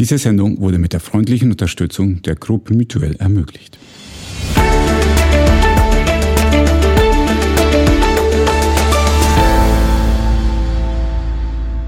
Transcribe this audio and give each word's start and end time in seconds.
Diese 0.00 0.16
Sendung 0.16 0.58
wurde 0.62 0.78
mit 0.78 0.94
der 0.94 1.00
freundlichen 1.00 1.50
Unterstützung 1.50 2.22
der 2.22 2.34
Gruppe 2.34 2.72
Mutuell 2.72 3.16
ermöglicht. 3.16 3.78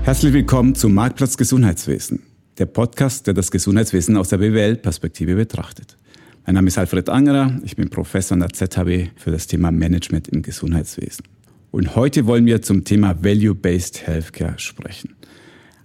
Herzlich 0.03 0.35
willkommen 0.35 0.75
zum 0.75 0.93
Marktplatz 0.93 1.39
Gesundheitswesen, 1.39 2.23
der 2.59 2.67
Podcast, 2.67 3.27
der 3.29 3.33
das 3.33 3.51
Gesundheitswesen 3.51 4.19
aus 4.19 4.29
der 4.29 4.37
BWL-Perspektive 4.37 5.35
betrachtet. 5.35 5.97
Mein 6.45 6.57
Name 6.57 6.69
ist 6.69 6.77
Alfred 6.77 7.09
Angerer, 7.09 7.59
ich 7.65 7.77
bin 7.77 7.89
Professor 7.89 8.35
an 8.35 8.41
der 8.41 8.51
ZHB 8.51 9.19
für 9.19 9.31
das 9.31 9.47
Thema 9.47 9.73
Management 9.73 10.29
im 10.29 10.43
Gesundheitswesen. 10.43 11.25
Und 11.71 11.97
heute 11.97 12.27
wollen 12.27 12.45
wir 12.45 12.61
zum 12.61 12.85
Thema 12.85 13.25
Value-Based 13.25 14.07
Healthcare 14.07 14.59
sprechen. 14.59 15.15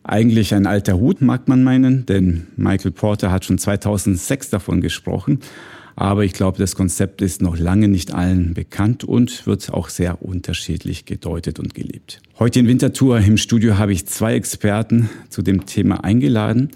Eigentlich 0.10 0.54
ein 0.54 0.68
alter 0.68 0.98
Hut, 0.98 1.22
mag 1.22 1.50
man 1.50 1.66
meinen, 1.66 2.06
denn 2.06 2.48
Michael 2.56 2.92
Porter 2.92 3.30
hat 3.30 3.44
schon 3.44 3.58
2006 3.58 4.50
davon 4.50 4.80
gesprochen. 4.80 5.40
Aber 5.98 6.24
ich 6.24 6.32
glaube, 6.32 6.60
das 6.60 6.76
Konzept 6.76 7.22
ist 7.22 7.42
noch 7.42 7.58
lange 7.58 7.90
nicht 7.90 8.14
allen 8.14 8.54
bekannt 8.54 9.04
und 9.04 9.46
wird 9.46 9.74
auch 9.74 9.90
sehr 9.90 10.22
unterschiedlich 10.22 11.04
gedeutet 11.04 11.60
und 11.60 11.74
gelebt. 11.74 12.22
Heute 12.40 12.62
in 12.62 12.68
Winterthur 12.70 13.20
im 13.20 13.36
Studio 13.36 13.78
habe 13.78 13.92
ich 13.92 14.06
zwei 14.06 14.36
Experten 14.36 15.10
zu 15.28 15.42
dem 15.42 15.66
Thema 15.66 16.06
eingeladen. 16.06 16.70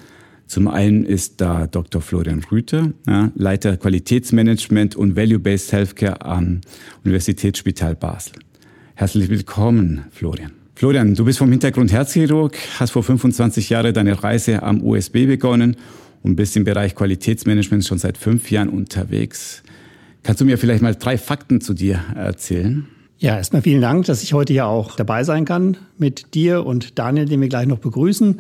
Zum 0.45 0.67
einen 0.67 1.05
ist 1.05 1.39
da 1.39 1.67
Dr. 1.67 2.02
Florian 2.02 2.44
Rüther, 2.52 2.91
Leiter 3.36 3.77
Qualitätsmanagement 3.77 4.98
und 4.98 5.16
Value-Based 5.16 5.72
Healthcare 5.72 6.25
am 6.25 6.59
Universitätsspital 7.05 7.95
Basel. 7.95 8.34
Herzlich 8.95 9.30
willkommen, 9.30 10.03
Florian. 10.11 10.60
Florian, 10.81 11.13
du 11.13 11.26
bist 11.26 11.38
vom 11.38 11.52
Hintergrund 11.52 11.91
Herzchirurg, 11.91 12.58
hast 12.80 12.89
vor 12.89 13.03
25 13.03 13.70
Jahren 13.70 13.94
deine 13.94 14.23
Reise 14.23 14.63
am 14.63 14.84
USB 14.84 15.27
begonnen 15.27 15.76
und 16.23 16.35
bist 16.35 16.58
im 16.58 16.63
Bereich 16.63 16.95
Qualitätsmanagement 16.95 17.85
schon 17.85 17.99
seit 17.99 18.17
fünf 18.17 18.49
Jahren 18.49 18.67
unterwegs. 18.67 19.61
Kannst 20.23 20.42
du 20.42 20.45
mir 20.45 20.58
vielleicht 20.58 20.81
mal 20.81 20.95
drei 20.95 21.20
Fakten 21.20 21.61
zu 21.61 21.75
dir 21.75 22.00
erzählen? 22.16 22.88
Ja, 23.20 23.38
erstmal 23.38 23.61
vielen 23.61 23.81
Dank, 23.81 24.05
dass 24.08 24.23
ich 24.23 24.33
heute 24.33 24.53
ja 24.53 24.66
auch 24.66 24.95
dabei 24.95 25.23
sein 25.23 25.45
kann 25.45 25.78
mit 26.00 26.33
dir 26.33 26.66
und 26.66 26.98
Daniel, 26.98 27.27
den 27.27 27.42
wir 27.42 27.50
gleich 27.50 27.67
noch 27.67 27.77
begrüßen. 27.77 28.39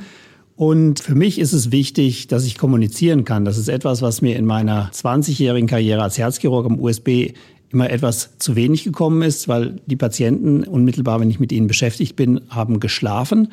Und 0.55 0.99
für 0.99 1.13
mich 1.13 1.37
ist 1.37 1.53
es 1.53 1.71
wichtig, 1.71 2.25
dass 2.25 2.45
ich 2.45 2.57
kommunizieren 2.57 3.23
kann. 3.23 3.45
Das 3.45 3.59
ist 3.59 3.67
etwas, 3.67 4.01
was 4.01 4.23
mir 4.23 4.35
in 4.35 4.45
meiner 4.45 4.89
20-jährigen 4.91 5.69
Karriere 5.69 6.01
als 6.01 6.17
Herzchirurg 6.17 6.65
am 6.65 6.79
USB 6.79 7.33
immer 7.71 7.89
etwas 7.89 8.37
zu 8.37 8.55
wenig 8.55 8.83
gekommen 8.83 9.21
ist, 9.21 9.47
weil 9.47 9.77
die 9.85 9.95
Patienten 9.95 10.63
unmittelbar, 10.63 11.19
wenn 11.19 11.29
ich 11.29 11.39
mit 11.39 11.51
ihnen 11.51 11.67
beschäftigt 11.67 12.15
bin, 12.15 12.41
haben 12.49 12.79
geschlafen. 12.79 13.49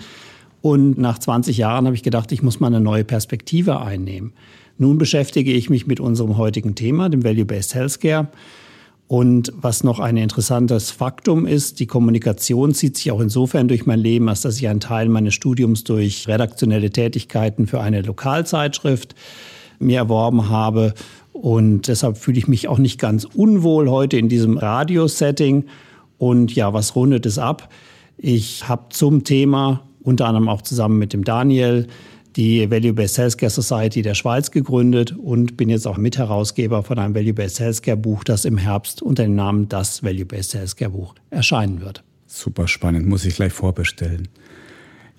Und 0.60 0.98
nach 0.98 1.18
20 1.18 1.56
Jahren 1.56 1.86
habe 1.86 1.94
ich 1.94 2.02
gedacht, 2.02 2.32
ich 2.32 2.42
muss 2.42 2.60
mal 2.60 2.66
eine 2.66 2.80
neue 2.80 3.04
Perspektive 3.04 3.80
einnehmen. 3.80 4.32
Nun 4.76 4.98
beschäftige 4.98 5.52
ich 5.52 5.70
mich 5.70 5.86
mit 5.86 6.00
unserem 6.00 6.36
heutigen 6.36 6.74
Thema, 6.74 7.08
dem 7.08 7.24
Value-Based 7.24 7.74
Healthcare. 7.74 8.28
Und 9.08 9.52
was 9.56 9.84
noch 9.84 10.00
ein 10.00 10.18
interessantes 10.18 10.90
Faktum 10.90 11.46
ist, 11.46 11.80
die 11.80 11.86
Kommunikation 11.86 12.74
zieht 12.74 12.96
sich 12.98 13.10
auch 13.10 13.20
insofern 13.20 13.66
durch 13.66 13.86
mein 13.86 13.98
Leben, 13.98 14.28
als 14.28 14.42
dass 14.42 14.58
ich 14.58 14.68
einen 14.68 14.80
Teil 14.80 15.08
meines 15.08 15.34
Studiums 15.34 15.82
durch 15.84 16.28
redaktionelle 16.28 16.90
Tätigkeiten 16.90 17.66
für 17.66 17.80
eine 17.80 18.02
Lokalzeitschrift 18.02 19.14
mir 19.78 19.98
erworben 19.98 20.48
habe 20.48 20.94
und 21.40 21.86
deshalb 21.86 22.18
fühle 22.18 22.38
ich 22.38 22.48
mich 22.48 22.68
auch 22.68 22.78
nicht 22.78 22.98
ganz 22.98 23.24
unwohl 23.24 23.88
heute 23.88 24.16
in 24.16 24.28
diesem 24.28 24.58
Radiosetting. 24.58 25.66
Und 26.18 26.54
ja, 26.54 26.72
was 26.72 26.96
rundet 26.96 27.26
es 27.26 27.38
ab? 27.38 27.72
Ich 28.16 28.68
habe 28.68 28.86
zum 28.90 29.22
Thema, 29.22 29.84
unter 30.02 30.26
anderem 30.26 30.48
auch 30.48 30.62
zusammen 30.62 30.98
mit 30.98 31.12
dem 31.12 31.22
Daniel, 31.22 31.86
die 32.34 32.70
Value-Based 32.70 33.18
Healthcare 33.18 33.50
Society 33.50 34.02
der 34.02 34.14
Schweiz 34.14 34.50
gegründet 34.50 35.16
und 35.16 35.56
bin 35.56 35.68
jetzt 35.68 35.86
auch 35.86 35.96
Mitherausgeber 35.96 36.82
von 36.82 36.98
einem 36.98 37.14
Value-Based 37.14 37.60
Healthcare 37.60 37.96
Buch, 37.96 38.24
das 38.24 38.44
im 38.44 38.58
Herbst 38.58 39.00
unter 39.00 39.22
dem 39.22 39.34
Namen 39.34 39.68
Das 39.68 40.02
Value-Based 40.02 40.54
Healthcare 40.54 40.90
Buch 40.90 41.14
erscheinen 41.30 41.80
wird. 41.80 42.02
Super 42.26 42.68
spannend, 42.68 43.06
muss 43.06 43.24
ich 43.24 43.36
gleich 43.36 43.52
vorbestellen. 43.52 44.28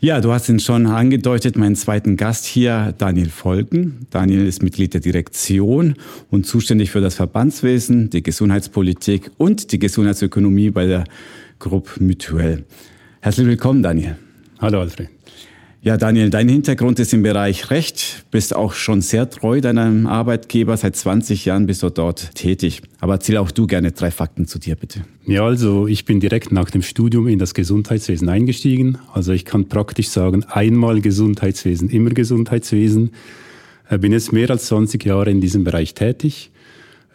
Ja, 0.02 0.22
du 0.22 0.32
hast 0.32 0.48
ihn 0.48 0.62
schon 0.62 0.88
angedeutet, 0.88 1.58
meinen 1.58 1.76
zweiten 1.76 2.16
Gast 2.16 2.46
hier, 2.46 2.94
Daniel 2.98 3.28
Volken. 3.28 4.08
Daniel 4.12 4.48
ist 4.48 4.64
Mitglied 4.64 4.94
der 4.94 5.02
Direktion 5.02 5.96
und 6.32 6.46
zuständig 6.46 6.90
für 6.90 7.02
das 7.02 7.16
Verbandswesen, 7.16 8.09
die 8.09 8.24
Gesundheitspolitik 8.24 9.30
und 9.38 9.74
die 9.74 9.80
Gesundheitsökonomie 9.80 10.70
bei 10.70 10.86
der 10.86 11.04
Gruppe 11.59 12.02
Mutuell. 12.02 12.64
Herzlich 13.20 13.46
willkommen, 13.46 13.84
Daniel. 13.84 14.16
Hallo, 14.59 14.80
Alfred. 14.80 15.09
Ja, 15.81 15.95
Daniel, 15.95 16.29
dein 16.29 16.50
Hintergrund 16.50 17.00
ist 17.00 17.13
im 17.13 17.23
Bereich 17.23 17.69
Recht, 17.69 18.25
bist 18.31 18.53
auch 18.53 18.73
schon 18.73 19.00
sehr 19.00 19.29
treu 19.29 19.62
deinem 19.62 20.07
Arbeitgeber. 20.07 20.75
Seit 20.75 20.97
20 20.97 21.45
Jahren 21.45 21.67
bist 21.67 21.84
du 21.84 21.90
dort 21.90 22.35
tätig. 22.35 22.81
Aber 23.00 23.13
erzähl 23.13 23.38
auch 23.38 23.50
du 23.50 23.66
gerne 23.66 23.94
drei 23.94 24.12
Fakten 24.12 24.45
zu 24.45 24.59
dir, 24.59 24.75
bitte. 24.75 25.06
Ja, 25.25 25.45
also 25.45 25.88
ich 25.88 26.03
bin 26.03 26.19
direkt 26.19 26.51
nach 26.51 26.69
dem 26.69 26.81
Studium 26.81 27.29
in 27.29 27.40
das 27.40 27.53
Gesundheitswesen 27.53 28.28
eingestiegen. 28.28 28.97
Also 29.13 29.31
ich 29.31 29.45
kann 29.45 29.69
praktisch 29.69 30.09
sagen, 30.09 30.44
einmal 30.50 31.00
Gesundheitswesen, 31.00 31.90
immer 31.90 32.09
Gesundheitswesen. 32.09 33.11
Äh, 33.90 34.00
bin 34.00 34.11
jetzt 34.11 34.34
mehr 34.34 34.50
als 34.50 34.66
20 34.66 35.06
Jahre 35.06 35.31
in 35.31 35.40
diesem 35.40 35.63
Bereich 35.63 35.94
tätig. 35.94 36.51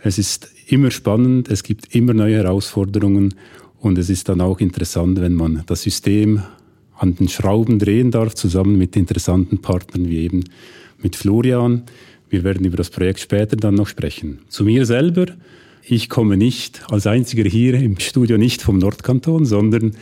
Es 0.03 0.17
ist 0.17 0.49
immer 0.69 0.91
spannend, 0.91 1.51
es 1.51 1.65
gibt 1.65 1.95
immer 1.95 2.15
neue 2.15 2.37
Herausforderungen 2.37 3.35
und 3.79 3.99
es 3.99 4.09
ist 4.09 4.31
dann 4.31 4.41
auch 4.41 4.61
interessant, 4.61 5.21
wenn 5.21 5.35
man 5.35 5.65
das 5.67 5.83
System 5.83 6.43
an 6.97 7.15
den 7.15 7.29
Schrauben 7.29 7.79
drehen 7.79 8.11
darf, 8.11 8.35
zusammen 8.35 8.79
mit 8.79 8.97
interessanten 8.97 9.59
Partnern 9.59 10.09
wie 10.09 10.19
eben 10.19 10.45
mit 11.03 11.17
Florian. 11.17 11.83
Wir 12.29 12.45
werden 12.45 12.65
über 12.65 12.77
das 12.77 12.91
Projekt 12.91 13.21
später 13.21 13.57
dann 13.57 13.75
noch 13.75 13.89
sprechen. 13.89 14.41
Zu 14.49 14.65
mir 14.65 14.87
selber. 14.87 15.27
Ich 15.87 16.09
komme 16.09 16.37
nicht 16.37 16.83
als 16.91 17.07
einziger 17.07 17.49
hier 17.49 17.75
im 17.75 17.99
Studio 17.99 18.39
nicht 18.39 18.63
vom 18.63 18.79
Nordkanton, 18.79 19.45
sondern 19.45 19.95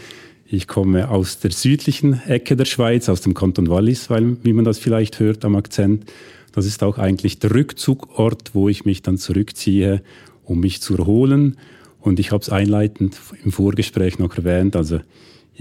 ich 0.46 0.68
komme 0.68 1.08
aus 1.08 1.40
der 1.40 1.50
südlichen 1.50 2.22
Ecke 2.28 2.56
der 2.56 2.66
Schweiz, 2.66 3.08
aus 3.08 3.22
dem 3.22 3.34
Kanton 3.34 3.68
Wallis, 3.68 4.10
weil, 4.10 4.36
wie 4.44 4.52
man 4.52 4.64
das 4.64 4.78
vielleicht 4.78 5.18
hört 5.18 5.44
am 5.44 5.56
Akzent. 5.56 6.04
Das 6.52 6.66
ist 6.66 6.82
auch 6.82 6.98
eigentlich 6.98 7.38
der 7.38 7.54
Rückzugort, 7.54 8.54
wo 8.54 8.68
ich 8.68 8.84
mich 8.84 9.02
dann 9.02 9.16
zurückziehe, 9.16 10.02
um 10.44 10.60
mich 10.60 10.82
zu 10.82 10.96
erholen. 10.96 11.56
Und 12.00 12.20
ich 12.20 12.32
habe 12.32 12.42
es 12.42 12.50
einleitend 12.50 13.16
im 13.42 13.50
Vorgespräch 13.50 14.18
noch 14.18 14.36
erwähnt. 14.36 14.76
Also 14.76 15.00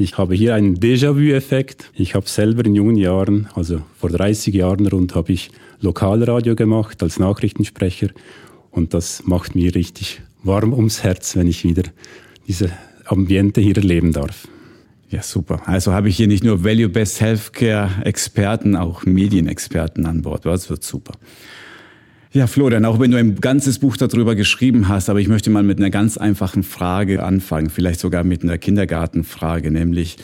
ich 0.01 0.17
habe 0.17 0.35
hier 0.35 0.55
einen 0.55 0.77
Déjà-vu-Effekt. 0.77 1.91
Ich 1.95 2.15
habe 2.15 2.27
selber 2.27 2.65
in 2.65 2.75
jungen 2.75 2.95
Jahren, 2.95 3.47
also 3.53 3.81
vor 3.97 4.09
30 4.09 4.53
Jahren 4.53 4.87
rund, 4.87 5.15
habe 5.15 5.31
ich 5.31 5.51
Lokalradio 5.79 6.55
gemacht 6.55 7.01
als 7.03 7.19
Nachrichtensprecher 7.19 8.09
und 8.71 8.93
das 8.93 9.23
macht 9.25 9.55
mir 9.55 9.73
richtig 9.75 10.21
warm 10.43 10.73
ums 10.73 11.03
Herz, 11.03 11.35
wenn 11.35 11.47
ich 11.47 11.63
wieder 11.63 11.83
diese 12.47 12.71
Ambiente 13.05 13.61
hier 13.61 13.77
erleben 13.77 14.13
darf. 14.13 14.47
Ja, 15.09 15.21
super. 15.21 15.61
Also 15.65 15.91
habe 15.91 16.07
ich 16.07 16.17
hier 16.17 16.27
nicht 16.27 16.43
nur 16.43 16.63
Value-Based 16.63 17.19
Healthcare-Experten, 17.19 18.75
auch 18.77 19.05
Medienexperten 19.05 20.05
an 20.05 20.21
Bord. 20.21 20.45
Das 20.45 20.69
wird 20.69 20.83
super. 20.83 21.13
Ja, 22.33 22.47
Florian, 22.47 22.85
auch 22.85 22.97
wenn 22.97 23.11
du 23.11 23.17
ein 23.17 23.41
ganzes 23.41 23.79
Buch 23.79 23.97
darüber 23.97 24.35
geschrieben 24.35 24.87
hast, 24.87 25.09
aber 25.09 25.19
ich 25.19 25.27
möchte 25.27 25.49
mal 25.49 25.63
mit 25.63 25.79
einer 25.79 25.89
ganz 25.89 26.17
einfachen 26.17 26.63
Frage 26.63 27.23
anfangen, 27.23 27.69
vielleicht 27.69 27.99
sogar 27.99 28.23
mit 28.23 28.41
einer 28.43 28.57
Kindergartenfrage, 28.57 29.69
nämlich, 29.69 30.15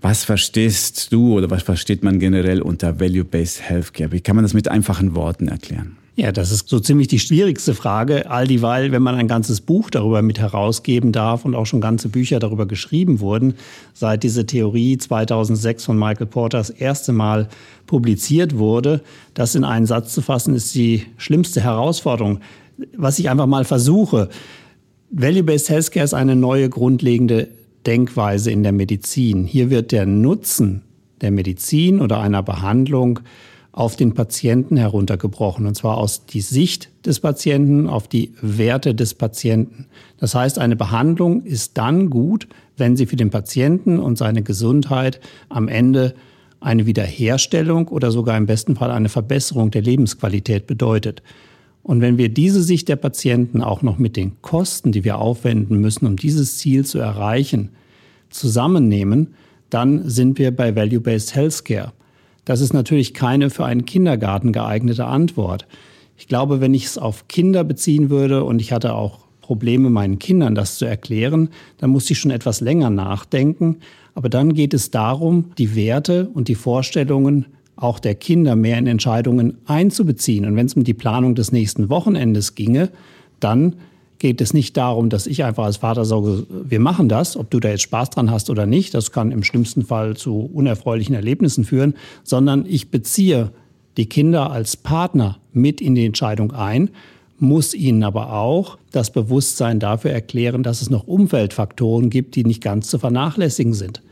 was 0.00 0.24
verstehst 0.24 1.12
du 1.12 1.34
oder 1.34 1.50
was 1.50 1.62
versteht 1.62 2.02
man 2.02 2.18
generell 2.18 2.62
unter 2.62 3.00
Value-Based 3.00 3.60
Healthcare? 3.60 4.12
Wie 4.12 4.22
kann 4.22 4.34
man 4.34 4.44
das 4.44 4.54
mit 4.54 4.68
einfachen 4.68 5.14
Worten 5.14 5.48
erklären? 5.48 5.98
Ja, 6.14 6.30
das 6.30 6.52
ist 6.52 6.68
so 6.68 6.78
ziemlich 6.78 7.08
die 7.08 7.18
schwierigste 7.18 7.74
Frage, 7.74 8.30
all 8.30 8.46
dieweil, 8.46 8.92
wenn 8.92 9.02
man 9.02 9.14
ein 9.14 9.28
ganzes 9.28 9.62
Buch 9.62 9.88
darüber 9.88 10.20
mit 10.20 10.38
herausgeben 10.38 11.10
darf 11.10 11.46
und 11.46 11.54
auch 11.54 11.64
schon 11.64 11.80
ganze 11.80 12.10
Bücher 12.10 12.38
darüber 12.38 12.66
geschrieben 12.66 13.20
wurden, 13.20 13.54
seit 13.94 14.22
diese 14.22 14.44
Theorie 14.44 14.98
2006 14.98 15.84
von 15.86 15.98
Michael 15.98 16.26
Porter 16.26 16.58
das 16.58 16.68
erste 16.68 17.12
Mal 17.12 17.48
publiziert 17.86 18.58
wurde, 18.58 19.00
das 19.32 19.54
in 19.54 19.64
einen 19.64 19.86
Satz 19.86 20.12
zu 20.12 20.20
fassen, 20.20 20.54
ist 20.54 20.74
die 20.74 21.06
schlimmste 21.16 21.62
Herausforderung. 21.62 22.40
Was 22.94 23.18
ich 23.18 23.30
einfach 23.30 23.46
mal 23.46 23.64
versuche, 23.64 24.28
Value-Based 25.10 25.70
Healthcare 25.70 26.04
ist 26.04 26.14
eine 26.14 26.36
neue 26.36 26.68
grundlegende 26.68 27.48
Denkweise 27.86 28.50
in 28.50 28.62
der 28.62 28.72
Medizin. 28.72 29.44
Hier 29.44 29.70
wird 29.70 29.92
der 29.92 30.04
Nutzen 30.04 30.82
der 31.22 31.30
Medizin 31.30 32.00
oder 32.00 32.20
einer 32.20 32.42
Behandlung 32.42 33.20
auf 33.72 33.96
den 33.96 34.12
Patienten 34.12 34.76
heruntergebrochen, 34.76 35.66
und 35.66 35.74
zwar 35.74 35.96
aus 35.96 36.26
die 36.26 36.42
Sicht 36.42 36.90
des 37.06 37.20
Patienten 37.20 37.88
auf 37.88 38.06
die 38.06 38.32
Werte 38.42 38.94
des 38.94 39.14
Patienten. 39.14 39.86
Das 40.18 40.34
heißt, 40.34 40.58
eine 40.58 40.76
Behandlung 40.76 41.42
ist 41.42 41.78
dann 41.78 42.10
gut, 42.10 42.46
wenn 42.76 42.96
sie 42.96 43.06
für 43.06 43.16
den 43.16 43.30
Patienten 43.30 43.98
und 43.98 44.18
seine 44.18 44.42
Gesundheit 44.42 45.20
am 45.48 45.68
Ende 45.68 46.14
eine 46.60 46.86
Wiederherstellung 46.86 47.88
oder 47.88 48.10
sogar 48.10 48.36
im 48.36 48.46
besten 48.46 48.76
Fall 48.76 48.90
eine 48.90 49.08
Verbesserung 49.08 49.70
der 49.70 49.82
Lebensqualität 49.82 50.66
bedeutet. 50.66 51.22
Und 51.82 52.00
wenn 52.00 52.18
wir 52.18 52.28
diese 52.28 52.62
Sicht 52.62 52.88
der 52.88 52.96
Patienten 52.96 53.62
auch 53.62 53.82
noch 53.82 53.98
mit 53.98 54.16
den 54.16 54.40
Kosten, 54.42 54.92
die 54.92 55.02
wir 55.02 55.18
aufwenden 55.18 55.80
müssen, 55.80 56.06
um 56.06 56.16
dieses 56.16 56.58
Ziel 56.58 56.84
zu 56.84 56.98
erreichen, 56.98 57.70
zusammennehmen, 58.30 59.34
dann 59.70 60.08
sind 60.08 60.38
wir 60.38 60.54
bei 60.54 60.76
Value-Based 60.76 61.34
Healthcare. 61.34 61.92
Das 62.44 62.60
ist 62.60 62.72
natürlich 62.72 63.14
keine 63.14 63.50
für 63.50 63.64
einen 63.64 63.84
Kindergarten 63.84 64.52
geeignete 64.52 65.06
Antwort. 65.06 65.66
Ich 66.16 66.26
glaube, 66.26 66.60
wenn 66.60 66.74
ich 66.74 66.84
es 66.84 66.98
auf 66.98 67.28
Kinder 67.28 67.64
beziehen 67.64 68.10
würde 68.10 68.44
und 68.44 68.60
ich 68.60 68.72
hatte 68.72 68.94
auch 68.94 69.20
Probleme, 69.40 69.90
meinen 69.90 70.18
Kindern 70.18 70.54
das 70.54 70.78
zu 70.78 70.84
erklären, 70.84 71.50
dann 71.78 71.90
muss 71.90 72.10
ich 72.10 72.18
schon 72.18 72.30
etwas 72.30 72.60
länger 72.60 72.90
nachdenken. 72.90 73.78
Aber 74.14 74.28
dann 74.28 74.54
geht 74.54 74.74
es 74.74 74.90
darum, 74.90 75.52
die 75.58 75.74
Werte 75.74 76.28
und 76.32 76.48
die 76.48 76.54
Vorstellungen 76.54 77.46
auch 77.76 77.98
der 77.98 78.14
Kinder 78.14 78.56
mehr 78.56 78.78
in 78.78 78.86
Entscheidungen 78.86 79.58
einzubeziehen. 79.66 80.44
Und 80.44 80.56
wenn 80.56 80.66
es 80.66 80.74
um 80.74 80.84
die 80.84 80.94
Planung 80.94 81.34
des 81.34 81.52
nächsten 81.52 81.88
Wochenendes 81.88 82.54
ginge, 82.54 82.90
dann 83.40 83.76
geht 84.22 84.40
es 84.40 84.54
nicht 84.54 84.76
darum, 84.76 85.10
dass 85.10 85.26
ich 85.26 85.42
einfach 85.42 85.64
als 85.64 85.78
Vater 85.78 86.04
sage, 86.04 86.46
wir 86.48 86.78
machen 86.78 87.08
das, 87.08 87.36
ob 87.36 87.50
du 87.50 87.58
da 87.58 87.70
jetzt 87.70 87.82
Spaß 87.82 88.10
dran 88.10 88.30
hast 88.30 88.50
oder 88.50 88.66
nicht. 88.66 88.94
Das 88.94 89.10
kann 89.10 89.32
im 89.32 89.42
schlimmsten 89.42 89.84
Fall 89.84 90.16
zu 90.16 90.48
unerfreulichen 90.54 91.16
Erlebnissen 91.16 91.64
führen, 91.64 91.94
sondern 92.22 92.64
ich 92.64 92.92
beziehe 92.92 93.50
die 93.96 94.06
Kinder 94.06 94.52
als 94.52 94.76
Partner 94.76 95.38
mit 95.52 95.80
in 95.80 95.96
die 95.96 96.06
Entscheidung 96.06 96.52
ein, 96.52 96.90
muss 97.40 97.74
ihnen 97.74 98.04
aber 98.04 98.32
auch 98.32 98.78
das 98.92 99.10
Bewusstsein 99.10 99.80
dafür 99.80 100.12
erklären, 100.12 100.62
dass 100.62 100.82
es 100.82 100.88
noch 100.88 101.08
Umweltfaktoren 101.08 102.08
gibt, 102.08 102.36
die 102.36 102.44
nicht 102.44 102.62
ganz 102.62 102.88
zu 102.88 103.00
vernachlässigen 103.00 103.74
sind. 103.74 104.02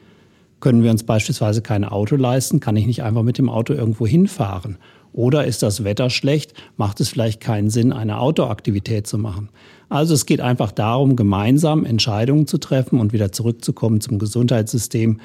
Können 0.58 0.82
wir 0.82 0.90
uns 0.90 1.04
beispielsweise 1.04 1.62
kein 1.62 1.84
Auto 1.84 2.16
leisten, 2.16 2.58
kann 2.58 2.74
ich 2.74 2.88
nicht 2.88 3.04
einfach 3.04 3.22
mit 3.22 3.38
dem 3.38 3.48
Auto 3.48 3.74
irgendwo 3.74 4.08
hinfahren. 4.08 4.76
Oder 5.12 5.44
ist 5.44 5.62
das 5.62 5.84
Wetter 5.84 6.10
schlecht, 6.10 6.54
macht 6.76 7.00
es 7.00 7.08
vielleicht 7.08 7.40
keinen 7.40 7.70
Sinn, 7.70 7.92
eine 7.92 8.18
Outdoor-Aktivität 8.18 9.06
zu 9.06 9.18
machen. 9.18 9.50
Also 9.90 10.14
es 10.14 10.24
geht 10.24 10.40
einfach 10.40 10.70
darum, 10.70 11.16
gemeinsam 11.16 11.84
Entscheidungen 11.84 12.46
zu 12.46 12.58
treffen 12.58 13.00
und 13.00 13.12
wieder 13.12 13.32
zurückzukommen 13.32 14.00
zum 14.00 14.20
Gesundheitssystem, 14.20 15.20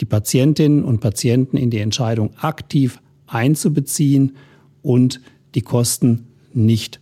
die 0.00 0.04
Patientinnen 0.04 0.84
und 0.84 1.00
Patienten 1.00 1.56
in 1.56 1.70
die 1.70 1.80
Entscheidung 1.80 2.30
aktiv 2.38 3.00
einzubeziehen 3.26 4.36
und 4.82 5.20
die 5.56 5.62
Kosten 5.62 6.28
nicht 6.54 7.00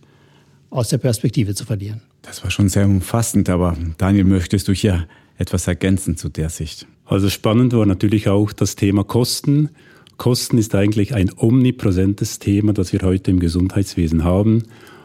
aus 0.71 0.89
der 0.89 0.97
Perspektive 0.97 1.53
zu 1.53 1.63
verlieren. 1.65 2.01
Das 2.23 2.43
war 2.43 2.49
schon 2.49 2.69
sehr 2.69 2.85
umfassend, 2.85 3.49
aber 3.49 3.77
Daniel, 3.99 4.23
möchtest 4.23 4.67
du 4.67 4.73
hier 4.73 5.07
etwas 5.37 5.67
ergänzen 5.67 6.17
zu 6.17 6.27
der 6.29 6.49
Sicht? 6.49 6.87
Also 7.05 7.29
spannend 7.29 7.73
war 7.73 7.85
natürlich 7.85 8.29
auch 8.29 8.51
das 8.51 8.75
Thema 8.75 9.03
Kosten. 9.03 9.69
Kosten 10.17 10.57
ist 10.57 10.73
eigentlich 10.73 11.13
ein 11.13 11.29
omnipräsentes 11.37 12.39
Thema, 12.39 12.73
das 12.73 12.93
wir 12.93 13.01
heute 13.03 13.29
im 13.29 13.39
Gesundheitswesen 13.39 14.23
haben. 14.23 14.63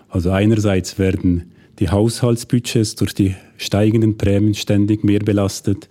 Also 0.08 0.31
einerseits 0.31 0.99
werden 0.99 1.52
die 1.81 1.88
Haushaltsbudgets 1.88 2.94
durch 2.94 3.15
die 3.15 3.35
steigenden 3.56 4.19
Prämien 4.19 4.55
ständig 4.55 5.03
mehr 5.03 5.21
belastet. 5.21 5.88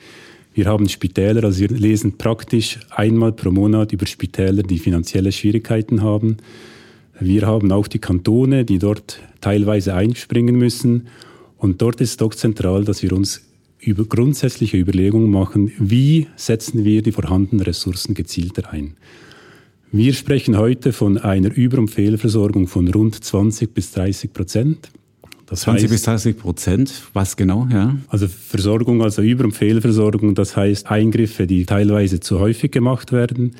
Wir 0.53 0.65
haben 0.65 0.88
Spitäler, 0.88 1.44
also 1.44 1.62
wir 1.62 1.69
lesen 1.69 2.18
praktisch 2.18 2.80
einmal 2.91 3.31
pro 3.31 3.50
Monat 3.50 3.91
über 3.91 4.06
Spitäler, 4.06 4.62
die 4.63 4.77
finanzielle 4.77 5.31
Schwierigkeiten 5.31 6.01
haben. 6.03 6.38
Wir 7.19 7.47
haben 7.47 7.71
auch 7.71 7.88
die 7.88 8.00
Kantone, 8.00 8.65
die 8.65 8.77
dort 8.77 9.19
teilweise 9.41 9.95
einspringen 9.95 10.56
müssen. 10.56 11.07
Und 11.57 11.81
dort 11.81 12.01
ist 12.01 12.21
doch 12.21 12.33
zentral, 12.33 12.85
dass 12.85 13.03
wir 13.03 13.12
uns 13.12 13.42
über 13.80 14.06
grundsätzliche 14.06 14.77
Überlegungen 14.77 15.31
machen, 15.31 15.71
wie 15.80 16.27
setzen 16.35 16.85
wir 16.85 17.01
die 17.01 17.12
vorhandenen 17.12 17.65
Ressourcen 17.65 18.13
gezielter 18.13 18.71
ein. 18.71 18.95
Wir 19.92 20.13
sprechen 20.13 20.57
heute 20.57 20.94
von 20.94 21.18
einer 21.18 21.51
Über- 21.51 21.80
und 21.80 21.88
Fehlversorgung 21.88 22.68
von 22.68 22.88
rund 22.89 23.24
20 23.24 23.74
bis 23.74 23.92
30 23.92 24.33
Prozent. 24.33 24.92
Das 25.49 25.61
20 25.61 25.83
heißt, 25.83 25.91
bis 25.91 26.03
30 26.03 26.37
Prozent, 26.37 26.93
was 27.13 27.35
genau? 27.35 27.67
Ja? 27.71 27.95
Also 28.07 28.27
Versorgung, 28.27 29.01
also 29.01 29.23
Über- 29.23 29.45
und 29.45 29.53
Fehlversorgung, 29.53 30.35
das 30.35 30.55
heißt 30.55 30.91
Eingriffe, 30.91 31.47
die 31.47 31.65
teilweise 31.65 32.19
zu 32.19 32.39
häufig 32.39 32.71
gemacht 32.71 33.11
werden, 33.11 33.55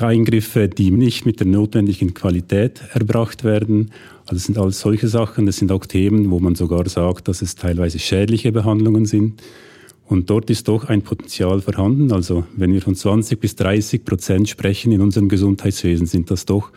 Eingriffe, 0.00 0.68
die 0.68 0.90
nicht 0.90 1.26
mit 1.26 1.40
der 1.40 1.46
notwendigen 1.46 2.12
Qualität 2.12 2.82
erbracht 2.92 3.44
werden. 3.44 3.90
Also 4.22 4.34
das 4.34 4.44
sind 4.44 4.58
alles 4.58 4.80
solche 4.80 5.08
Sachen. 5.08 5.46
Das 5.46 5.58
sind 5.58 5.70
auch 5.70 5.86
Themen, 5.86 6.30
wo 6.30 6.40
man 6.40 6.54
sogar 6.54 6.88
sagt, 6.88 7.28
dass 7.28 7.40
es 7.40 7.54
teilweise 7.54 7.98
schädliche 7.98 8.52
Behandlungen 8.52 9.06
sind. 9.06 9.42
Und 10.06 10.28
dort 10.28 10.50
ist 10.50 10.68
doch 10.68 10.86
ein 10.86 11.02
Potenzial 11.02 11.60
vorhanden. 11.60 12.12
Also 12.12 12.44
wenn 12.56 12.72
wir 12.72 12.82
von 12.82 12.94
20 12.94 13.38
bis 13.38 13.54
30 13.56 14.04
Prozent 14.04 14.48
sprechen 14.48 14.92
in 14.92 15.00
unserem 15.00 15.28
Gesundheitswesen, 15.28 16.06
sind 16.06 16.30
das 16.30 16.46
doch 16.46 16.70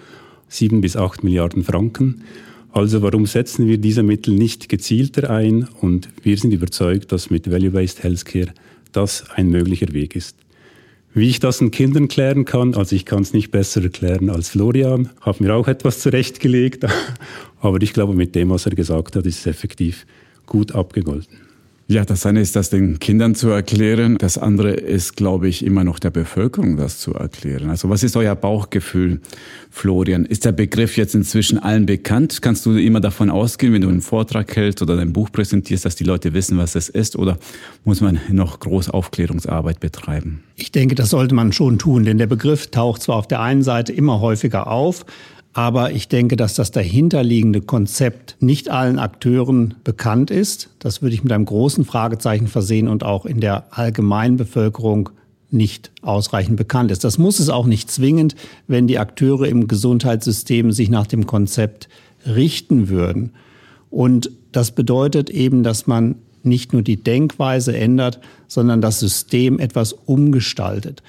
sieben 0.48 0.82
bis 0.82 0.96
acht 0.96 1.24
Milliarden 1.24 1.64
Franken. 1.64 2.22
Also 2.76 3.02
warum 3.02 3.26
setzen 3.26 3.70
wir 3.70 3.78
diese 3.78 4.04
Mittel 4.04 4.34
nicht 4.34 4.68
gezielter 4.68 5.30
ein? 5.30 5.66
Und 5.80 6.10
wir 6.24 6.38
sind 6.38 6.52
überzeugt, 6.52 7.10
dass 7.14 7.30
mit 7.30 7.50
Value-Based 7.50 8.04
Healthcare 8.04 8.54
das 8.92 9.30
ein 9.34 9.48
möglicher 9.48 9.94
Weg 9.94 10.14
ist. 10.14 10.36
Wie 11.14 11.30
ich 11.30 11.40
das 11.40 11.60
den 11.60 11.72
Kindern 11.72 12.10
klären 12.10 12.44
kann, 12.44 12.76
also 12.76 12.94
ich 12.94 13.06
kann 13.06 13.22
es 13.22 13.32
nicht 13.32 13.50
besser 13.50 13.82
erklären 13.82 14.30
als 14.30 14.50
Florian, 14.50 15.10
habe 15.22 15.42
mir 15.42 15.56
auch 15.56 15.70
etwas 15.70 16.02
zurechtgelegt, 16.02 16.86
aber 17.62 17.82
ich 17.82 17.94
glaube, 17.94 18.14
mit 18.14 18.36
dem, 18.36 18.50
was 18.50 18.66
er 18.66 18.76
gesagt 18.76 19.16
hat, 19.16 19.26
ist 19.26 19.40
es 19.40 19.46
effektiv 19.46 20.06
gut 20.46 20.74
abgegolten. 20.74 21.38
Ja, 21.88 22.04
das 22.04 22.26
eine 22.26 22.42
ist 22.42 22.56
das 22.56 22.72
den 22.72 22.98
Kindern 22.98 23.36
zu 23.36 23.50
erklären. 23.50 24.18
Das 24.18 24.40
andere 24.40 24.72
ist, 24.72 25.16
glaube 25.16 25.48
ich, 25.48 25.64
immer 25.64 25.84
noch 25.84 26.00
der 26.00 26.10
Bevölkerung 26.10 26.78
das 26.78 26.98
zu 26.98 27.14
erklären. 27.14 27.70
Also 27.70 27.92
was 27.92 28.02
ist 28.02 28.18
euer 28.18 28.34
Bauchgefühl, 28.34 29.22
Florian? 29.70 30.26
Ist 30.26 30.46
der 30.46 30.52
Begriff 30.52 30.98
jetzt 30.98 31.14
inzwischen 31.14 31.60
allen 31.60 31.86
bekannt? 31.86 32.42
Kannst 32.42 32.66
du 32.66 32.72
immer 32.72 33.02
davon 33.02 33.30
ausgehen, 33.30 33.72
wenn 33.72 33.84
du 33.84 33.90
einen 33.90 34.02
Vortrag 34.02 34.56
hältst 34.56 34.82
oder 34.82 34.96
dein 34.96 35.14
Buch 35.14 35.32
präsentierst, 35.32 35.86
dass 35.86 35.96
die 35.96 36.06
Leute 36.06 36.34
wissen, 36.34 36.58
was 36.58 36.74
es 36.74 36.90
ist? 36.90 37.18
Oder 37.18 37.38
muss 37.84 38.02
man 38.02 38.20
noch 38.32 38.60
groß 38.60 38.90
Aufklärungsarbeit 38.90 39.80
betreiben? 39.80 40.44
Ich 40.56 40.72
denke, 40.72 40.96
das 40.96 41.12
sollte 41.12 41.36
man 41.36 41.52
schon 41.52 41.78
tun, 41.78 42.04
denn 42.04 42.18
der 42.18 42.26
Begriff 42.26 42.72
taucht 42.72 43.04
zwar 43.04 43.18
auf 43.18 43.28
der 43.28 43.42
einen 43.42 43.62
Seite 43.62 43.94
immer 43.94 44.22
häufiger 44.22 44.72
auf, 44.72 45.06
aber 45.56 45.94
ich 45.94 46.10
denke, 46.10 46.36
dass 46.36 46.54
das 46.54 46.72
dahinterliegende 46.72 47.62
Konzept 47.62 48.36
nicht 48.42 48.70
allen 48.70 49.00
Akteuren 49.00 49.76
bekannt 49.86 50.30
ist. 50.30 50.70
Das 50.80 51.02
würde 51.02 51.16
ich 51.16 51.24
mit 51.24 51.32
einem 51.32 51.46
großen 51.46 51.86
Fragezeichen 51.86 52.48
versehen 52.48 52.90
und 52.90 53.06
auch 53.06 53.26
in 53.26 53.40
der 53.40 53.68
allgemeinen 53.72 54.36
Bevölkerung 54.36 55.12
nicht 55.52 55.92
ausreichend 56.02 56.58
bekannt 56.58 56.92
ist. 56.92 57.06
Das 57.06 57.18
muss 57.18 57.40
es 57.40 57.48
auch 57.48 57.68
nicht 57.68 57.90
zwingend, 57.90 58.36
wenn 58.68 58.86
die 58.86 59.00
Akteure 59.00 59.48
im 59.48 59.70
Gesundheitssystem 59.70 60.74
sich 60.74 60.90
nach 60.90 61.08
dem 61.08 61.26
Konzept 61.26 61.88
richten 62.26 62.90
würden. 62.90 63.32
Und 63.90 64.32
das 64.52 64.72
bedeutet 64.72 65.30
eben, 65.30 65.64
dass 65.64 65.88
man 65.88 66.16
nicht 66.44 66.74
nur 66.74 66.82
die 66.82 67.02
Denkweise 67.02 67.78
ändert, 67.78 68.20
sondern 68.50 68.82
das 68.82 69.00
System 69.00 69.60
etwas 69.60 69.94
umgestaltet. 69.94 71.02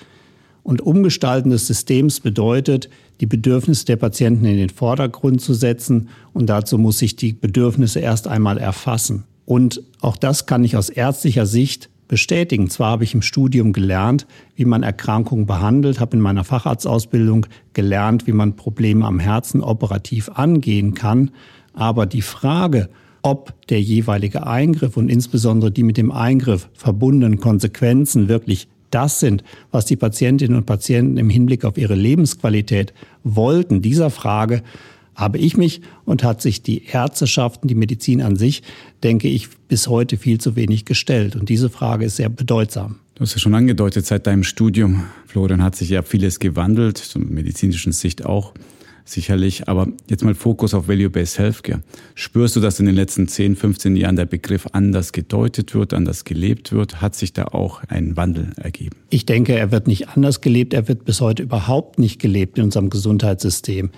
Und 0.66 0.80
Umgestalten 0.80 1.50
des 1.50 1.68
Systems 1.68 2.18
bedeutet, 2.18 2.90
die 3.20 3.26
Bedürfnisse 3.26 3.84
der 3.84 3.94
Patienten 3.94 4.46
in 4.46 4.56
den 4.56 4.68
Vordergrund 4.68 5.40
zu 5.40 5.54
setzen. 5.54 6.08
Und 6.32 6.46
dazu 6.46 6.76
muss 6.76 7.00
ich 7.02 7.14
die 7.14 7.34
Bedürfnisse 7.34 8.00
erst 8.00 8.26
einmal 8.26 8.58
erfassen. 8.58 9.22
Und 9.44 9.80
auch 10.00 10.16
das 10.16 10.46
kann 10.46 10.64
ich 10.64 10.76
aus 10.76 10.88
ärztlicher 10.88 11.46
Sicht 11.46 11.88
bestätigen. 12.08 12.68
Zwar 12.68 12.90
habe 12.90 13.04
ich 13.04 13.14
im 13.14 13.22
Studium 13.22 13.72
gelernt, 13.72 14.26
wie 14.56 14.64
man 14.64 14.82
Erkrankungen 14.82 15.46
behandelt, 15.46 16.00
habe 16.00 16.16
in 16.16 16.20
meiner 16.20 16.42
Facharztausbildung 16.42 17.46
gelernt, 17.72 18.26
wie 18.26 18.32
man 18.32 18.56
Probleme 18.56 19.04
am 19.04 19.20
Herzen 19.20 19.60
operativ 19.60 20.30
angehen 20.30 20.94
kann. 20.94 21.30
Aber 21.74 22.06
die 22.06 22.22
Frage, 22.22 22.88
ob 23.22 23.54
der 23.68 23.80
jeweilige 23.80 24.48
Eingriff 24.48 24.96
und 24.96 25.10
insbesondere 25.10 25.70
die 25.70 25.84
mit 25.84 25.96
dem 25.96 26.10
Eingriff 26.10 26.68
verbundenen 26.74 27.38
Konsequenzen 27.38 28.26
wirklich 28.28 28.66
das 28.96 29.20
sind, 29.20 29.44
was 29.70 29.84
die 29.84 29.96
Patientinnen 29.96 30.56
und 30.56 30.64
Patienten 30.64 31.18
im 31.18 31.28
Hinblick 31.28 31.66
auf 31.66 31.76
ihre 31.76 31.94
Lebensqualität 31.94 32.94
wollten. 33.24 33.82
Dieser 33.82 34.08
Frage 34.08 34.62
habe 35.14 35.36
ich 35.36 35.58
mich 35.58 35.82
und 36.06 36.24
hat 36.24 36.40
sich 36.40 36.62
die 36.62 36.86
Ärzteschaft 36.86 37.60
die 37.64 37.74
Medizin 37.74 38.22
an 38.22 38.36
sich, 38.36 38.62
denke 39.04 39.28
ich, 39.28 39.48
bis 39.68 39.88
heute 39.88 40.16
viel 40.16 40.38
zu 40.38 40.56
wenig 40.56 40.86
gestellt. 40.86 41.36
Und 41.36 41.50
diese 41.50 41.68
Frage 41.68 42.06
ist 42.06 42.16
sehr 42.16 42.30
bedeutsam. 42.30 42.96
Du 43.16 43.20
hast 43.20 43.34
ja 43.34 43.38
schon 43.38 43.54
angedeutet, 43.54 44.06
seit 44.06 44.26
deinem 44.26 44.44
Studium, 44.44 45.04
Florian, 45.26 45.62
hat 45.62 45.76
sich 45.76 45.90
ja 45.90 46.00
vieles 46.00 46.38
gewandelt, 46.38 46.96
zur 46.96 47.20
medizinischen 47.20 47.92
Sicht 47.92 48.24
auch 48.24 48.54
sicherlich. 49.06 49.68
Aber 49.68 49.88
jetzt 50.10 50.24
mal 50.24 50.34
Fokus 50.34 50.74
auf 50.74 50.88
Value-Based 50.88 51.38
Healthcare. 51.38 51.82
Spürst 52.14 52.56
du, 52.56 52.60
dass 52.60 52.78
in 52.80 52.86
den 52.86 52.94
letzten 52.94 53.28
10, 53.28 53.56
15 53.56 53.96
Jahren 53.96 54.16
der 54.16 54.26
Begriff 54.26 54.66
anders 54.72 55.12
gedeutet 55.12 55.74
wird, 55.74 55.94
anders 55.94 56.24
gelebt 56.24 56.72
wird? 56.72 57.00
Hat 57.00 57.14
sich 57.14 57.32
da 57.32 57.46
auch 57.46 57.82
ein 57.88 58.16
Wandel 58.16 58.50
ergeben? 58.56 58.96
Ich 59.10 59.24
denke, 59.24 59.54
er 59.54 59.72
wird 59.72 59.86
nicht 59.86 60.08
anders 60.10 60.40
gelebt. 60.40 60.74
Er 60.74 60.88
wird 60.88 61.04
bis 61.04 61.20
heute 61.20 61.42
überhaupt 61.42 61.98
nicht 61.98 62.20
gelebt 62.20 62.58
in 62.58 62.64
unserem 62.64 62.90
Gesundheitssystem. 62.90 63.90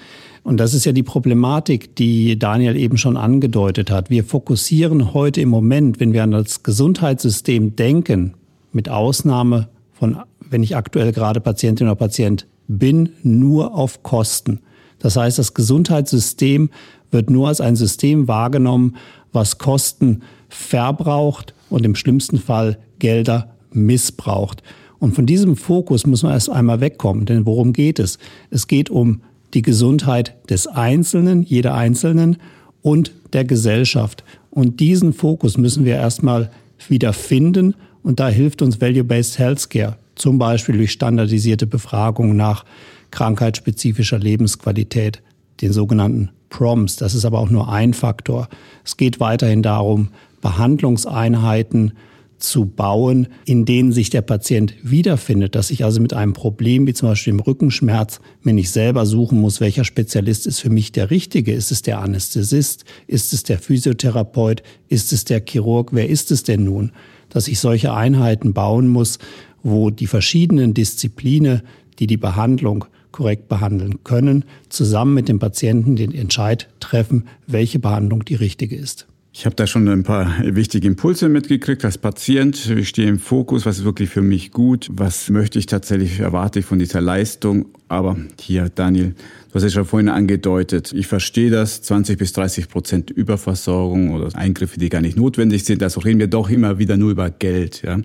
Und 0.44 0.58
das 0.58 0.74
ist 0.74 0.84
ja 0.84 0.92
die 0.92 1.02
Problematik, 1.02 1.96
die 1.96 2.38
Daniel 2.38 2.76
eben 2.76 2.96
schon 2.96 3.16
angedeutet 3.16 3.90
hat. 3.90 4.08
Wir 4.10 4.24
fokussieren 4.24 5.12
heute 5.12 5.40
im 5.40 5.48
Moment, 5.48 6.00
wenn 6.00 6.12
wir 6.12 6.22
an 6.22 6.30
das 6.30 6.62
Gesundheitssystem 6.62 7.76
denken, 7.76 8.34
mit 8.72 8.88
Ausnahme 8.88 9.68
von, 9.92 10.18
wenn 10.48 10.62
ich 10.62 10.76
aktuell 10.76 11.12
gerade 11.12 11.40
Patientin 11.40 11.86
oder 11.86 11.96
Patient 11.96 12.46
bin, 12.68 13.10
nur 13.22 13.74
auf 13.74 14.02
Kosten. 14.02 14.60
Das 14.98 15.16
heißt, 15.16 15.38
das 15.38 15.54
Gesundheitssystem 15.54 16.70
wird 17.10 17.30
nur 17.30 17.48
als 17.48 17.60
ein 17.60 17.76
System 17.76 18.28
wahrgenommen, 18.28 18.96
was 19.32 19.58
Kosten 19.58 20.22
verbraucht 20.48 21.54
und 21.70 21.84
im 21.84 21.94
schlimmsten 21.94 22.38
Fall 22.38 22.78
Gelder 22.98 23.54
missbraucht. 23.72 24.62
Und 24.98 25.14
von 25.14 25.26
diesem 25.26 25.56
Fokus 25.56 26.06
muss 26.06 26.22
man 26.22 26.32
erst 26.32 26.50
einmal 26.50 26.80
wegkommen. 26.80 27.26
Denn 27.26 27.46
worum 27.46 27.72
geht 27.72 27.98
es? 27.98 28.18
Es 28.50 28.66
geht 28.66 28.90
um 28.90 29.20
die 29.54 29.62
Gesundheit 29.62 30.34
des 30.50 30.66
Einzelnen, 30.66 31.42
jeder 31.42 31.74
Einzelnen 31.74 32.38
und 32.82 33.12
der 33.32 33.44
Gesellschaft. 33.44 34.24
Und 34.50 34.80
diesen 34.80 35.12
Fokus 35.12 35.56
müssen 35.56 35.84
wir 35.84 35.94
erstmal 35.94 36.50
wieder 36.88 37.12
finden. 37.12 37.74
Und 38.02 38.20
da 38.20 38.28
hilft 38.28 38.62
uns 38.62 38.80
Value-Based 38.80 39.38
Healthcare, 39.38 39.96
zum 40.14 40.38
Beispiel 40.38 40.76
durch 40.76 40.92
standardisierte 40.92 41.66
Befragungen 41.66 42.36
nach 42.36 42.64
krankheitsspezifischer 43.10 44.18
Lebensqualität, 44.18 45.22
den 45.60 45.72
sogenannten 45.72 46.30
PROMS. 46.50 46.96
Das 46.96 47.14
ist 47.14 47.24
aber 47.24 47.38
auch 47.38 47.50
nur 47.50 47.70
ein 47.70 47.94
Faktor. 47.94 48.48
Es 48.84 48.96
geht 48.96 49.20
weiterhin 49.20 49.62
darum, 49.62 50.08
Behandlungseinheiten 50.40 51.92
zu 52.38 52.66
bauen, 52.66 53.26
in 53.44 53.64
denen 53.64 53.92
sich 53.92 54.10
der 54.10 54.22
Patient 54.22 54.74
wiederfindet, 54.82 55.54
dass 55.54 55.70
ich 55.70 55.84
also 55.84 56.00
mit 56.00 56.14
einem 56.14 56.32
Problem 56.32 56.86
wie 56.86 56.94
zum 56.94 57.08
Beispiel 57.08 57.32
dem 57.32 57.40
Rückenschmerz 57.40 58.20
mir 58.42 58.52
nicht 58.52 58.70
selber 58.70 59.06
suchen 59.06 59.40
muss, 59.40 59.60
welcher 59.60 59.84
Spezialist 59.84 60.46
ist 60.46 60.60
für 60.60 60.70
mich 60.70 60.92
der 60.92 61.10
richtige. 61.10 61.52
Ist 61.52 61.72
es 61.72 61.82
der 61.82 62.00
Anästhesist? 62.00 62.84
Ist 63.06 63.32
es 63.32 63.42
der 63.42 63.58
Physiotherapeut? 63.58 64.62
Ist 64.88 65.12
es 65.12 65.24
der 65.24 65.42
Chirurg? 65.44 65.90
Wer 65.92 66.08
ist 66.08 66.30
es 66.30 66.44
denn 66.44 66.64
nun? 66.64 66.92
Dass 67.28 67.48
ich 67.48 67.58
solche 67.58 67.92
Einheiten 67.92 68.52
bauen 68.52 68.88
muss, 68.88 69.18
wo 69.62 69.90
die 69.90 70.06
verschiedenen 70.06 70.74
Disziplinen, 70.74 71.62
die 71.98 72.06
die 72.06 72.16
Behandlung 72.16 72.84
korrekt 73.12 73.48
behandeln 73.48 74.04
können, 74.04 74.44
zusammen 74.68 75.14
mit 75.14 75.28
dem 75.28 75.38
Patienten 75.38 75.96
den 75.96 76.12
Entscheid 76.12 76.68
treffen, 76.80 77.24
welche 77.46 77.78
Behandlung 77.78 78.24
die 78.24 78.34
richtige 78.34 78.76
ist. 78.76 79.06
Ich 79.38 79.46
habe 79.46 79.54
da 79.54 79.68
schon 79.68 79.86
ein 79.88 80.02
paar 80.02 80.34
wichtige 80.42 80.88
Impulse 80.88 81.28
mitgekriegt 81.28 81.84
als 81.84 81.96
Patient. 81.96 82.70
Ich 82.70 82.88
stehe 82.88 83.08
im 83.08 83.20
Fokus, 83.20 83.66
was 83.66 83.78
ist 83.78 83.84
wirklich 83.84 84.08
für 84.08 84.20
mich 84.20 84.50
gut, 84.50 84.88
was 84.90 85.30
möchte 85.30 85.60
ich 85.60 85.66
tatsächlich, 85.66 86.18
erwarte 86.18 86.58
ich 86.58 86.64
von 86.64 86.80
dieser 86.80 87.00
Leistung. 87.00 87.66
Aber 87.86 88.16
hier, 88.40 88.68
Daniel, 88.68 89.14
du 89.48 89.54
hast 89.54 89.62
es 89.62 89.74
ja 89.74 89.84
vorhin 89.84 90.08
angedeutet, 90.08 90.92
ich 90.92 91.06
verstehe 91.06 91.50
das, 91.50 91.82
20 91.82 92.18
bis 92.18 92.32
30 92.32 92.68
Prozent 92.68 93.10
Überversorgung 93.10 94.10
oder 94.12 94.34
Eingriffe, 94.34 94.80
die 94.80 94.88
gar 94.88 95.02
nicht 95.02 95.16
notwendig 95.16 95.62
sind. 95.64 95.84
Also 95.84 96.00
reden 96.00 96.18
wir 96.18 96.26
doch 96.26 96.50
immer 96.50 96.78
wieder 96.78 96.96
nur 96.96 97.12
über 97.12 97.30
Geld. 97.30 97.82
Ja. 97.82 98.00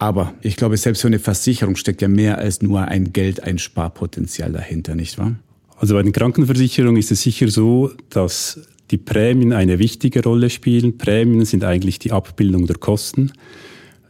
Aber 0.00 0.32
ich 0.40 0.56
glaube, 0.56 0.78
selbst 0.78 1.02
für 1.02 1.08
eine 1.08 1.18
Versicherung 1.18 1.76
steckt 1.76 2.00
ja 2.00 2.08
mehr 2.08 2.38
als 2.38 2.62
nur 2.62 2.80
ein 2.80 3.12
Geldeinsparpotenzial 3.12 4.50
dahinter, 4.50 4.94
nicht 4.94 5.18
wahr? 5.18 5.36
Also 5.76 5.94
bei 5.94 6.02
den 6.02 6.12
Krankenversicherungen 6.12 6.96
ist 6.96 7.12
es 7.12 7.20
sicher 7.20 7.48
so, 7.48 7.90
dass 8.08 8.60
die 8.90 8.96
Prämien 8.96 9.52
eine 9.52 9.78
wichtige 9.78 10.22
Rolle 10.22 10.48
spielen. 10.48 10.96
Prämien 10.96 11.44
sind 11.44 11.64
eigentlich 11.64 11.98
die 11.98 12.12
Abbildung 12.12 12.66
der 12.66 12.76
Kosten. 12.76 13.32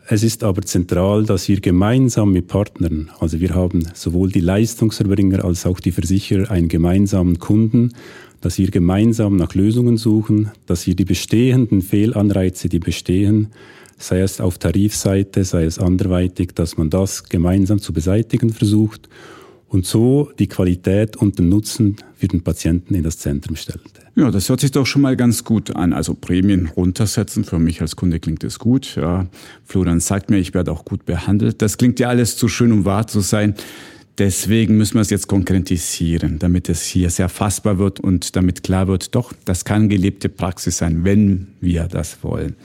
Es 0.06 0.23
ist 0.23 0.44
aber 0.44 0.62
zentral, 0.62 1.25
dass 1.25 1.49
wir 1.49 1.61
gemeinsam 1.61 2.30
mit 2.30 2.47
Partnern, 2.47 3.11
also 3.18 3.40
wir 3.40 3.56
haben 3.56 3.88
sowohl 3.92 4.30
die 4.30 4.40
Leistungserbringer 4.40 5.44
als 5.44 5.66
auch 5.66 5.80
die 5.80 5.92
Versicherer 5.92 6.52
einen 6.52 6.68
gemeinsamen 6.68 7.40
Kunden, 7.40 7.94
dass 8.40 8.59
wir 8.59 8.70
gemeinsam 8.70 9.35
nach 9.35 9.54
Lösungen 9.54 9.97
suchen, 9.97 10.52
dass 10.66 10.87
wir 10.87 10.94
die 10.94 11.04
bestehenden 11.04 11.82
Fehlanreize, 11.82 12.68
die 12.68 12.78
bestehen, 12.78 13.49
sei 14.00 14.21
es 14.21 14.40
auf 14.40 14.59
Tarifseite, 14.59 15.45
sei 15.45 15.64
es 15.64 15.78
anderweitig, 15.78 16.54
dass 16.54 16.76
man 16.76 16.90
das 16.90 17.28
gemeinsam 17.28 17.78
zu 17.80 17.92
beseitigen 17.92 18.50
versucht 18.50 19.09
und 19.69 19.87
so 19.87 20.30
die 20.38 20.49
Qualität 20.49 21.16
und 21.16 21.38
den 21.38 21.49
Nutzen 21.49 21.97
für 22.16 22.26
den 22.26 22.42
Patienten 22.42 22.95
in 22.95 23.04
das 23.04 23.19
Zentrum 23.19 23.57
stellt. 23.57 23.80
Ja, 24.16 24.30
das 24.30 24.49
hört 24.49 24.61
sich 24.61 24.73
doch 24.73 24.87
schon 24.87 25.02
mal 25.02 25.16
ganz 25.16 25.45
gut 25.45 25.76
an. 25.76 25.92
Also 25.92 26.14
Prämien 26.14 26.66
runtersetzen, 26.66 27.45
für 27.45 27.59
mich 27.59 27.80
als 27.80 27.95
Kunde 27.95 28.19
klingt 28.19 28.42
das 28.42 28.59
gut. 28.59 28.97
Ja, 28.97 29.28
Florian 29.64 30.00
sagt 30.00 30.28
mir, 30.28 30.38
ich 30.38 30.52
werde 30.52 30.73
auch 30.73 30.85
gut 30.85 31.07
behandelt. 31.07 31.62
Das 31.62 31.78
klingt 31.78 32.00
ja 32.00 32.09
alles 32.09 32.37
zu 32.37 32.49
schön, 32.49 32.73
um 32.73 32.85
wahr 32.85 33.07
zu 33.07 33.21
sein. 33.21 33.54
Deswegen 34.19 34.76
müssen 34.76 34.95
wir 34.95 35.00
es 35.00 35.11
jetzt 35.11 35.28
konkretisieren, 35.28 36.38
damit 36.38 36.69
es 36.69 36.83
hier 36.83 37.09
sehr 37.09 37.28
fassbar 37.28 37.78
wird 37.78 38.00
und 38.00 38.37
damit 38.37 38.62
klar 38.62 38.88
wird, 38.88 39.14
doch, 39.14 39.33
das 39.45 39.64
kann 39.64 39.88
gelebte 39.88 40.28
Praxis 40.28 40.78
sein, 40.78 41.04
wenn 41.04 41.47
wir 41.61 41.85
das 41.85 42.23
wollen. 42.23 42.57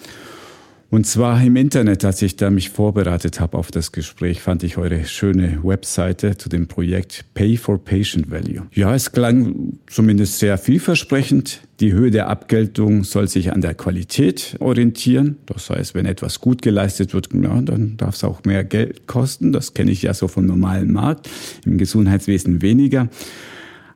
Und 0.96 1.06
zwar 1.06 1.44
im 1.44 1.58
Internet, 1.58 2.06
als 2.06 2.22
ich 2.22 2.38
da 2.38 2.50
mich 2.50 2.70
vorbereitet 2.70 3.42
habe 3.42 3.58
auf 3.58 3.70
das 3.70 3.92
Gespräch, 3.92 4.42
fand 4.42 4.64
ich 4.64 4.78
eure 4.78 5.04
schöne 5.04 5.60
Webseite 5.62 6.38
zu 6.38 6.48
dem 6.48 6.70
Projekt 6.70 7.26
Pay 7.34 7.58
for 7.58 7.84
Patient 7.84 8.32
Value. 8.32 8.62
Ja, 8.72 8.96
es 8.96 9.12
klang 9.12 9.74
zumindest 9.88 10.40
sehr 10.40 10.58
vielversprechend. 10.58 11.60
Die 11.82 11.92
Höhe 11.92 12.12
der 12.12 12.30
Abgeltung 12.30 13.04
soll 13.04 13.28
sich 13.28 13.52
an 13.52 13.60
der 13.60 13.74
Qualität 13.74 14.56
orientieren. 14.62 15.36
Das 15.48 15.70
heißt, 15.70 15.96
wenn 15.96 16.06
etwas 16.06 16.40
gut 16.40 16.62
geleistet 16.62 17.14
wird, 17.14 17.28
ja, 17.34 17.62
dann 17.62 17.98
darf 17.98 18.16
es 18.16 18.24
auch 18.24 18.46
mehr 18.46 18.64
Geld 18.64 19.06
kosten. 19.06 19.52
Das 19.52 19.74
kenne 19.74 19.92
ich 19.92 20.02
ja 20.04 20.14
so 20.14 20.30
vom 20.30 20.46
normalen 20.46 20.94
Markt, 20.94 21.30
im 21.66 21.78
Gesundheitswesen 21.78 22.62
weniger. 22.62 23.10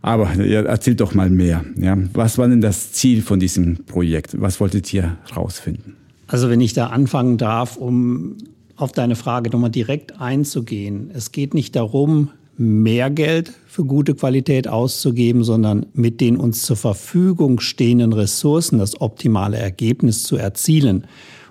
Aber 0.01 0.35
ihr 0.35 0.65
erzählt 0.65 0.99
doch 0.99 1.13
mal 1.13 1.29
mehr. 1.29 1.63
Ja, 1.77 1.97
was 2.11 2.37
war 2.37 2.49
denn 2.49 2.59
das 2.59 2.91
Ziel 2.91 3.21
von 3.21 3.39
diesem 3.39 3.85
Projekt? 3.85 4.35
Was 4.41 4.59
wolltet 4.59 4.93
ihr 4.93 5.17
herausfinden? 5.29 5.95
Also 6.29 6.49
wenn 6.49 6.61
ich 6.61 6.73
da 6.73 6.87
anfangen 6.87 7.39
darf, 7.39 7.75
um 7.75 8.37
auf 8.75 8.91
deine 8.91 9.15
Frage 9.15 9.49
nochmal 9.49 9.71
direkt 9.71 10.21
einzugehen. 10.21 11.09
Es 11.13 11.31
geht 11.31 11.53
nicht 11.55 11.75
darum, 11.75 12.29
mehr 12.55 13.09
Geld 13.09 13.51
für 13.67 13.83
gute 13.83 14.13
Qualität 14.13 14.67
auszugeben, 14.67 15.43
sondern 15.43 15.87
mit 15.93 16.21
den 16.21 16.37
uns 16.37 16.61
zur 16.61 16.75
Verfügung 16.75 17.59
stehenden 17.59 18.13
Ressourcen 18.13 18.77
das 18.77 19.01
optimale 19.01 19.57
Ergebnis 19.57 20.23
zu 20.23 20.37
erzielen. 20.37 21.07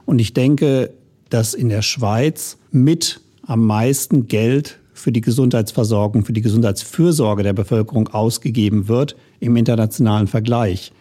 Und 0.06 0.20
ich 0.20 0.32
denke, 0.32 0.90
dass 1.28 1.54
in 1.54 1.68
der 1.70 1.82
Schweiz 1.82 2.56
mit 2.70 3.20
am 3.42 3.66
meisten 3.66 4.28
Geld 4.28 4.78
für 4.94 5.10
die 5.10 5.20
Gesundheitsversorgung, 5.20 6.24
für 6.24 6.32
die 6.32 6.40
Gesundheitsfürsorge 6.40 7.42
der 7.42 7.52
Bevölkerung 7.52 8.08
ausgegeben 8.08 8.86
wird 8.86 9.16
im 9.40 9.56
internationalen 9.56 10.28
Vergleich. 10.28 10.92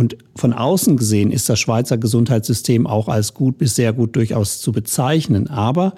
Und 0.00 0.16
von 0.34 0.54
außen 0.54 0.96
gesehen 0.96 1.30
ist 1.30 1.50
das 1.50 1.60
Schweizer 1.60 1.98
Gesundheitssystem 1.98 2.86
auch 2.86 3.08
als 3.08 3.34
gut 3.34 3.58
bis 3.58 3.74
sehr 3.74 3.92
gut 3.92 4.16
durchaus 4.16 4.62
zu 4.62 4.72
bezeichnen. 4.72 5.50
Aber 5.50 5.94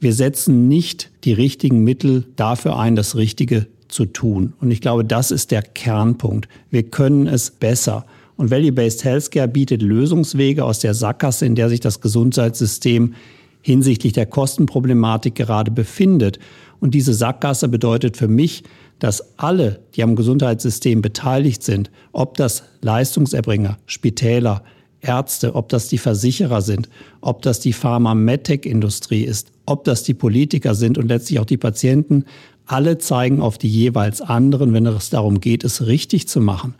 wir 0.00 0.14
setzen 0.14 0.66
nicht 0.66 1.10
die 1.24 1.34
richtigen 1.34 1.84
Mittel 1.84 2.24
dafür 2.36 2.78
ein, 2.78 2.96
das 2.96 3.16
Richtige 3.16 3.66
zu 3.88 4.06
tun. 4.06 4.54
Und 4.62 4.70
ich 4.70 4.80
glaube, 4.80 5.04
das 5.04 5.30
ist 5.30 5.50
der 5.50 5.60
Kernpunkt. 5.60 6.48
Wir 6.70 6.84
können 6.84 7.26
es 7.26 7.50
besser. 7.50 8.06
Und 8.38 8.50
Value-Based 8.50 9.04
Healthcare 9.04 9.46
bietet 9.46 9.82
Lösungswege 9.82 10.64
aus 10.64 10.78
der 10.78 10.94
Sackgasse, 10.94 11.44
in 11.44 11.54
der 11.54 11.68
sich 11.68 11.80
das 11.80 12.00
Gesundheitssystem 12.00 13.12
hinsichtlich 13.60 14.14
der 14.14 14.24
Kostenproblematik 14.24 15.34
gerade 15.34 15.70
befindet. 15.70 16.38
Und 16.80 16.94
diese 16.94 17.12
Sackgasse 17.12 17.68
bedeutet 17.68 18.16
für 18.16 18.28
mich, 18.28 18.62
dass 19.04 19.38
alle, 19.38 19.80
die 19.94 20.02
am 20.02 20.16
Gesundheitssystem 20.16 21.02
beteiligt 21.02 21.62
sind, 21.62 21.90
ob 22.12 22.38
das 22.38 22.62
Leistungserbringer, 22.80 23.76
Spitäler, 23.84 24.62
Ärzte, 25.02 25.54
ob 25.54 25.68
das 25.68 25.88
die 25.88 25.98
Versicherer 25.98 26.62
sind, 26.62 26.88
ob 27.20 27.42
das 27.42 27.60
die 27.60 27.74
Pharma-Medtech-Industrie 27.74 29.24
ist, 29.24 29.52
ob 29.66 29.84
das 29.84 30.04
die 30.04 30.14
Politiker 30.14 30.74
sind 30.74 30.96
und 30.96 31.08
letztlich 31.08 31.38
auch 31.38 31.44
die 31.44 31.58
Patienten, 31.58 32.24
alle 32.64 32.96
zeigen 32.96 33.42
auf 33.42 33.58
die 33.58 33.68
jeweils 33.68 34.22
anderen, 34.22 34.72
wenn 34.72 34.86
es 34.86 35.10
darum 35.10 35.38
geht, 35.38 35.64
es 35.64 35.86
richtig 35.86 36.26
zu 36.26 36.40
machen. 36.40 36.74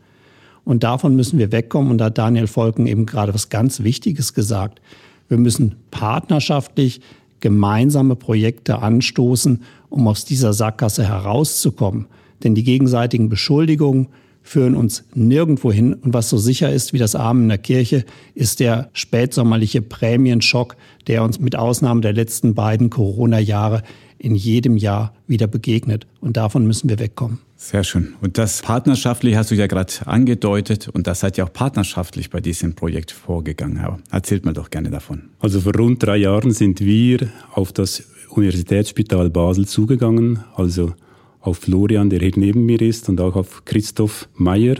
Und 0.64 0.82
davon 0.82 1.14
müssen 1.16 1.38
wir 1.38 1.52
wegkommen. 1.52 1.90
Und 1.90 1.98
da 1.98 2.06
hat 2.06 2.16
Daniel 2.16 2.46
Volken 2.46 2.86
eben 2.86 3.04
gerade 3.04 3.34
was 3.34 3.50
ganz 3.50 3.82
Wichtiges 3.82 4.32
gesagt. 4.32 4.80
Wir 5.28 5.36
müssen 5.36 5.74
partnerschaftlich 5.90 7.02
gemeinsame 7.40 8.16
Projekte 8.16 8.80
anstoßen, 8.80 9.62
um 9.90 10.08
aus 10.08 10.24
dieser 10.24 10.52
Sackgasse 10.52 11.06
herauszukommen. 11.06 12.06
Denn 12.42 12.54
die 12.54 12.64
gegenseitigen 12.64 13.28
Beschuldigungen 13.28 14.08
führen 14.42 14.76
uns 14.76 15.04
nirgendwo 15.14 15.72
hin. 15.72 15.94
Und 15.94 16.12
was 16.12 16.28
so 16.28 16.36
sicher 16.36 16.70
ist 16.70 16.92
wie 16.92 16.98
das 16.98 17.14
Arm 17.16 17.42
in 17.42 17.48
der 17.48 17.58
Kirche, 17.58 18.04
ist 18.34 18.60
der 18.60 18.90
spätsommerliche 18.92 19.80
Prämienschock, 19.80 20.76
der 21.06 21.22
uns 21.24 21.40
mit 21.40 21.56
Ausnahme 21.56 22.02
der 22.02 22.12
letzten 22.12 22.54
beiden 22.54 22.90
Corona-Jahre 22.90 23.82
in 24.18 24.34
jedem 24.34 24.76
Jahr 24.76 25.14
wieder 25.26 25.46
begegnet. 25.46 26.06
Und 26.20 26.36
davon 26.36 26.66
müssen 26.66 26.88
wir 26.88 26.98
wegkommen. 26.98 27.38
Sehr 27.56 27.84
schön. 27.84 28.14
Und 28.20 28.36
das 28.36 28.62
partnerschaftlich 28.62 29.36
hast 29.36 29.50
du 29.50 29.54
ja 29.54 29.66
gerade 29.66 29.92
angedeutet 30.06 30.88
und 30.88 31.06
das 31.06 31.20
seid 31.20 31.38
ihr 31.38 31.44
auch 31.44 31.52
partnerschaftlich 31.52 32.28
bei 32.28 32.40
diesem 32.40 32.74
Projekt 32.74 33.10
vorgegangen. 33.10 33.78
Aber 33.78 33.98
erzählt 34.10 34.44
mal 34.44 34.52
doch 34.52 34.70
gerne 34.70 34.90
davon. 34.90 35.30
Also 35.38 35.60
vor 35.60 35.74
rund 35.74 36.02
drei 36.02 36.18
Jahren 36.18 36.50
sind 36.50 36.80
wir 36.80 37.28
auf 37.52 37.72
das 37.72 38.04
Universitätsspital 38.28 39.30
Basel 39.30 39.66
zugegangen, 39.66 40.40
also 40.56 40.92
auf 41.40 41.58
Florian, 41.58 42.10
der 42.10 42.20
hier 42.20 42.32
neben 42.36 42.66
mir 42.66 42.80
ist, 42.80 43.08
und 43.08 43.20
auch 43.20 43.36
auf 43.36 43.64
Christoph 43.64 44.28
Meyer. 44.34 44.76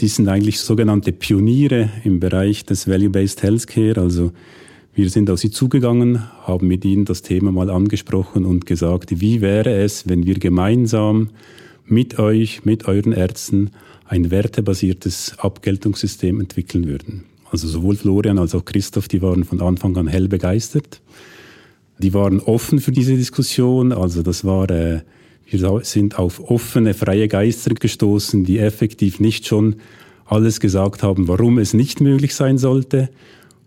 Die 0.00 0.08
sind 0.08 0.28
eigentlich 0.28 0.60
sogenannte 0.60 1.12
Pioniere 1.12 1.90
im 2.04 2.20
Bereich 2.20 2.64
des 2.64 2.88
Value-Based 2.88 3.42
Healthcare, 3.42 4.00
also 4.00 4.32
wir 4.96 5.10
sind 5.10 5.28
auf 5.28 5.38
sie 5.38 5.50
zugegangen, 5.50 6.22
haben 6.44 6.66
mit 6.66 6.82
ihnen 6.86 7.04
das 7.04 7.20
Thema 7.20 7.52
mal 7.52 7.68
angesprochen 7.68 8.46
und 8.46 8.64
gesagt, 8.64 9.20
wie 9.20 9.42
wäre 9.42 9.74
es, 9.74 10.08
wenn 10.08 10.24
wir 10.24 10.38
gemeinsam 10.38 11.28
mit 11.84 12.18
euch, 12.18 12.64
mit 12.64 12.88
euren 12.88 13.12
Ärzten 13.12 13.72
ein 14.06 14.30
wertebasiertes 14.30 15.34
Abgeltungssystem 15.36 16.40
entwickeln 16.40 16.86
würden. 16.86 17.24
Also 17.50 17.68
sowohl 17.68 17.96
Florian 17.96 18.38
als 18.38 18.54
auch 18.54 18.64
Christoph, 18.64 19.06
die 19.06 19.20
waren 19.20 19.44
von 19.44 19.60
Anfang 19.60 19.94
an 19.98 20.06
hell 20.06 20.28
begeistert. 20.28 21.02
Die 21.98 22.14
waren 22.14 22.40
offen 22.40 22.80
für 22.80 22.90
diese 22.90 23.16
Diskussion. 23.16 23.92
Also 23.92 24.22
das 24.22 24.46
war, 24.46 24.70
äh, 24.70 25.02
wir 25.46 25.80
sind 25.82 26.18
auf 26.18 26.40
offene, 26.50 26.94
freie 26.94 27.28
Geister 27.28 27.74
gestoßen, 27.74 28.44
die 28.44 28.60
effektiv 28.60 29.20
nicht 29.20 29.46
schon 29.46 29.76
alles 30.24 30.58
gesagt 30.58 31.02
haben, 31.02 31.28
warum 31.28 31.58
es 31.58 31.74
nicht 31.74 32.00
möglich 32.00 32.34
sein 32.34 32.56
sollte. 32.56 33.10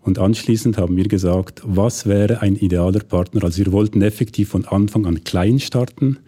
Und 0.02 0.18
anschließend 0.18 0.78
haben 0.78 0.96
wir 0.96 1.08
gesagt, 1.08 1.62
was 1.64 2.06
wäre 2.06 2.40
ein 2.40 2.56
idealer 2.56 3.00
Partner? 3.00 3.44
Also 3.44 3.64
wir 3.64 3.72
wollten 3.72 4.00
effektiv 4.02 4.48
von 4.48 4.64
Anfang 4.64 5.06
an 5.06 5.24
klein 5.24 5.60
starten. 5.60 6.18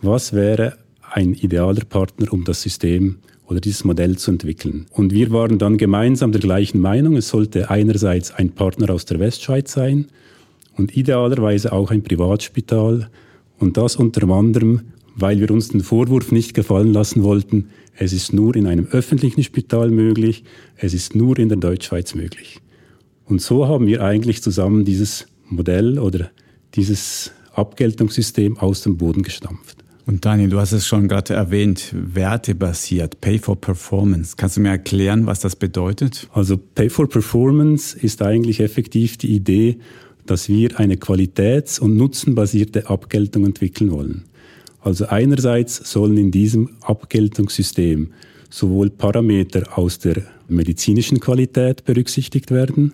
Was 0.00 0.32
wäre 0.32 0.78
ein 1.10 1.34
idealer 1.34 1.84
Partner, 1.84 2.32
um 2.32 2.44
das 2.44 2.62
System 2.62 3.18
oder 3.46 3.60
dieses 3.60 3.84
Modell 3.84 4.16
zu 4.16 4.30
entwickeln? 4.30 4.86
Und 4.90 5.12
wir 5.12 5.30
waren 5.30 5.58
dann 5.58 5.76
gemeinsam 5.76 6.32
der 6.32 6.40
gleichen 6.40 6.80
Meinung. 6.80 7.16
Es 7.16 7.28
sollte 7.28 7.70
einerseits 7.70 8.32
ein 8.32 8.50
Partner 8.50 8.90
aus 8.90 9.04
der 9.04 9.20
Westschweiz 9.20 9.72
sein 9.72 10.06
und 10.76 10.96
idealerweise 10.96 11.72
auch 11.72 11.90
ein 11.90 12.02
Privatspital. 12.02 13.10
Und 13.58 13.76
das 13.76 13.96
unter 13.96 14.26
anderem, 14.30 14.80
weil 15.14 15.38
wir 15.38 15.50
uns 15.50 15.68
den 15.68 15.82
Vorwurf 15.82 16.32
nicht 16.32 16.54
gefallen 16.54 16.94
lassen 16.94 17.22
wollten, 17.22 17.68
es 17.94 18.14
ist 18.14 18.32
nur 18.32 18.56
in 18.56 18.66
einem 18.66 18.86
öffentlichen 18.86 19.44
Spital 19.44 19.90
möglich, 19.90 20.44
es 20.76 20.94
ist 20.94 21.14
nur 21.14 21.38
in 21.38 21.50
der 21.50 21.58
Deutschschweiz 21.58 22.14
möglich. 22.14 22.62
Und 23.32 23.40
so 23.40 23.66
haben 23.66 23.86
wir 23.86 24.02
eigentlich 24.02 24.42
zusammen 24.42 24.84
dieses 24.84 25.26
Modell 25.48 25.98
oder 25.98 26.28
dieses 26.74 27.32
Abgeltungssystem 27.54 28.58
aus 28.58 28.82
dem 28.82 28.98
Boden 28.98 29.22
gestampft. 29.22 29.78
Und 30.04 30.26
Daniel, 30.26 30.50
du 30.50 30.60
hast 30.60 30.72
es 30.72 30.86
schon 30.86 31.08
gerade 31.08 31.32
erwähnt, 31.32 31.94
wertebasiert, 31.94 33.22
Pay 33.22 33.38
for 33.38 33.58
Performance. 33.58 34.34
Kannst 34.36 34.58
du 34.58 34.60
mir 34.60 34.68
erklären, 34.68 35.24
was 35.24 35.40
das 35.40 35.56
bedeutet? 35.56 36.28
Also 36.34 36.58
Pay 36.58 36.90
for 36.90 37.08
Performance 37.08 37.98
ist 37.98 38.20
eigentlich 38.20 38.60
effektiv 38.60 39.16
die 39.16 39.34
Idee, 39.34 39.78
dass 40.26 40.50
wir 40.50 40.78
eine 40.78 40.98
qualitäts- 40.98 41.80
und 41.80 41.96
nutzenbasierte 41.96 42.90
Abgeltung 42.90 43.46
entwickeln 43.46 43.92
wollen. 43.92 44.24
Also 44.80 45.06
einerseits 45.06 45.90
sollen 45.90 46.18
in 46.18 46.30
diesem 46.30 46.68
Abgeltungssystem 46.82 48.12
sowohl 48.50 48.90
Parameter 48.90 49.78
aus 49.78 49.98
der 50.00 50.22
medizinischen 50.48 51.18
Qualität 51.18 51.86
berücksichtigt 51.86 52.50
werden, 52.50 52.92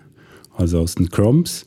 also 0.59 0.79
aus 0.79 0.95
den 0.95 1.09
CROMs, 1.09 1.65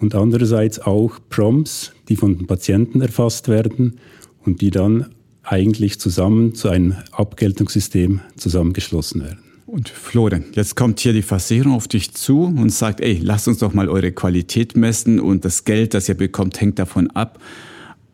und 0.00 0.14
andererseits 0.14 0.78
auch 0.78 1.18
PROMs, 1.28 1.92
die 2.08 2.16
von 2.16 2.36
den 2.38 2.46
Patienten 2.46 3.02
erfasst 3.02 3.48
werden 3.48 3.98
und 4.44 4.62
die 4.62 4.70
dann 4.70 5.06
eigentlich 5.42 6.00
zusammen 6.00 6.54
zu 6.54 6.68
einem 6.68 6.94
Abgeltungssystem 7.12 8.20
zusammengeschlossen 8.36 9.22
werden. 9.22 9.40
Und 9.66 9.88
Florian, 9.88 10.44
jetzt 10.54 10.74
kommt 10.74 11.00
hier 11.00 11.12
die 11.12 11.22
Versicherung 11.22 11.74
auf 11.74 11.86
dich 11.86 12.12
zu 12.14 12.44
und 12.44 12.70
sagt, 12.70 13.00
ey, 13.00 13.20
lasst 13.22 13.46
uns 13.46 13.58
doch 13.58 13.72
mal 13.72 13.88
eure 13.88 14.10
Qualität 14.10 14.76
messen 14.76 15.20
und 15.20 15.44
das 15.44 15.64
Geld, 15.64 15.94
das 15.94 16.08
ihr 16.08 16.16
bekommt, 16.16 16.60
hängt 16.60 16.78
davon 16.78 17.10
ab, 17.10 17.38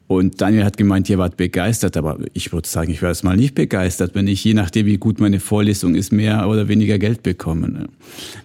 und 0.09 0.41
Daniel 0.41 0.65
hat 0.65 0.77
gemeint, 0.77 1.09
ihr 1.11 1.19
wart 1.19 1.37
begeistert, 1.37 1.97
aber 1.97 2.19
ich 2.33 2.53
würde 2.53 2.69
sagen, 2.69 2.91
ich 2.91 3.03
wäre 3.03 3.13
es 3.13 3.23
mal 3.23 3.37
nicht 3.37 3.55
begeistert, 3.55 4.15
wenn 4.15 4.29
ich 4.29 4.45
je 4.45 4.55
nachdem, 4.55 4.87
wie 4.87 4.99
gut 4.99 5.21
meine 5.21 5.41
Vorlesung 5.41 5.95
ist, 5.95 6.13
mehr 6.13 6.49
oder 6.49 6.69
weniger 6.69 6.99
Geld 6.99 7.23
bekomme. 7.23 7.89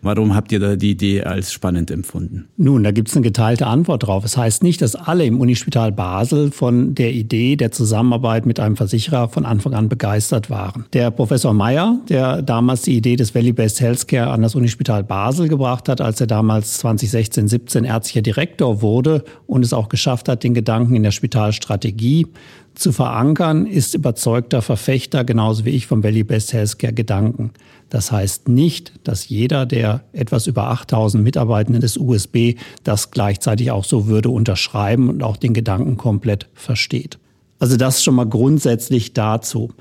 Warum 0.01 0.35
habt 0.35 0.51
ihr 0.51 0.59
da 0.59 0.75
die 0.75 0.91
Idee 0.91 1.23
als 1.23 1.53
spannend 1.53 1.91
empfunden? 1.91 2.47
Nun, 2.57 2.83
da 2.83 2.91
gibt 2.91 3.09
es 3.09 3.15
eine 3.15 3.23
geteilte 3.23 3.67
Antwort 3.67 4.07
drauf. 4.07 4.25
Es 4.25 4.31
das 4.31 4.37
heißt 4.37 4.63
nicht, 4.63 4.81
dass 4.81 4.95
alle 4.95 5.25
im 5.25 5.39
Unispital 5.39 5.91
Basel 5.91 6.51
von 6.51 6.95
der 6.95 7.11
Idee 7.11 7.57
der 7.57 7.71
Zusammenarbeit 7.71 8.45
mit 8.45 8.59
einem 8.59 8.75
Versicherer 8.75 9.29
von 9.29 9.45
Anfang 9.45 9.73
an 9.73 9.89
begeistert 9.89 10.49
waren. 10.49 10.85
Der 10.93 11.11
Professor 11.11 11.53
Meyer, 11.53 11.99
der 12.09 12.41
damals 12.41 12.83
die 12.83 12.95
Idee 12.95 13.17
des 13.17 13.35
Valley-Based 13.35 13.81
Healthcare 13.81 14.31
an 14.31 14.41
das 14.41 14.55
Unispital 14.55 15.03
Basel 15.03 15.47
gebracht 15.47 15.89
hat, 15.89 16.01
als 16.01 16.21
er 16.21 16.27
damals 16.27 16.77
2016, 16.79 17.47
17 17.47 17.83
ärztlicher 17.83 18.21
Direktor 18.21 18.81
wurde 18.81 19.23
und 19.47 19.63
es 19.63 19.73
auch 19.73 19.89
geschafft 19.89 20.29
hat, 20.29 20.43
den 20.43 20.53
Gedanken 20.53 20.95
in 20.95 21.03
der 21.03 21.11
Spital 21.11 21.50
Strategie 21.51 22.27
zu 22.75 22.91
verankern, 22.91 23.65
ist 23.65 23.93
überzeugter 23.93 24.61
Verfechter, 24.61 25.23
genauso 25.23 25.65
wie 25.65 25.71
ich, 25.71 25.87
vom 25.87 26.03
Valley 26.03 26.23
Best 26.23 26.53
Healthcare 26.53 26.93
Gedanken. 26.93 27.51
Das 27.89 28.11
heißt 28.11 28.47
nicht, 28.47 28.93
dass 29.03 29.27
jeder 29.27 29.65
der 29.65 30.03
etwas 30.13 30.47
über 30.47 30.69
8000 30.69 31.23
Mitarbeitenden 31.23 31.81
des 31.81 31.97
USB 31.97 32.55
das 32.83 33.11
gleichzeitig 33.11 33.71
auch 33.71 33.83
so 33.83 34.07
würde 34.07 34.29
unterschreiben 34.29 35.09
und 35.09 35.23
auch 35.23 35.37
den 35.37 35.53
Gedanken 35.53 35.97
komplett 35.97 36.47
versteht. 36.53 37.19
Also 37.59 37.77
das 37.77 38.03
schon 38.03 38.15
mal 38.15 38.25
grundsätzlich 38.25 39.13
dazu. 39.13 39.71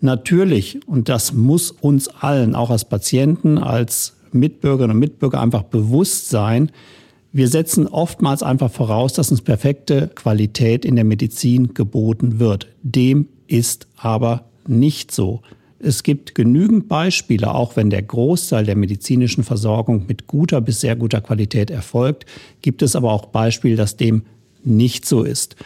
Natürlich, 0.00 0.86
und 0.86 1.08
das 1.08 1.32
muss 1.32 1.70
uns 1.70 2.08
allen, 2.08 2.54
auch 2.54 2.70
als 2.70 2.84
Patienten, 2.84 3.58
als 3.58 4.14
Mitbürgerinnen 4.32 4.94
und 4.94 5.00
Mitbürger 5.00 5.40
einfach 5.40 5.62
bewusst 5.62 6.28
sein, 6.28 6.70
wir 7.36 7.48
setzen 7.48 7.86
oftmals 7.86 8.42
einfach 8.42 8.70
voraus, 8.70 9.12
dass 9.12 9.30
uns 9.30 9.42
perfekte 9.42 10.08
Qualität 10.14 10.86
in 10.86 10.96
der 10.96 11.04
Medizin 11.04 11.74
geboten 11.74 12.38
wird. 12.38 12.68
Dem 12.82 13.28
ist 13.46 13.86
aber 13.96 14.46
nicht 14.66 15.12
so. 15.12 15.42
Es 15.78 16.02
gibt 16.02 16.34
genügend 16.34 16.88
Beispiele, 16.88 17.54
auch 17.54 17.76
wenn 17.76 17.90
der 17.90 18.00
Großteil 18.00 18.64
der 18.64 18.76
medizinischen 18.76 19.44
Versorgung 19.44 20.06
mit 20.08 20.26
guter 20.26 20.62
bis 20.62 20.80
sehr 20.80 20.96
guter 20.96 21.20
Qualität 21.20 21.70
erfolgt, 21.70 22.24
gibt 22.62 22.80
es 22.80 22.96
aber 22.96 23.12
auch 23.12 23.26
Beispiele, 23.26 23.76
dass 23.76 23.98
dem 23.98 24.22
nicht 24.64 25.04
so 25.04 25.22
ist. 25.22 25.56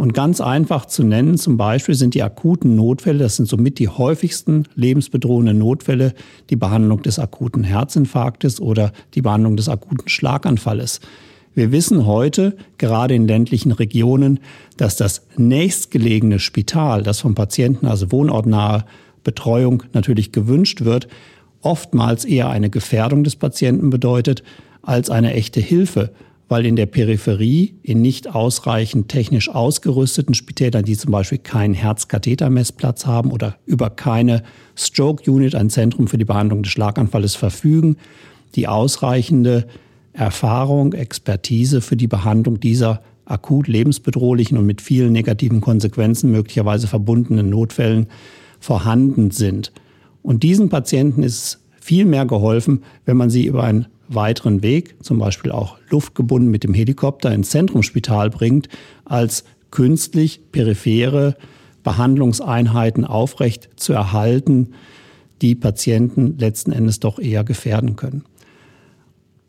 Und 0.00 0.14
ganz 0.14 0.40
einfach 0.40 0.86
zu 0.86 1.04
nennen, 1.04 1.36
zum 1.36 1.58
Beispiel 1.58 1.94
sind 1.94 2.14
die 2.14 2.22
akuten 2.22 2.74
Notfälle, 2.74 3.18
das 3.18 3.36
sind 3.36 3.50
somit 3.50 3.78
die 3.78 3.88
häufigsten 3.88 4.66
lebensbedrohenden 4.74 5.58
Notfälle, 5.58 6.14
die 6.48 6.56
Behandlung 6.56 7.02
des 7.02 7.18
akuten 7.18 7.64
Herzinfarktes 7.64 8.62
oder 8.62 8.92
die 9.12 9.20
Behandlung 9.20 9.58
des 9.58 9.68
akuten 9.68 10.08
Schlaganfalles. 10.08 11.00
Wir 11.54 11.70
wissen 11.70 12.06
heute, 12.06 12.56
gerade 12.78 13.14
in 13.14 13.28
ländlichen 13.28 13.72
Regionen, 13.72 14.40
dass 14.78 14.96
das 14.96 15.26
nächstgelegene 15.36 16.38
Spital, 16.38 17.02
das 17.02 17.20
vom 17.20 17.34
Patienten 17.34 17.86
also 17.86 18.10
wohnortnahe 18.10 18.86
Betreuung 19.22 19.82
natürlich 19.92 20.32
gewünscht 20.32 20.82
wird, 20.82 21.08
oftmals 21.60 22.24
eher 22.24 22.48
eine 22.48 22.70
Gefährdung 22.70 23.22
des 23.22 23.36
Patienten 23.36 23.90
bedeutet 23.90 24.44
als 24.80 25.10
eine 25.10 25.34
echte 25.34 25.60
Hilfe 25.60 26.10
weil 26.50 26.66
in 26.66 26.74
der 26.74 26.86
Peripherie 26.86 27.76
in 27.84 28.02
nicht 28.02 28.34
ausreichend 28.34 29.08
technisch 29.08 29.48
ausgerüsteten 29.48 30.34
Spitälern, 30.34 30.84
die 30.84 30.96
zum 30.96 31.12
Beispiel 31.12 31.38
keinen 31.38 31.74
Herzkathetermessplatz 31.74 33.06
haben 33.06 33.30
oder 33.30 33.54
über 33.66 33.88
keine 33.88 34.42
Stroke 34.74 35.30
Unit, 35.30 35.54
ein 35.54 35.70
Zentrum 35.70 36.08
für 36.08 36.18
die 36.18 36.24
Behandlung 36.24 36.64
des 36.64 36.72
Schlaganfalles 36.72 37.36
verfügen, 37.36 37.98
die 38.56 38.66
ausreichende 38.66 39.68
Erfahrung, 40.12 40.92
Expertise 40.92 41.80
für 41.80 41.96
die 41.96 42.08
Behandlung 42.08 42.58
dieser 42.58 43.00
akut 43.26 43.68
lebensbedrohlichen 43.68 44.58
und 44.58 44.66
mit 44.66 44.80
vielen 44.80 45.12
negativen 45.12 45.60
Konsequenzen 45.60 46.32
möglicherweise 46.32 46.88
verbundenen 46.88 47.48
Notfällen 47.48 48.08
vorhanden 48.58 49.30
sind. 49.30 49.70
Und 50.20 50.42
diesen 50.42 50.68
Patienten 50.68 51.22
ist 51.22 51.60
viel 51.80 52.06
mehr 52.06 52.26
geholfen, 52.26 52.82
wenn 53.04 53.16
man 53.16 53.30
sie 53.30 53.46
über 53.46 53.62
ein 53.62 53.86
weiteren 54.14 54.62
Weg, 54.62 54.96
zum 55.02 55.18
Beispiel 55.18 55.52
auch 55.52 55.78
luftgebunden 55.88 56.50
mit 56.50 56.64
dem 56.64 56.74
Helikopter 56.74 57.32
ins 57.32 57.50
Zentrumsspital 57.50 58.30
bringt, 58.30 58.68
als 59.04 59.44
künstlich 59.70 60.40
periphere 60.52 61.36
Behandlungseinheiten 61.82 63.04
aufrecht 63.04 63.70
zu 63.76 63.92
erhalten, 63.92 64.70
die 65.42 65.54
Patienten 65.54 66.36
letzten 66.38 66.72
Endes 66.72 67.00
doch 67.00 67.18
eher 67.18 67.44
gefährden 67.44 67.96
können. 67.96 68.24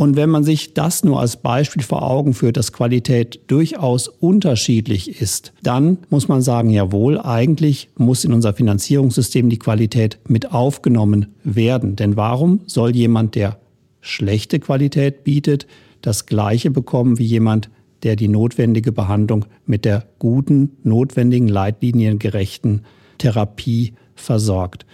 Und 0.02 0.16
wenn 0.16 0.32
man 0.32 0.44
sich 0.44 0.74
das 0.74 1.04
nur 1.04 1.20
als 1.20 1.38
Beispiel 1.38 1.84
vor 1.84 2.02
Augen 2.02 2.34
führt, 2.34 2.58
dass 2.58 2.74
Qualität 2.74 3.40
durchaus 3.46 4.08
unterschiedlich 4.08 5.22
ist, 5.22 5.54
dann 5.62 6.00
muss 6.10 6.28
man 6.28 6.42
sagen, 6.42 6.72
jawohl, 6.72 7.20
eigentlich 7.20 7.90
muss 7.98 8.26
in 8.26 8.34
unser 8.34 8.54
Finanzierungssystem 8.54 9.50
die 9.50 9.60
Qualität 9.60 10.18
mit 10.28 10.54
aufgenommen 10.54 11.28
werden. 11.44 11.98
Denn 11.98 12.16
warum 12.16 12.62
soll 12.66 12.96
jemand, 12.96 13.36
der 13.36 13.60
schlechte 14.02 14.60
Qualität 14.60 15.24
bietet, 15.24 15.68
das 16.02 16.26
gleiche 16.26 16.72
bekommen 16.72 17.20
wie 17.20 17.26
jemand, 17.26 17.70
der 18.04 18.16
die 18.16 18.28
notwendige 18.28 18.92
Behandlung 18.92 19.46
mit 19.66 19.86
der 19.86 20.06
guten, 20.20 20.78
notwendigen, 20.84 21.48
leitliniengerechten 21.48 22.84
Therapie 23.20 23.94
versorgt. 24.16 24.86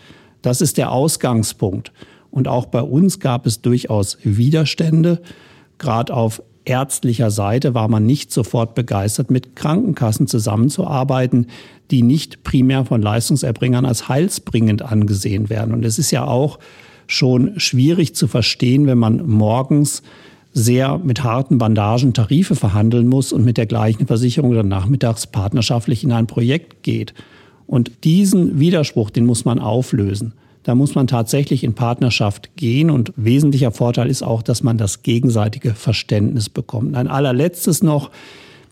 Das 0.41 0.61
ist 0.61 0.77
der 0.77 0.91
Ausgangspunkt. 0.91 1.91
Und 2.29 2.47
auch 2.47 2.65
bei 2.65 2.81
uns 2.81 3.19
gab 3.19 3.45
es 3.45 3.61
durchaus 3.61 4.17
Widerstände. 4.23 5.21
Gerade 5.77 6.13
auf 6.13 6.41
ärztlicher 6.65 7.31
Seite 7.31 7.73
war 7.73 7.87
man 7.87 8.05
nicht 8.05 8.31
sofort 8.31 8.75
begeistert, 8.75 9.31
mit 9.31 9.55
Krankenkassen 9.55 10.27
zusammenzuarbeiten, 10.27 11.47
die 11.89 12.01
nicht 12.01 12.43
primär 12.43 12.83
von 12.83 13.01
Leistungserbringern 13.01 13.85
als 13.85 14.09
heilsbringend 14.09 14.81
angesehen 14.81 15.49
werden. 15.49 15.73
Und 15.73 15.85
es 15.85 15.97
ist 15.97 16.11
ja 16.11 16.25
auch 16.25 16.59
schon 17.07 17.59
schwierig 17.59 18.15
zu 18.15 18.27
verstehen, 18.27 18.85
wenn 18.85 18.97
man 18.97 19.27
morgens 19.27 20.03
sehr 20.53 20.97
mit 20.97 21.23
harten 21.23 21.57
Bandagen 21.57 22.13
Tarife 22.13 22.55
verhandeln 22.55 23.07
muss 23.07 23.31
und 23.31 23.45
mit 23.45 23.57
der 23.57 23.65
gleichen 23.65 24.07
Versicherung 24.07 24.53
dann 24.53 24.67
nachmittags 24.67 25.27
partnerschaftlich 25.27 26.03
in 26.03 26.11
ein 26.11 26.27
Projekt 26.27 26.83
geht. 26.83 27.13
Und 27.67 27.91
diesen 28.03 28.59
Widerspruch, 28.59 29.09
den 29.09 29.25
muss 29.25 29.45
man 29.45 29.59
auflösen. 29.59 30.33
Da 30.63 30.75
muss 30.75 30.95
man 30.95 31.07
tatsächlich 31.07 31.63
in 31.63 31.75
Partnerschaft 31.75 32.55
gehen 32.57 32.89
und 32.89 33.13
wesentlicher 33.15 33.71
Vorteil 33.71 34.09
ist 34.09 34.23
auch, 34.23 34.41
dass 34.41 34.63
man 34.63 34.77
das 34.77 35.03
gegenseitige 35.03 35.73
Verständnis 35.73 36.49
bekommt. 36.49 36.95
Ein 36.95 37.07
allerletztes 37.07 37.83
noch, 37.83 38.09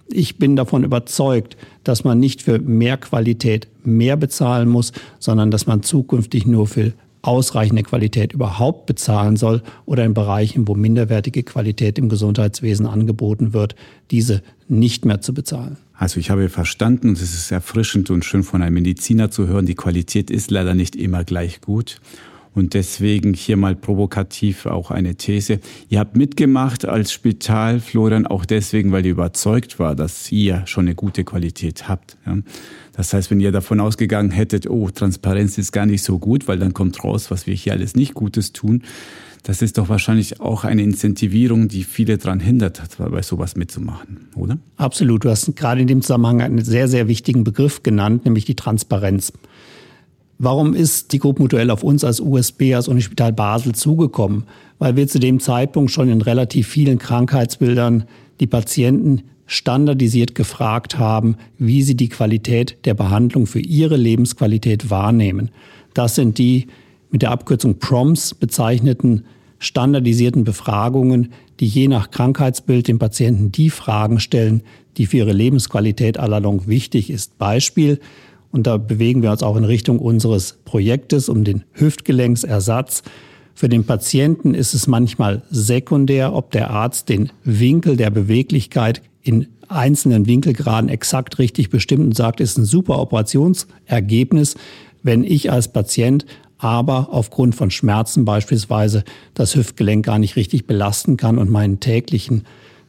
Ich 0.07 0.37
bin 0.37 0.55
davon 0.55 0.83
überzeugt, 0.83 1.57
dass 1.83 2.03
man 2.03 2.19
nicht 2.19 2.43
für 2.43 2.59
mehr 2.59 2.97
Qualität 2.97 3.67
mehr 3.83 4.17
bezahlen 4.17 4.69
muss, 4.69 4.91
sondern 5.19 5.49
dass 5.49 5.65
man 5.65 5.81
zukünftig 5.81 6.45
nur 6.45 6.67
für 6.67 6.93
ausreichende 7.27 7.83
Qualität 7.83 8.33
überhaupt 8.33 8.85
bezahlen 8.85 9.37
soll 9.37 9.61
oder 9.85 10.05
in 10.05 10.13
Bereichen, 10.13 10.67
wo 10.67 10.75
minderwertige 10.75 11.43
Qualität 11.43 11.97
im 11.97 12.09
Gesundheitswesen 12.09 12.85
angeboten 12.85 13.53
wird, 13.53 13.75
diese 14.11 14.41
nicht 14.67 15.05
mehr 15.05 15.21
zu 15.21 15.33
bezahlen. 15.33 15.77
Also 15.97 16.19
ich 16.19 16.29
habe 16.29 16.49
verstanden, 16.49 17.13
es 17.13 17.21
ist 17.21 17.51
erfrischend 17.51 18.09
und 18.09 18.25
schön 18.25 18.43
von 18.43 18.61
einem 18.61 18.75
Mediziner 18.75 19.31
zu 19.31 19.47
hören, 19.47 19.65
die 19.65 19.75
Qualität 19.75 20.29
ist 20.29 20.51
leider 20.51 20.73
nicht 20.73 20.95
immer 20.95 21.23
gleich 21.23 21.61
gut. 21.61 22.01
Und 22.55 22.73
deswegen 22.73 23.33
hier 23.33 23.57
mal 23.57 23.75
provokativ 23.75 24.65
auch 24.65 24.89
eine 24.89 25.15
These. 25.15 25.59
Ihr 25.89 25.99
habt 25.99 26.15
mitgemacht 26.15 26.85
als 26.85 27.11
Spital, 27.11 27.81
Florian, 27.81 28.25
auch 28.25 28.45
deswegen, 28.45 28.93
weil 28.93 29.05
ihr 29.05 29.11
überzeugt 29.11 29.77
war, 29.77 29.93
dass 29.95 30.31
ihr 30.31 30.63
schon 30.65 30.85
eine 30.85 30.95
gute 30.95 31.25
Qualität 31.25 31.89
habt. 31.89 32.17
Das 32.93 33.13
heißt, 33.13 33.29
wenn 33.29 33.41
ihr 33.41 33.51
davon 33.51 33.81
ausgegangen 33.81 34.31
hättet, 34.31 34.69
oh, 34.69 34.89
Transparenz 34.89 35.57
ist 35.57 35.73
gar 35.73 35.85
nicht 35.85 36.01
so 36.01 36.17
gut, 36.17 36.47
weil 36.47 36.57
dann 36.57 36.73
kommt 36.73 37.03
raus, 37.03 37.29
was 37.29 37.45
wir 37.45 37.53
hier 37.53 37.73
alles 37.73 37.95
nicht 37.95 38.13
Gutes 38.13 38.53
tun, 38.53 38.83
das 39.43 39.61
ist 39.61 39.77
doch 39.77 39.89
wahrscheinlich 39.89 40.39
auch 40.41 40.63
eine 40.63 40.81
Incentivierung, 40.81 41.67
die 41.67 41.83
viele 41.83 42.17
daran 42.17 42.39
hindert, 42.39 42.81
bei 42.97 43.21
sowas 43.21 43.55
mitzumachen, 43.55 44.29
oder? 44.35 44.57
Absolut. 44.77 45.23
Du 45.23 45.29
hast 45.29 45.55
gerade 45.55 45.81
in 45.81 45.87
dem 45.87 46.01
Zusammenhang 46.01 46.41
einen 46.41 46.63
sehr, 46.63 46.87
sehr 46.87 47.07
wichtigen 47.07 47.43
Begriff 47.43 47.83
genannt, 47.83 48.25
nämlich 48.25 48.45
die 48.45 48.55
Transparenz. 48.55 49.33
Warum 50.37 50.73
ist 50.73 51.13
die 51.13 51.19
Gruppe 51.19 51.41
Mutuell 51.41 51.69
auf 51.71 51.83
uns 51.83 52.03
als 52.03 52.19
USB, 52.19 52.73
als 52.73 52.87
Unispital 52.87 53.31
Basel 53.31 53.73
zugekommen? 53.73 54.43
Weil 54.79 54.95
wir 54.95 55.07
zu 55.07 55.19
dem 55.19 55.39
Zeitpunkt 55.39 55.91
schon 55.91 56.09
in 56.09 56.21
relativ 56.21 56.67
vielen 56.67 56.99
Krankheitsbildern 56.99 58.03
die 58.39 58.47
Patienten 58.47 59.23
standardisiert 59.47 60.35
gefragt 60.35 60.97
haben, 60.97 61.37
wie 61.57 61.83
sie 61.83 61.95
die 61.95 62.09
Qualität 62.09 62.77
der 62.85 62.95
Behandlung 62.95 63.45
für 63.45 63.59
ihre 63.59 63.95
Lebensqualität 63.95 64.89
wahrnehmen. 64.89 65.51
Das 65.93 66.15
sind 66.15 66.37
die 66.37 66.67
mit 67.11 67.21
der 67.21 67.31
Abkürzung 67.31 67.79
PROMS 67.79 68.33
bezeichneten 68.33 69.25
standardisierten 69.59 70.43
Befragungen, 70.43 71.31
die 71.59 71.67
je 71.67 71.87
nach 71.87 72.11
Krankheitsbild 72.11 72.87
dem 72.87 72.99
Patienten 72.99 73.51
die 73.51 73.69
Fragen 73.69 74.19
stellen, 74.19 74.63
die 74.97 75.05
für 75.05 75.17
ihre 75.17 75.31
Lebensqualität 75.31 76.17
allalong 76.17 76.67
wichtig 76.67 77.09
ist. 77.09 77.37
Beispiel, 77.37 77.99
und 78.55 78.67
da 78.67 78.77
bewegen 78.77 79.21
wir 79.21 79.31
uns 79.31 79.43
auch 79.43 79.57
in 79.57 79.65
Richtung 79.65 79.99
unseres 79.99 80.59
Projektes 80.63 81.27
um 81.27 81.43
den 81.43 81.65
Hüftgelenksersatz. 81.73 83.03
Für 83.53 83.67
den 83.67 83.83
Patienten 83.83 84.53
ist 84.53 84.73
es 84.73 84.87
manchmal 84.87 85.41
sekundär, 85.49 86.33
ob 86.33 86.51
der 86.51 86.69
Arzt 86.69 87.09
den 87.09 87.33
Winkel 87.43 87.97
der 87.97 88.11
Beweglichkeit 88.11 89.01
in 89.21 89.47
einzelnen 89.67 90.25
Winkelgraden 90.25 90.89
exakt 90.89 91.37
richtig 91.37 91.69
bestimmt 91.69 92.05
und 92.05 92.15
sagt, 92.15 92.39
ist 92.39 92.57
ein 92.57 92.63
super 92.63 92.99
Operationsergebnis. 92.99 94.55
Wenn 95.03 95.25
ich 95.25 95.51
als 95.51 95.67
Patient 95.67 96.25
aber 96.57 97.09
aufgrund 97.11 97.55
von 97.55 97.71
Schmerzen 97.71 98.23
beispielsweise 98.23 99.03
das 99.33 99.53
Hüftgelenk 99.57 100.05
gar 100.05 100.17
nicht 100.17 100.37
richtig 100.37 100.65
belasten 100.65 101.17
kann 101.17 101.39
und 101.39 101.51
meinen 101.51 101.81
täglichen 101.81 102.43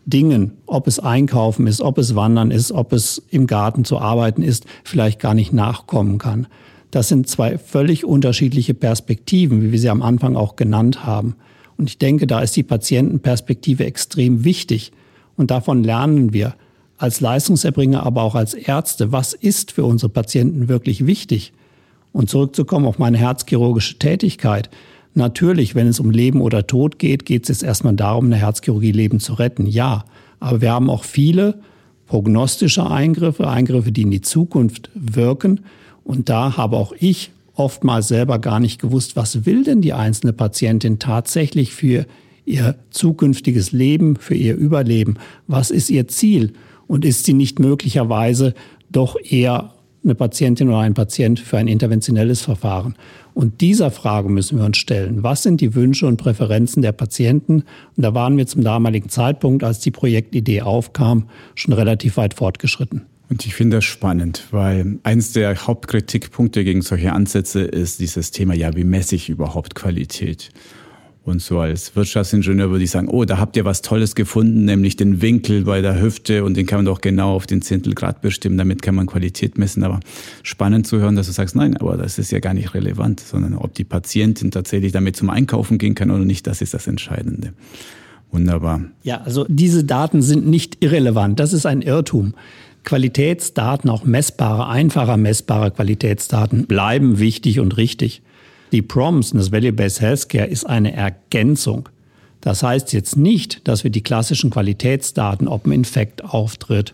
Dingen, 0.07 0.53
ob 0.67 0.87
es 0.87 1.01
Einkaufen 1.01 1.67
ist, 1.67 1.81
ob 1.83 1.99
es 1.99 2.15
Wandern 2.15 2.53
ist, 2.53 2.71
ob 2.71 2.93
es 2.93 3.23
im 3.31 3.47
Garten 3.47 3.85
zu 3.85 3.99
arbeiten 3.99 4.43
ist, 4.43 4.65
vielleicht 4.85 5.21
gar 5.21 5.35
nicht 5.35 5.53
nachkommen 5.53 6.19
kann. 6.19 6.47
Das 6.93 7.09
sind 7.09 7.29
zwei 7.29 7.59
völlig 7.59 8.05
unterschiedliche 8.05 8.73
Perspektiven, 8.73 9.63
wie 9.63 9.73
wir 9.73 9.79
sie 9.81 9.91
am 9.91 10.03
Anfang 10.03 10.37
auch 10.37 10.55
genannt 10.55 11.05
haben. 11.05 11.35
Und 11.77 11.91
ich 11.91 11.99
denke, 11.99 12.29
da 12.29 12.41
ist 12.41 12.55
die 12.57 12.63
Patientenperspektive 12.63 13.85
extrem 13.85 14.45
wichtig. 14.45 14.93
Und 15.37 15.51
davon 15.51 15.83
lernen 15.83 16.33
wir 16.33 16.55
als 16.99 17.21
Leistungserbringer, 17.21 18.07
aber 18.07 18.23
auch 18.23 18.37
als 18.37 18.55
Ärzte, 18.55 19.13
was 19.13 19.35
ist 19.35 19.73
für 19.73 19.85
unsere 19.85 20.09
Patienten 20.09 20.69
wirklich 20.69 21.07
wichtig. 21.07 21.53
Und 22.13 22.31
zurückzukommen 22.31 22.87
auf 22.87 22.99
meine 22.99 23.19
herzchirurgische 23.19 23.99
Tätigkeit. 23.99 24.71
Natürlich, 25.17 25.75
wenn 25.75 25.87
es 25.87 25.99
um 25.99 26.11
Leben 26.11 26.43
oder 26.43 26.67
Tod 26.67 26.99
geht, 26.99 27.25
geht 27.25 27.45
es 27.45 27.49
jetzt 27.49 27.63
erstmal 27.63 27.95
darum, 27.95 28.27
eine 28.27 28.37
Herzchirurgie 28.37 28.93
Leben 28.93 29.19
zu 29.19 29.33
retten. 29.33 29.67
Ja. 29.67 30.05
Aber 30.41 30.61
wir 30.61 30.71
haben 30.73 30.91
auch 30.91 31.05
viele 31.05 31.59
prognostische 32.07 32.87
Eingriffe, 32.91 33.49
Eingriffe, 33.49 33.93
die 33.93 34.03
in 34.03 34.11
die 34.11 34.21
Zukunft 34.21 34.91
wirken. 34.95 35.61
Und 36.05 36.29
da 36.29 36.59
habe 36.59 36.77
auch 36.77 36.93
ich 36.99 37.31
oftmals 37.55 38.09
selber 38.09 38.39
gar 38.39 38.61
nicht 38.61 38.79
gewusst, 38.79 39.17
was 39.17 39.47
will 39.47 39.65
denn 39.65 39.81
die 39.81 39.95
einzelne 39.95 40.35
Patientin 40.35 40.99
tatsächlich 40.99 41.73
für 41.73 42.05
ihr 42.45 42.77
zukünftiges 42.91 43.73
Leben, 43.73 44.17
für 44.17 44.35
ihr 44.35 44.55
Überleben? 44.55 45.17
Was 45.47 45.71
ist 45.71 45.89
ihr 45.89 46.09
Ziel? 46.09 46.53
Und 46.87 47.07
ist 47.07 47.25
sie 47.25 47.33
nicht 47.33 47.59
möglicherweise 47.59 48.53
doch 48.91 49.17
eher 49.19 49.73
eine 50.07 50.15
Patientin 50.15 50.69
oder 50.69 50.79
ein 50.79 50.95
Patient 50.95 51.39
für 51.39 51.59
ein 51.59 51.69
interventionelles 51.69 52.41
Verfahren? 52.41 52.95
Und 53.35 53.61
dieser 53.61 53.91
Frage 53.91 54.31
müssen 54.31 54.57
wir 54.57 54.65
uns 54.65 54.79
stellen. 54.79 55.23
Was 55.23 55.43
sind 55.43 55.61
die 55.61 55.75
Wünsche 55.75 56.07
und 56.07 56.17
Präferenzen 56.17 56.81
der 56.81 56.93
Patienten? 56.93 57.65
Und 57.97 58.03
da 58.03 58.15
waren 58.15 58.39
wir 58.39 58.47
zum 58.47 58.65
damaligen 58.65 59.11
Zeitpunkt, 59.11 59.63
als 59.63 59.81
die 59.81 59.91
Projektidee 59.91 60.63
aufkam, 60.63 61.29
schon 61.55 61.75
relativ 61.75 62.17
weit 62.17 62.33
fortgeschritten. 62.33 63.03
Und 63.29 63.45
ich 63.45 63.55
finde 63.55 63.79
das 63.79 63.85
spannend, 63.85 64.45
weil 64.53 64.99
eines 65.03 65.33
der 65.33 65.67
Hauptkritikpunkte 65.67 66.65
gegen 66.65 66.83
solche 66.83 67.13
Ansätze 67.13 67.63
ist 67.63 68.01
dieses 68.01 68.31
Thema, 68.31 68.55
ja, 68.55 68.75
wie 68.77 68.85
messe 68.85 69.17
ich 69.17 69.29
überhaupt 69.29 69.75
Qualität? 69.75 70.51
Und 71.27 71.43
so 71.43 71.59
als 71.59 71.97
Wirtschaftsingenieur 71.97 72.71
würde 72.71 72.85
ich 72.85 72.93
sagen, 72.93 73.09
oh, 73.09 73.25
da 73.25 73.39
habt 73.39 73.57
ihr 73.57 73.65
was 73.65 73.83
Tolles 73.83 74.15
gefunden, 74.15 74.65
nämlich 74.65 74.95
den 74.95 75.21
Winkel 75.21 75.65
bei 75.65 75.81
der 75.81 76.01
Hüfte 76.01 76.45
und 76.45 76.57
den 76.57 76.67
kann 76.67 76.79
man 76.79 76.87
doch 76.87 77.01
genau 77.01 77.35
auf 77.35 77.49
den 77.49 77.63
Zehntelgrad 77.63 78.21
bestimmen, 78.21 78.57
damit 78.57 78.81
kann 78.81 78.95
man 78.95 79.07
Qualität 79.07 79.59
messen. 79.59 79.83
Aber 79.83 79.99
spannend 80.45 80.87
zu 80.87 81.01
hören, 81.01 81.17
dass 81.17 81.27
du 81.27 81.33
sagst, 81.33 81.57
nein, 81.57 81.77
aber 81.79 81.97
das 81.97 82.21
ist 82.21 82.31
ja 82.31 82.39
gar 82.39 82.55
nicht 82.55 82.75
relevant, 82.75 83.19
sondern 83.19 83.55
ob 83.55 83.75
die 83.75 83.83
Patientin 83.83 84.53
tatsächlich 84.53 84.93
damit 84.93 85.17
zum 85.17 85.29
Einkaufen 85.29 85.79
gehen 85.79 85.97
kann 85.97 86.13
oder 86.13 86.25
nicht, 86.25 86.47
das 86.47 86.63
ist 86.63 86.75
das 86.75 86.87
Entscheidende. 86.87 87.55
Wunderbar. 88.31 88.83
Ja, 89.03 89.23
also 89.23 89.47
diese 89.49 89.83
Daten 89.83 90.23
sind 90.23 90.47
nicht 90.47 90.77
irrelevant. 90.85 91.41
Das 91.41 91.53
ist 91.53 91.67
ein 91.67 91.83
Irrtum. 91.83 92.35
Qualitätsdaten, 92.85 93.91
auch 93.91 94.05
messbare, 94.05 94.69
einfacher 94.69 95.17
messbare 95.17 95.73
Qualitätsdaten 95.73 96.67
bleiben 96.67 97.19
wichtig 97.19 97.59
und 97.59 97.77
richtig. 97.77 98.23
Die 98.73 98.83
PROMS 98.83 99.33
und 99.33 99.39
das 99.39 99.53
Value-Based 99.53 100.01
Healthcare 100.01 100.47
ist 100.47 100.65
eine 100.65 100.93
Ergänzung. 100.93 101.89
Das 102.41 102.63
heißt 102.63 102.93
jetzt 102.93 103.17
nicht, 103.17 103.67
dass 103.67 103.85
wir 103.85 103.91
die 103.91 104.03
klassischen 104.03 104.51
Qualitätsdaten, 104.51 105.49
ob 105.49 105.67
ein 105.67 105.73
Infekt 105.73 106.25
auftritt, 106.25 106.93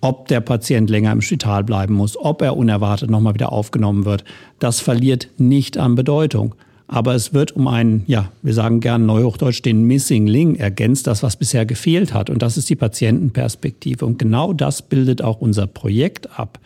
ob 0.00 0.28
der 0.28 0.40
Patient 0.40 0.88
länger 0.88 1.12
im 1.12 1.20
Spital 1.20 1.62
bleiben 1.64 1.94
muss, 1.94 2.16
ob 2.16 2.42
er 2.42 2.56
unerwartet 2.56 3.10
nochmal 3.10 3.34
wieder 3.34 3.52
aufgenommen 3.52 4.04
wird, 4.04 4.24
das 4.58 4.80
verliert 4.80 5.28
nicht 5.36 5.78
an 5.78 5.94
Bedeutung. 5.94 6.54
Aber 6.88 7.14
es 7.14 7.32
wird 7.32 7.52
um 7.52 7.68
einen, 7.68 8.02
ja, 8.08 8.32
wir 8.42 8.52
sagen 8.52 8.80
gern 8.80 9.06
neuhochdeutsch, 9.06 9.62
den 9.62 9.84
Missing 9.84 10.26
Link 10.26 10.58
ergänzt, 10.58 11.06
das, 11.06 11.22
was 11.22 11.36
bisher 11.36 11.64
gefehlt 11.64 12.12
hat. 12.12 12.30
Und 12.30 12.42
das 12.42 12.56
ist 12.56 12.68
die 12.68 12.74
Patientenperspektive. 12.74 14.04
Und 14.04 14.18
genau 14.18 14.52
das 14.52 14.82
bildet 14.82 15.22
auch 15.22 15.40
unser 15.40 15.68
Projekt 15.68 16.36
ab 16.36 16.58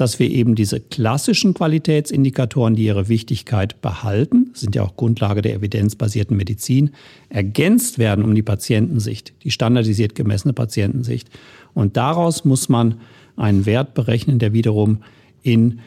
dass 0.00 0.18
wir 0.18 0.30
eben 0.30 0.54
diese 0.54 0.80
klassischen 0.80 1.52
Qualitätsindikatoren, 1.52 2.74
die 2.74 2.84
ihre 2.84 3.08
Wichtigkeit 3.08 3.82
behalten, 3.82 4.50
sind 4.54 4.74
ja 4.74 4.82
auch 4.82 4.96
Grundlage 4.96 5.42
der 5.42 5.54
evidenzbasierten 5.54 6.34
Medizin, 6.36 6.92
ergänzt 7.28 7.98
werden 7.98 8.24
um 8.24 8.34
die 8.34 8.42
Patientensicht, 8.42 9.34
die 9.44 9.50
standardisiert 9.50 10.14
gemessene 10.14 10.54
Patientensicht. 10.54 11.28
Und 11.74 11.98
daraus 11.98 12.46
muss 12.46 12.70
man 12.70 12.94
einen 13.36 13.66
Wert 13.66 13.92
berechnen, 13.92 14.38
der 14.38 14.54
wiederum 14.54 15.02
in 15.42 15.80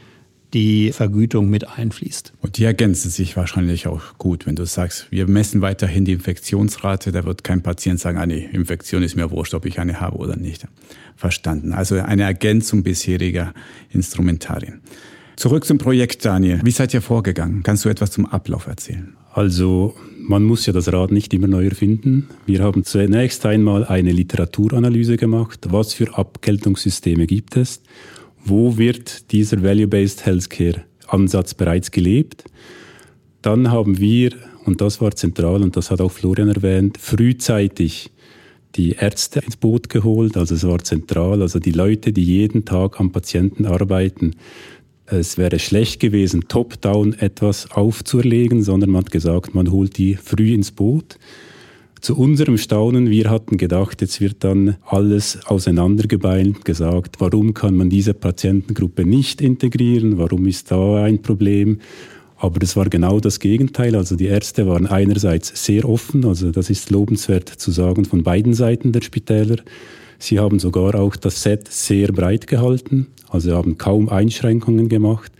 die 0.53 0.91
Vergütung 0.91 1.49
mit 1.49 1.67
einfließt. 1.67 2.33
Und 2.41 2.57
die 2.57 2.63
ergänzen 2.63 3.09
sich 3.09 3.35
wahrscheinlich 3.35 3.87
auch 3.87 4.17
gut, 4.17 4.45
wenn 4.45 4.55
du 4.55 4.65
sagst, 4.65 5.07
wir 5.09 5.27
messen 5.27 5.61
weiterhin 5.61 6.05
die 6.05 6.13
Infektionsrate, 6.13 7.11
da 7.11 7.25
wird 7.25 7.43
kein 7.43 7.63
Patient 7.63 7.99
sagen, 7.99 8.17
ah 8.17 8.25
nee, 8.25 8.47
Infektion 8.51 9.03
ist 9.03 9.15
mir 9.15 9.31
wurscht, 9.31 9.53
ob 9.53 9.65
ich 9.65 9.79
eine 9.79 9.99
habe 9.99 10.17
oder 10.17 10.35
nicht. 10.35 10.67
Verstanden. 11.15 11.73
Also 11.73 11.95
eine 11.95 12.23
Ergänzung 12.23 12.83
bisheriger 12.83 13.53
Instrumentarien. 13.91 14.81
Zurück 15.35 15.65
zum 15.65 15.79
Projekt, 15.79 16.25
Daniel. 16.25 16.61
Wie 16.63 16.71
seid 16.71 16.93
ihr 16.93 17.01
vorgegangen? 17.01 17.63
Kannst 17.63 17.85
du 17.85 17.89
etwas 17.89 18.11
zum 18.11 18.25
Ablauf 18.27 18.67
erzählen? 18.67 19.15
Also 19.33 19.95
man 20.19 20.43
muss 20.43 20.67
ja 20.67 20.73
das 20.73 20.93
Rad 20.93 21.11
nicht 21.11 21.33
immer 21.33 21.47
neu 21.47 21.65
erfinden. 21.65 22.29
Wir 22.45 22.61
haben 22.61 22.83
zunächst 22.83 23.45
einmal 23.45 23.83
eine 23.83 24.11
Literaturanalyse 24.11 25.17
gemacht. 25.17 25.67
Was 25.69 25.93
für 25.93 26.15
Abgeltungssysteme 26.15 27.25
gibt 27.25 27.57
es? 27.57 27.81
Wo 28.43 28.77
wird 28.77 29.32
dieser 29.32 29.63
Value-Based 29.63 30.25
Healthcare-Ansatz 30.25 31.53
bereits 31.53 31.91
gelebt. 31.91 32.43
Dann 33.41 33.71
haben 33.71 33.99
wir, 33.99 34.32
und 34.65 34.82
das 34.82 35.01
war 35.01 35.15
zentral, 35.15 35.62
und 35.63 35.75
das 35.75 35.91
hat 35.91 36.01
auch 36.01 36.12
Florian 36.12 36.49
erwähnt, 36.49 36.97
frühzeitig 36.97 38.12
die 38.75 38.91
Ärzte 38.91 39.39
ins 39.39 39.58
Boot 39.58 39.89
geholt. 39.89 40.38
Also 40.38 40.56
es 40.56 40.63
war 40.63 40.79
zentral, 40.79 41.41
also 41.41 41.60
die 41.60 41.71
Leute, 41.71 42.12
die 42.12 42.23
jeden 42.23 42.65
Tag 42.65 42.99
am 42.99 43.12
Patienten 43.12 43.65
arbeiten. 43.65 44.36
Es 45.06 45.38
wäre 45.38 45.60
schlecht 45.60 45.99
gewesen, 45.99 46.47
top-down 46.47 47.13
etwas 47.13 47.69
aufzuerlegen, 47.71 48.63
sondern 48.63 48.89
man 48.91 49.03
hat 49.03 49.12
gesagt, 49.12 49.53
man 49.53 49.71
holt 49.71 49.97
die 49.97 50.15
früh 50.15 50.53
ins 50.53 50.71
Boot. 50.71 51.17
Zu 52.03 52.17
unserem 52.17 52.57
Staunen, 52.57 53.09
wir 53.09 53.29
hatten 53.29 53.55
gedacht, 53.55 54.01
jetzt 54.01 54.19
wird 54.19 54.43
dann 54.43 54.75
alles 54.85 55.39
auseinandergebeint, 55.45 56.65
gesagt, 56.65 57.21
warum 57.21 57.53
kann 57.53 57.77
man 57.77 57.89
diese 57.89 58.13
Patientengruppe 58.13 59.05
nicht 59.05 59.39
integrieren, 59.39 60.17
warum 60.17 60.45
ist 60.45 60.69
da 60.69 61.01
ein 61.01 61.21
Problem. 61.21 61.79
Aber 62.35 62.59
das 62.59 62.75
war 62.75 62.89
genau 62.89 63.21
das 63.21 63.39
Gegenteil. 63.39 63.95
Also 63.95 64.17
die 64.17 64.25
Ärzte 64.25 64.67
waren 64.67 64.85
einerseits 64.85 65.63
sehr 65.63 65.87
offen, 65.87 66.25
also 66.25 66.51
das 66.51 66.69
ist 66.69 66.91
lobenswert 66.91 67.47
zu 67.47 67.71
sagen 67.71 68.03
von 68.03 68.21
beiden 68.21 68.53
Seiten 68.53 68.91
der 68.91 69.01
Spitäler. 69.01 69.55
Sie 70.19 70.39
haben 70.39 70.59
sogar 70.59 70.95
auch 70.95 71.15
das 71.15 71.41
Set 71.41 71.69
sehr 71.69 72.11
breit 72.11 72.47
gehalten, 72.47 73.07
also 73.29 73.55
haben 73.55 73.77
kaum 73.77 74.09
Einschränkungen 74.09 74.89
gemacht. 74.89 75.31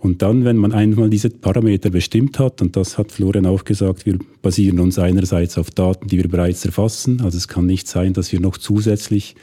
Und 0.00 0.22
dann, 0.22 0.44
wenn 0.44 0.56
man 0.56 0.72
einmal 0.72 1.10
diese 1.10 1.28
Parameter 1.28 1.90
bestimmt 1.90 2.38
hat, 2.38 2.62
und 2.62 2.76
das 2.76 2.98
hat 2.98 3.10
Florian 3.10 3.46
auch 3.46 3.64
gesagt, 3.64 4.06
wir 4.06 4.18
basieren 4.42 4.78
uns 4.78 4.98
einerseits 4.98 5.58
auf 5.58 5.70
Daten, 5.70 6.06
die 6.06 6.18
wir 6.18 6.28
bereits 6.28 6.64
erfassen. 6.64 7.20
Also 7.22 7.36
es 7.36 7.48
kann 7.48 7.66
nicht 7.66 7.88
sein, 7.88 8.12
dass 8.12 8.30
wir 8.30 8.40
noch 8.40 8.58
zusätzlich 8.58 9.34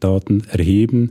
Daten 0.00 0.42
erheben, 0.50 1.10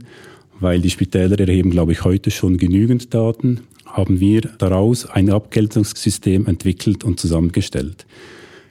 weil 0.58 0.80
die 0.80 0.90
Spitäler 0.90 1.38
erheben, 1.40 1.70
glaube 1.70 1.92
ich, 1.92 2.04
heute 2.04 2.30
schon 2.30 2.58
genügend 2.58 3.14
Daten, 3.14 3.60
haben 3.86 4.20
wir 4.20 4.42
daraus 4.58 5.06
ein 5.06 5.30
Abgeltungssystem 5.30 6.46
entwickelt 6.46 7.02
und 7.02 7.18
zusammengestellt. 7.18 8.06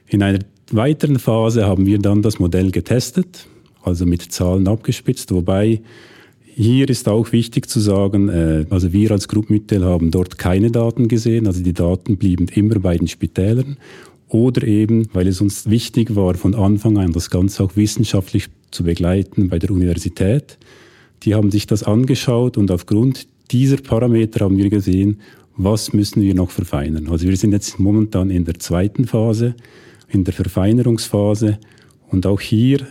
In 0.06 0.22
einer 0.22 0.38
weiteren 0.70 1.18
Phase 1.18 1.66
haben 1.66 1.86
wir 1.86 1.98
dann 1.98 2.22
das 2.22 2.38
Modell 2.38 2.70
getestet, 2.70 3.46
also 3.82 4.06
mit 4.06 4.22
Zahlen 4.22 4.68
abgespitzt, 4.68 5.32
wobei 5.32 5.80
hier 6.62 6.90
ist 6.90 7.08
auch 7.08 7.32
wichtig 7.32 7.68
zu 7.68 7.80
sagen, 7.80 8.28
äh, 8.28 8.66
also 8.70 8.92
wir 8.92 9.10
als 9.12 9.28
Group 9.28 9.48
Mittel 9.48 9.84
haben 9.84 10.10
dort 10.10 10.38
keine 10.38 10.70
Daten 10.70 11.08
gesehen, 11.08 11.46
also 11.46 11.62
die 11.62 11.72
Daten 11.72 12.16
blieben 12.16 12.48
immer 12.48 12.78
bei 12.78 12.96
den 12.98 13.08
Spitälern 13.08 13.78
oder 14.28 14.66
eben, 14.66 15.08
weil 15.12 15.26
es 15.26 15.40
uns 15.40 15.68
wichtig 15.70 16.14
war, 16.14 16.34
von 16.34 16.54
Anfang 16.54 16.98
an 16.98 17.12
das 17.12 17.30
Ganze 17.30 17.64
auch 17.64 17.76
wissenschaftlich 17.76 18.48
zu 18.70 18.84
begleiten 18.84 19.48
bei 19.48 19.58
der 19.58 19.70
Universität. 19.70 20.58
Die 21.22 21.34
haben 21.34 21.50
sich 21.50 21.66
das 21.66 21.82
angeschaut 21.82 22.58
und 22.58 22.70
aufgrund 22.70 23.26
dieser 23.50 23.78
Parameter 23.78 24.44
haben 24.44 24.58
wir 24.58 24.68
gesehen, 24.68 25.20
was 25.56 25.92
müssen 25.92 26.22
wir 26.22 26.34
noch 26.34 26.50
verfeinern. 26.50 27.08
Also 27.08 27.26
wir 27.26 27.36
sind 27.36 27.52
jetzt 27.52 27.80
momentan 27.80 28.30
in 28.30 28.44
der 28.44 28.58
zweiten 28.58 29.06
Phase, 29.06 29.54
in 30.08 30.24
der 30.24 30.34
Verfeinerungsphase 30.34 31.58
und 32.10 32.26
auch 32.26 32.40
hier 32.40 32.86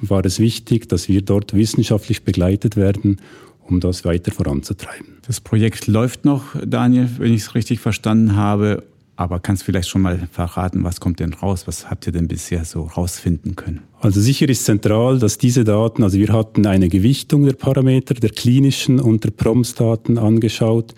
war 0.00 0.24
es 0.24 0.38
wichtig, 0.38 0.88
dass 0.88 1.08
wir 1.08 1.22
dort 1.22 1.54
wissenschaftlich 1.54 2.22
begleitet 2.22 2.76
werden, 2.76 3.20
um 3.66 3.80
das 3.80 4.04
weiter 4.04 4.32
voranzutreiben. 4.32 5.18
Das 5.26 5.40
Projekt 5.40 5.86
läuft 5.86 6.24
noch, 6.24 6.56
Daniel, 6.64 7.08
wenn 7.18 7.32
ich 7.32 7.42
es 7.42 7.54
richtig 7.54 7.80
verstanden 7.80 8.36
habe. 8.36 8.82
Aber 9.16 9.38
kannst 9.38 9.64
vielleicht 9.64 9.90
schon 9.90 10.00
mal 10.00 10.28
verraten, 10.32 10.82
was 10.82 10.98
kommt 10.98 11.20
denn 11.20 11.34
raus? 11.34 11.66
Was 11.66 11.90
habt 11.90 12.06
ihr 12.06 12.12
denn 12.12 12.26
bisher 12.26 12.64
so 12.64 12.84
rausfinden 12.84 13.54
können? 13.54 13.82
Also 14.00 14.18
sicher 14.18 14.48
ist 14.48 14.64
zentral, 14.64 15.18
dass 15.18 15.36
diese 15.36 15.62
Daten, 15.62 16.02
also 16.02 16.16
wir 16.16 16.32
hatten 16.32 16.66
eine 16.66 16.88
Gewichtung 16.88 17.44
der 17.44 17.52
Parameter, 17.52 18.14
der 18.14 18.30
klinischen 18.30 18.98
und 18.98 19.24
der 19.24 19.30
PROMS-Daten 19.30 20.16
angeschaut. 20.16 20.94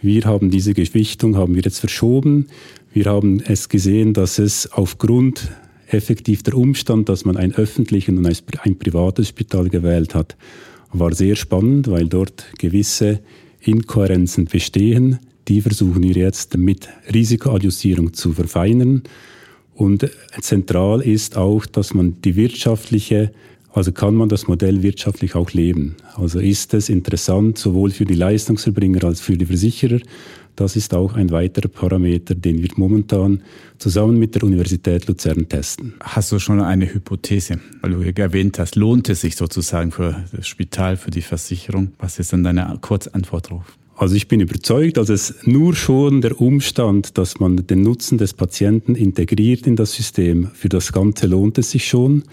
Wir 0.00 0.22
haben 0.24 0.50
diese 0.50 0.72
Gewichtung, 0.72 1.36
haben 1.36 1.56
wir 1.56 1.62
jetzt 1.62 1.80
verschoben. 1.80 2.46
Wir 2.92 3.06
haben 3.06 3.40
es 3.40 3.68
gesehen, 3.68 4.14
dass 4.14 4.38
es 4.38 4.70
aufgrund 4.70 5.50
effektiv 5.88 6.42
der 6.42 6.56
Umstand, 6.56 7.08
dass 7.08 7.24
man 7.24 7.36
ein 7.36 7.54
öffentliches 7.54 8.16
und 8.16 8.26
ein 8.26 8.78
privates 8.78 9.28
Spital 9.28 9.68
gewählt 9.68 10.14
hat, 10.14 10.36
war 10.92 11.14
sehr 11.14 11.36
spannend, 11.36 11.90
weil 11.90 12.08
dort 12.08 12.46
gewisse 12.58 13.20
Inkohärenzen 13.60 14.46
bestehen. 14.46 15.18
Die 15.48 15.60
versuchen 15.60 16.02
wir 16.02 16.14
jetzt 16.14 16.56
mit 16.56 16.88
Risikoadjustierung 17.12 18.14
zu 18.14 18.32
verfeinern. 18.32 19.02
Und 19.74 20.08
zentral 20.40 21.00
ist 21.00 21.36
auch, 21.36 21.66
dass 21.66 21.94
man 21.94 22.20
die 22.22 22.36
wirtschaftliche, 22.36 23.32
also 23.72 23.90
kann 23.90 24.14
man 24.14 24.28
das 24.28 24.46
Modell 24.46 24.82
wirtschaftlich 24.82 25.34
auch 25.34 25.50
leben. 25.50 25.96
Also 26.14 26.38
ist 26.38 26.74
es 26.74 26.88
interessant 26.88 27.58
sowohl 27.58 27.90
für 27.90 28.04
die 28.04 28.14
Leistungserbringer 28.14 29.02
als 29.04 29.20
für 29.20 29.36
die 29.36 29.46
Versicherer, 29.46 29.98
das 30.56 30.76
ist 30.76 30.94
auch 30.94 31.14
ein 31.14 31.30
weiterer 31.30 31.68
Parameter, 31.68 32.34
den 32.34 32.62
wir 32.62 32.70
momentan 32.76 33.42
zusammen 33.78 34.18
mit 34.18 34.34
der 34.34 34.44
Universität 34.44 35.06
Luzern 35.06 35.48
testen. 35.48 35.94
Hast 36.00 36.32
du 36.32 36.38
schon 36.38 36.60
eine 36.60 36.92
Hypothese, 36.92 37.58
weil 37.80 37.92
du 37.92 38.22
erwähnt 38.22 38.58
hast, 38.58 38.76
lohnt 38.76 39.08
es 39.08 39.22
sich 39.22 39.36
sozusagen 39.36 39.90
für 39.90 40.24
das 40.32 40.46
Spital, 40.46 40.96
für 40.96 41.10
die 41.10 41.22
Versicherung? 41.22 41.92
Was 41.98 42.18
ist 42.18 42.32
dann 42.32 42.44
deine 42.44 42.78
Kurzantwort 42.80 43.50
darauf? 43.50 43.78
Also 43.96 44.16
ich 44.16 44.26
bin 44.26 44.40
überzeugt, 44.40 44.96
dass 44.96 45.08
es 45.08 45.34
nur 45.44 45.74
schon 45.74 46.20
der 46.20 46.40
Umstand, 46.40 47.16
dass 47.16 47.38
man 47.38 47.56
den 47.66 47.82
Nutzen 47.82 48.18
des 48.18 48.34
Patienten 48.34 48.96
integriert 48.96 49.66
in 49.66 49.76
das 49.76 49.92
System, 49.92 50.50
für 50.52 50.68
das 50.68 50.92
Ganze 50.92 51.28
lohnt 51.28 51.58
es 51.58 51.70
sich 51.70 51.86
schon. 51.86 52.24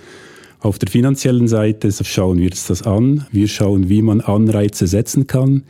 Auf 0.59 0.79
der 0.79 0.89
finanziellen 0.89 1.47
Seite 1.47 1.91
schauen 1.91 2.39
wir 2.39 2.49
uns 2.49 2.67
das 2.67 2.83
an. 2.83 3.25
Wir 3.31 3.47
schauen, 3.47 3.89
wie 3.89 4.01
man 4.01 4.21
Anreize 4.21 4.87
setzen 4.87 5.27
kann. 5.27 5.63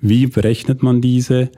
Wie 0.00 0.26
berechnet 0.26 0.82
man 0.82 1.00
diese? 1.00 1.50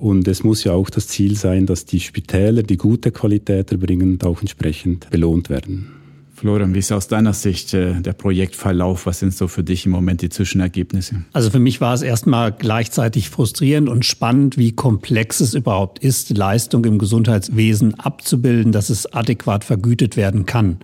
Und 0.00 0.26
es 0.28 0.42
muss 0.42 0.64
ja 0.64 0.72
auch 0.72 0.88
das 0.88 1.08
Ziel 1.08 1.36
sein, 1.36 1.66
dass 1.66 1.84
die 1.84 2.00
Spitäler, 2.00 2.62
die 2.62 2.78
gute 2.78 3.12
Qualität 3.12 3.70
erbringen, 3.70 4.18
auch 4.24 4.40
entsprechend 4.40 5.10
belohnt 5.10 5.50
werden. 5.50 5.90
Florian, 6.34 6.72
wie 6.72 6.78
ist 6.78 6.90
aus 6.90 7.06
deiner 7.06 7.34
Sicht 7.34 7.74
äh, 7.74 8.00
der 8.00 8.14
Projektverlauf? 8.14 9.04
Was 9.04 9.18
sind 9.18 9.34
so 9.34 9.46
für 9.46 9.62
dich 9.62 9.84
im 9.84 9.92
Moment 9.92 10.22
die 10.22 10.30
Zwischenergebnisse? 10.30 11.16
Also 11.34 11.50
für 11.50 11.58
mich 11.58 11.82
war 11.82 11.92
es 11.92 12.00
erstmal 12.00 12.50
gleichzeitig 12.50 13.28
frustrierend 13.28 13.90
und 13.90 14.06
spannend, 14.06 14.56
wie 14.56 14.72
komplex 14.72 15.40
es 15.40 15.52
überhaupt 15.52 15.98
ist, 15.98 16.30
Leistung 16.30 16.86
im 16.86 16.96
Gesundheitswesen 16.96 18.00
abzubilden, 18.00 18.72
dass 18.72 18.88
es 18.88 19.04
adäquat 19.12 19.64
vergütet 19.64 20.16
werden 20.16 20.46
kann. 20.46 20.78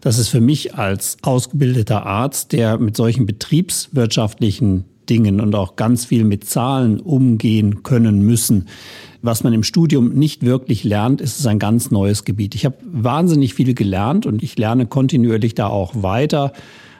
Das 0.00 0.18
ist 0.18 0.28
für 0.28 0.40
mich 0.40 0.74
als 0.74 1.18
ausgebildeter 1.22 2.04
Arzt, 2.04 2.50
der 2.50 2.78
mit 2.78 2.96
solchen 2.96 3.26
betriebswirtschaftlichen 3.26 4.86
Dingen 5.06 5.40
und 5.40 5.54
auch 5.54 5.76
ganz 5.76 6.04
viel 6.04 6.24
mit 6.24 6.44
Zahlen 6.44 7.00
umgehen 7.00 7.82
können 7.82 8.22
müssen. 8.22 8.66
Was 9.22 9.42
man 9.42 9.52
im 9.52 9.62
Studium 9.62 10.10
nicht 10.10 10.44
wirklich 10.44 10.84
lernt, 10.84 11.20
ist 11.20 11.40
es 11.40 11.46
ein 11.46 11.58
ganz 11.58 11.90
neues 11.90 12.24
Gebiet. 12.24 12.54
Ich 12.54 12.64
habe 12.64 12.76
wahnsinnig 12.84 13.54
viel 13.54 13.74
gelernt 13.74 14.26
und 14.26 14.42
ich 14.42 14.58
lerne 14.58 14.86
kontinuierlich 14.86 15.54
da 15.54 15.66
auch 15.68 16.02
weiter, 16.02 16.52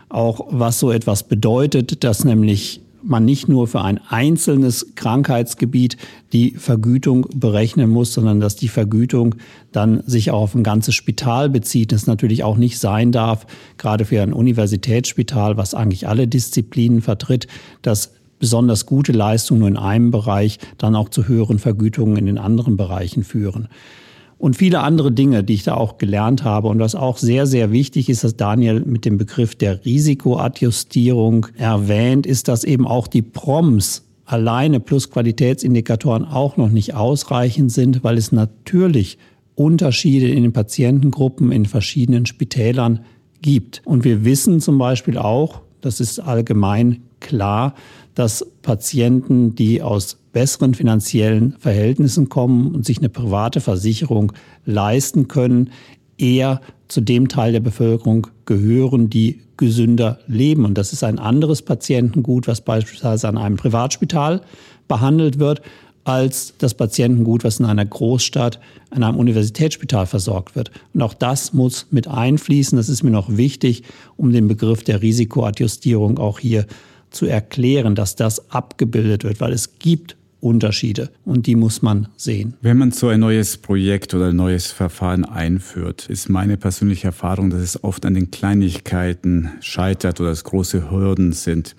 auch 0.09 0.47
was 0.51 0.79
so 0.79 0.91
etwas 0.91 1.29
bedeutet, 1.29 2.05
dass 2.05 2.25
nämlich 2.25 2.81
man 3.07 3.25
nicht 3.25 3.49
nur 3.49 3.69
für 3.69 3.83
ein 3.83 4.01
einzelnes 4.09 4.95
Krankheitsgebiet 4.95 5.97
die 6.33 6.53
Vergütung 6.53 7.27
berechnen 7.35 7.89
muss, 7.91 8.13
sondern 8.13 8.41
dass 8.41 8.57
die 8.57 8.69
Vergütung 8.69 9.37
dann 9.73 10.03
sich 10.07 10.31
auch 10.31 10.43
auf 10.43 10.55
ein 10.55 10.63
ganzes 10.63 10.95
Spital 10.95 11.49
bezieht. 11.49 11.93
Das 11.93 12.07
natürlich 12.07 12.43
auch 12.43 12.57
nicht 12.57 12.79
sein 12.79 13.13
darf, 13.13 13.47
gerade 13.79 14.05
für 14.05 14.23
ein 14.23 14.33
Universitätsspital, 14.33 15.57
was 15.57 15.75
eigentlich 15.75 16.09
alle 16.09 16.29
Disziplinen 16.29 17.01
vertritt, 17.01 17.47
dass 17.83 18.13
besonders 18.39 18.87
gute 18.87 19.13
Leistungen 19.13 19.61
nur 19.61 19.69
in 19.69 19.77
einem 19.77 20.11
Bereich 20.11 20.59
dann 20.77 20.95
auch 20.95 21.09
zu 21.09 21.27
höheren 21.29 21.59
Vergütungen 21.59 22.17
in 22.17 22.27
den 22.27 22.39
anderen 22.39 22.77
Bereichen 22.77 23.25
führen 23.25 23.69
und 24.39 24.57
viele 24.57 24.81
andere 24.81 25.13
Dinge, 25.13 25.43
die 25.43 25.55
ich 25.55 25.63
da 25.63 25.75
auch 25.75 25.99
gelernt 25.99 26.45
habe. 26.45 26.69
Und 26.69 26.79
was 26.79 26.95
auch 26.95 27.17
sehr, 27.17 27.47
sehr 27.47 27.73
wichtig 27.73 28.09
ist, 28.09 28.23
dass 28.23 28.37
Daniel 28.37 28.81
mit 28.81 29.05
dem 29.05 29.17
Begriff 29.17 29.55
der 29.55 29.85
Risikoadjustierung 29.85 31.47
erwähnt, 31.57 32.27
ist, 32.27 32.49
dass 32.49 32.65
eben 32.65 32.87
auch 32.87 33.07
die 33.07 33.23
PROMs 33.23 34.05
alleine 34.27 34.81
plus 34.81 35.11
Qualitätsindikatoren 35.11 36.25
auch 36.25 36.57
noch 36.57 36.71
nicht 36.71 36.95
ausreichend 36.95 37.73
sind, 37.73 38.05
weil 38.05 38.19
es 38.19 38.33
natürlich 38.33 39.19
Unterschiede 39.55 40.29
in 40.29 40.43
den 40.43 40.53
Patientengruppen 40.53 41.51
in 41.51 41.65
verschiedenen 41.65 42.27
Spitälern 42.27 43.01
gibt. 43.41 43.81
Und 43.85 44.05
wir 44.05 44.25
wissen 44.25 44.61
zum 44.61 44.77
Beispiel 44.77 45.17
auch, 45.17 45.63
das 45.87 46.01
ist 46.01 46.19
allgemein 46.19 47.03
klar, 47.21 47.75
dass 48.15 48.45
Patienten, 48.63 49.55
die 49.55 49.83
aus 49.83 50.19
besseren 50.33 50.75
finanziellen 50.75 51.55
Verhältnissen 51.59 52.29
kommen 52.29 52.75
und 52.75 52.85
sich 52.85 52.99
eine 52.99 53.09
private 53.09 53.61
Versicherung 53.61 54.33
leisten 54.65 55.29
können, 55.29 55.71
eher 56.19 56.61
zu 56.89 57.01
dem 57.01 57.29
Teil 57.29 57.53
der 57.53 57.61
Bevölkerung 57.61 58.27
gehören, 58.47 59.11
die 59.11 59.43
gesünder 59.57 60.19
leben. 60.27 60.65
Und 60.65 60.77
das 60.77 60.93
ist 60.93 61.05
ein 61.05 61.19
anderes 61.19 61.63
Patientengut, 61.63 62.49
was 62.49 62.61
beispielsweise 62.61 63.29
an 63.29 63.39
einem 63.39 63.57
Privatspital 63.57 64.43
behandelt 64.89 65.39
wird, 65.39 65.63
als 66.07 66.55
das 66.59 66.75
Patientengut, 66.75 67.43
was 67.43 67.59
in 67.59 67.67
einer 67.67 67.85
Großstadt, 67.85 68.61
an 68.91 69.03
einem 69.03 69.17
Universitätsspital 69.17 70.07
versorgt 70.07 70.55
wird. 70.55 70.71
Und 70.95 71.03
auch 71.03 71.15
das 71.15 71.53
muss 71.53 71.89
mit 71.91 72.07
einfließen. 72.07 72.77
Das 72.77 72.89
ist 72.89 73.03
mir 73.03 73.11
noch 73.11 73.37
wichtig, 73.37 73.83
um 74.17 74.31
den 74.31 74.47
Begriff 74.47 74.85
der 74.85 75.03
Risikoadjustierung 75.03 76.19
auch 76.19 76.39
hier 76.39 76.67
zu 77.11 77.27
erklären, 77.27 77.97
dass 77.97 78.15
das 78.15 78.53
abgebildet 78.53 79.25
wird, 79.25 79.41
weil 79.41 79.53
es 79.53 79.81
gibt 79.81 80.17
Unterschiede 80.39 81.11
und 81.25 81.49
die 81.49 81.57
muss 81.57 81.83
man 81.83 82.07
sehen. 82.17 82.55
Wenn 82.61 82.77
man 82.77 82.93
so 82.93 83.09
ein 83.09 83.19
neues 83.19 83.57
Projekt 83.57 84.15
oder 84.15 84.29
ein 84.29 84.37
neues 84.37 84.71
Verfahren 84.71 85.25
einführt, 85.25 86.09
ist 86.09 86.29
meine 86.29 86.57
persönliche 86.57 87.09
Erfahrung, 87.09 87.51
dass 87.51 87.61
es 87.61 87.83
oft 87.83 88.07
an 88.07 88.15
den 88.15 88.31
Kleinigkeiten 88.31 89.51
scheitert 89.61 90.21
oder 90.21 90.31
es 90.31 90.45
große 90.45 90.89
Hürden 90.89 91.33
sind. 91.33 91.75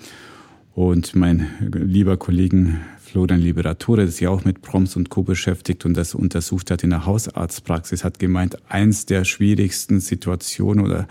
Und 0.73 1.15
mein 1.15 1.47
lieber 1.71 2.17
Kollegen 2.17 2.81
Florian 3.07 3.39
Liberatore, 3.39 4.01
der 4.01 4.11
sich 4.11 4.27
auch 4.27 4.43
mit 4.43 4.61
Proms 4.61 4.97
und 4.97 5.09
Co. 5.09 5.23
beschäftigt 5.23 5.85
und 5.85 5.95
das 5.95 6.13
untersucht 6.13 6.71
hat 6.71 6.83
in 6.83 6.89
der 6.89 7.05
Hausarztpraxis, 7.05 8.03
hat 8.03 8.19
gemeint, 8.19 8.57
eins 8.69 9.05
der 9.05 9.23
schwierigsten 9.23 10.01
Situationen 10.01 10.83
oder 10.83 11.07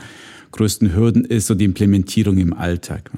größten 0.53 0.95
Hürden 0.95 1.25
ist 1.25 1.47
so 1.47 1.55
die 1.55 1.65
Implementierung 1.65 2.37
im 2.37 2.53
Alltag. 2.53 3.11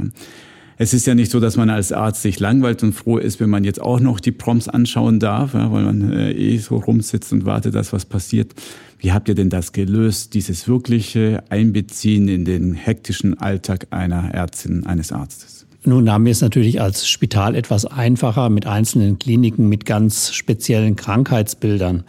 Es 0.77 0.95
ist 0.95 1.09
ja 1.09 1.17
nicht 1.17 1.33
so, 1.33 1.41
dass 1.41 1.57
man 1.57 1.71
als 1.71 1.91
Arzt 1.91 2.23
sich 2.23 2.39
langweilt 2.39 2.85
und 2.85 2.93
froh 2.93 3.19
ist, 3.19 3.41
wenn 3.41 3.51
man 3.51 3.65
jetzt 3.65 3.81
auch 3.81 3.99
noch 3.99 4.21
die 4.21 4.31
Prompts 4.31 4.69
anschauen 4.69 5.19
darf, 5.19 5.55
weil 5.55 5.69
man 5.69 6.13
äh, 6.13 6.31
eh 6.31 6.59
so 6.59 6.77
rumsitzt 6.77 7.33
und 7.33 7.45
wartet, 7.45 7.75
dass 7.75 7.93
was 7.93 8.05
passiert. 8.05 8.55
Wie 9.01 9.11
habt 9.11 9.29
ihr 9.29 9.35
denn 9.35 9.51
das 9.51 9.73
gelöst, 9.73 10.35
dieses 10.35 10.69
wirkliche 10.69 11.43
Einbeziehen 11.51 12.29
in 12.29 12.45
den 12.45 12.75
hektischen 12.75 13.41
Alltag 13.41 13.89
einer 13.91 14.33
Ärztin, 14.33 14.87
eines 14.87 15.11
Arztes? 15.11 15.58
Nun 15.85 16.11
haben 16.11 16.25
wir 16.25 16.33
es 16.33 16.41
natürlich 16.41 16.81
als 16.81 17.09
Spital 17.09 17.55
etwas 17.55 17.87
einfacher 17.87 18.51
mit 18.51 18.67
einzelnen 18.67 19.19
Kliniken 19.19 19.69
mit 19.69 19.87
ganz 19.87 20.33
speziellen 20.33 20.97
Krankheitsbildern. 20.97 22.05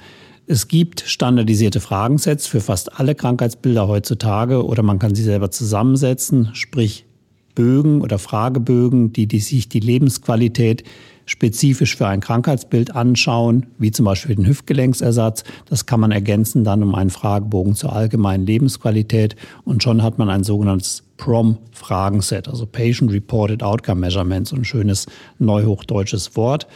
Es 0.47 0.67
gibt 0.67 1.01
standardisierte 1.01 1.79
Fragensets 1.79 2.47
für 2.47 2.62
fast 2.62 2.99
alle 2.99 3.13
Krankheitsbilder 3.13 3.88
heutzutage 3.88 4.65
oder 4.65 4.82
man 4.82 4.97
kann 4.97 5.13
sie 5.13 5.21
selber 5.21 5.51
zusammensetzen, 5.51 6.49
sprich 6.53 7.05
Bögen 7.53 8.01
oder 8.01 8.17
Fragebögen, 8.17 9.13
die, 9.13 9.27
die 9.27 9.39
sich 9.39 9.69
die 9.69 9.79
Lebensqualität 9.79 10.84
spezifisch 11.29 11.95
für 11.95 12.07
ein 12.07 12.21
Krankheitsbild 12.21 12.95
anschauen, 12.95 13.67
wie 13.77 13.91
zum 13.91 14.05
Beispiel 14.05 14.35
den 14.35 14.47
Hüftgelenksersatz. 14.47 15.43
Das 15.67 15.85
kann 15.85 15.99
man 15.99 16.11
ergänzen 16.11 16.63
dann 16.63 16.81
um 16.81 16.95
einen 16.95 17.11
Fragebogen 17.11 17.75
zur 17.75 17.93
allgemeinen 17.93 18.47
Lebensqualität 18.47 19.35
und 19.63 19.83
schon 19.83 20.01
hat 20.01 20.17
man 20.17 20.29
ein 20.29 20.43
sogenanntes 20.43 21.03
PROM-Fragenset, 21.17 22.47
also 22.47 22.65
Patient 22.65 23.11
Reported 23.11 23.61
Outcome 23.61 24.01
Measurements, 24.01 24.51
ein 24.53 24.65
schönes 24.65 25.05
neuhochdeutsches 25.37 26.35
Wort. 26.35 26.67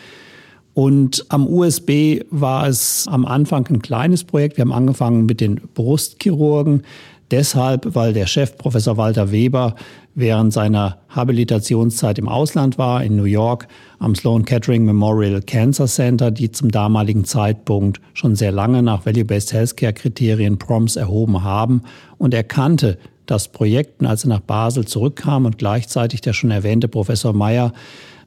Und 0.75 1.25
am 1.29 1.47
USB 1.47 2.21
war 2.29 2.67
es 2.67 3.07
am 3.07 3.25
Anfang 3.25 3.67
ein 3.67 3.81
kleines 3.81 4.23
Projekt. 4.23 4.57
Wir 4.57 4.63
haben 4.63 4.73
angefangen 4.73 5.25
mit 5.25 5.41
den 5.41 5.61
Brustchirurgen. 5.73 6.83
Deshalb, 7.31 7.95
weil 7.95 8.13
der 8.13 8.27
Chef, 8.27 8.57
Professor 8.57 8.97
Walter 8.97 9.31
Weber, 9.31 9.75
während 10.15 10.53
seiner 10.53 10.97
Habilitationszeit 11.09 12.19
im 12.19 12.27
Ausland 12.27 12.77
war, 12.77 13.03
in 13.03 13.15
New 13.15 13.23
York, 13.23 13.67
am 13.99 14.15
Sloan 14.15 14.45
Kettering 14.45 14.85
Memorial 14.85 15.41
Cancer 15.41 15.87
Center, 15.87 16.31
die 16.31 16.51
zum 16.51 16.71
damaligen 16.71 17.25
Zeitpunkt 17.25 17.99
schon 18.13 18.35
sehr 18.35 18.51
lange 18.51 18.83
nach 18.83 19.05
Value-Based 19.05 19.53
Healthcare 19.53 19.93
Kriterien 19.93 20.59
PROMS 20.59 20.95
erhoben 20.95 21.43
haben. 21.43 21.83
Und 22.17 22.33
er 22.33 22.43
kannte 22.43 22.97
das 23.25 23.47
Projekt, 23.47 24.05
als 24.05 24.25
er 24.25 24.29
nach 24.29 24.41
Basel 24.41 24.85
zurückkam 24.85 25.45
und 25.45 25.57
gleichzeitig 25.57 26.21
der 26.21 26.33
schon 26.33 26.51
erwähnte 26.51 26.87
Professor 26.87 27.33
Meyer 27.33 27.73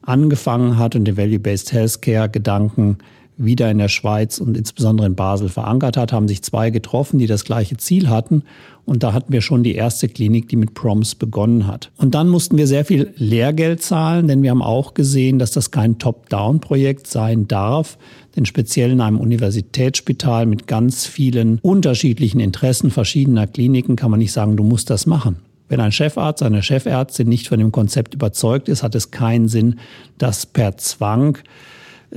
angefangen 0.01 0.77
hat 0.77 0.95
und 0.95 1.05
den 1.05 1.17
Value-Based 1.17 1.71
Healthcare 1.71 2.29
Gedanken 2.29 2.97
wieder 3.37 3.69
in 3.69 3.77
der 3.77 3.87
Schweiz 3.87 4.39
und 4.39 4.57
insbesondere 4.57 5.07
in 5.07 5.15
Basel 5.15 5.49
verankert 5.49 5.95
hat, 5.95 6.11
haben 6.11 6.27
sich 6.27 6.41
zwei 6.41 6.69
getroffen, 6.69 7.19
die 7.19 7.27
das 7.27 7.45
gleiche 7.45 7.77
Ziel 7.77 8.09
hatten. 8.09 8.43
Und 8.85 9.03
da 9.03 9.13
hatten 9.13 9.33
wir 9.33 9.41
schon 9.41 9.63
die 9.63 9.75
erste 9.75 10.07
Klinik, 10.07 10.47
die 10.47 10.55
mit 10.55 10.73
Proms 10.73 11.15
begonnen 11.15 11.67
hat. 11.67 11.91
Und 11.97 12.15
dann 12.15 12.29
mussten 12.29 12.57
wir 12.57 12.67
sehr 12.67 12.85
viel 12.85 13.13
Lehrgeld 13.17 13.81
zahlen, 13.81 14.27
denn 14.27 14.43
wir 14.43 14.49
haben 14.49 14.61
auch 14.61 14.93
gesehen, 14.93 15.39
dass 15.39 15.51
das 15.51 15.71
kein 15.71 15.99
Top-Down-Projekt 15.99 17.05
sein 17.05 17.47
darf. 17.47 17.97
Denn 18.35 18.45
speziell 18.45 18.91
in 18.91 19.01
einem 19.01 19.19
Universitätsspital 19.19 20.45
mit 20.45 20.67
ganz 20.67 21.05
vielen 21.05 21.59
unterschiedlichen 21.59 22.39
Interessen 22.39 22.89
verschiedener 22.89 23.45
Kliniken 23.45 23.95
kann 23.95 24.11
man 24.11 24.19
nicht 24.19 24.31
sagen, 24.31 24.57
du 24.57 24.63
musst 24.63 24.89
das 24.89 25.05
machen. 25.05 25.37
Wenn 25.69 25.81
ein 25.81 25.91
Chefarzt, 25.91 26.43
eine 26.43 26.63
Chefärztin 26.63 27.27
nicht 27.27 27.49
von 27.49 27.59
dem 27.59 27.73
Konzept 27.73 28.13
überzeugt 28.13 28.69
ist, 28.69 28.83
hat 28.83 28.95
es 28.95 29.11
keinen 29.11 29.49
Sinn, 29.49 29.79
das 30.17 30.45
per 30.45 30.77
Zwang 30.77 31.39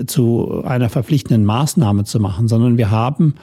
zu 0.07 0.63
einer 0.65 0.89
verpflichtenden 0.89 1.45
Maßnahme 1.45 2.05
zu 2.05 2.21
machen, 2.21 2.49
sondern 2.49 2.79
wir 2.79 2.91
haben 2.91 3.35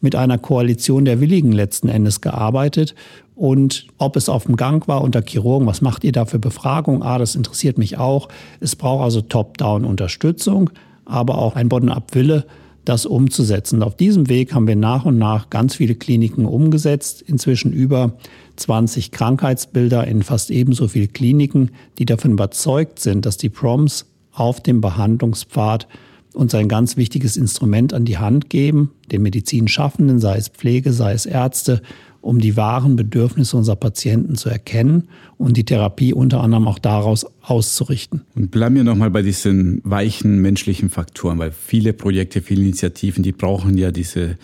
mit 0.00 0.14
einer 0.14 0.38
Koalition 0.38 1.06
der 1.06 1.20
Willigen 1.20 1.52
letzten 1.52 1.88
Endes 1.88 2.20
gearbeitet. 2.20 2.94
Und 3.34 3.86
ob 3.98 4.16
es 4.16 4.28
auf 4.28 4.44
dem 4.44 4.56
Gang 4.56 4.86
war 4.86 5.00
unter 5.00 5.22
Chirurgen, 5.22 5.66
was 5.66 5.80
macht 5.80 6.04
ihr 6.04 6.12
da 6.12 6.26
für 6.26 6.38
Befragung? 6.38 7.02
Ah, 7.02 7.18
das 7.18 7.34
interessiert 7.34 7.78
mich 7.78 7.98
auch. 7.98 8.28
Es 8.60 8.76
braucht 8.76 9.02
also 9.02 9.22
Top-Down-Unterstützung, 9.22 10.70
aber 11.04 11.38
auch 11.38 11.56
ein 11.56 11.68
Bottom-up-Wille, 11.68 12.44
das 12.84 13.06
umzusetzen. 13.06 13.82
auf 13.82 13.96
diesem 13.96 14.28
Weg 14.28 14.54
haben 14.54 14.66
wir 14.68 14.76
nach 14.76 15.06
und 15.06 15.16
nach 15.16 15.48
ganz 15.48 15.74
viele 15.74 15.94
Kliniken 15.94 16.44
umgesetzt. 16.44 17.22
Inzwischen 17.22 17.72
über 17.72 18.12
20 18.56 19.10
Krankheitsbilder 19.10 20.06
in 20.06 20.22
fast 20.22 20.50
ebenso 20.50 20.88
viele 20.88 21.08
Kliniken, 21.08 21.70
die 21.98 22.04
davon 22.04 22.32
überzeugt 22.32 23.00
sind, 23.00 23.24
dass 23.24 23.38
die 23.38 23.48
Proms 23.48 24.04
auf 24.34 24.62
dem 24.62 24.80
Behandlungspfad 24.80 25.88
uns 26.34 26.54
ein 26.54 26.68
ganz 26.68 26.96
wichtiges 26.96 27.36
Instrument 27.36 27.94
an 27.94 28.04
die 28.04 28.18
Hand 28.18 28.50
geben, 28.50 28.90
den 29.10 29.22
Medizinschaffenden, 29.22 30.18
sei 30.18 30.36
es 30.36 30.48
Pflege, 30.48 30.92
sei 30.92 31.12
es 31.12 31.26
Ärzte, 31.26 31.80
um 32.20 32.40
die 32.40 32.56
wahren 32.56 32.96
Bedürfnisse 32.96 33.56
unserer 33.56 33.76
Patienten 33.76 34.34
zu 34.34 34.48
erkennen 34.48 35.08
und 35.36 35.56
die 35.56 35.64
Therapie 35.64 36.14
unter 36.14 36.40
anderem 36.40 36.66
auch 36.66 36.78
daraus 36.78 37.26
auszurichten. 37.42 38.22
Und 38.34 38.50
bleiben 38.50 38.74
wir 38.74 38.84
nochmal 38.84 39.10
bei 39.10 39.22
diesen 39.22 39.80
weichen 39.84 40.40
menschlichen 40.40 40.88
Faktoren, 40.88 41.38
weil 41.38 41.52
viele 41.52 41.92
Projekte, 41.92 42.40
viele 42.40 42.62
Initiativen, 42.62 43.22
die 43.22 43.32
brauchen 43.32 43.76
ja 43.76 43.92
diese 43.92 44.36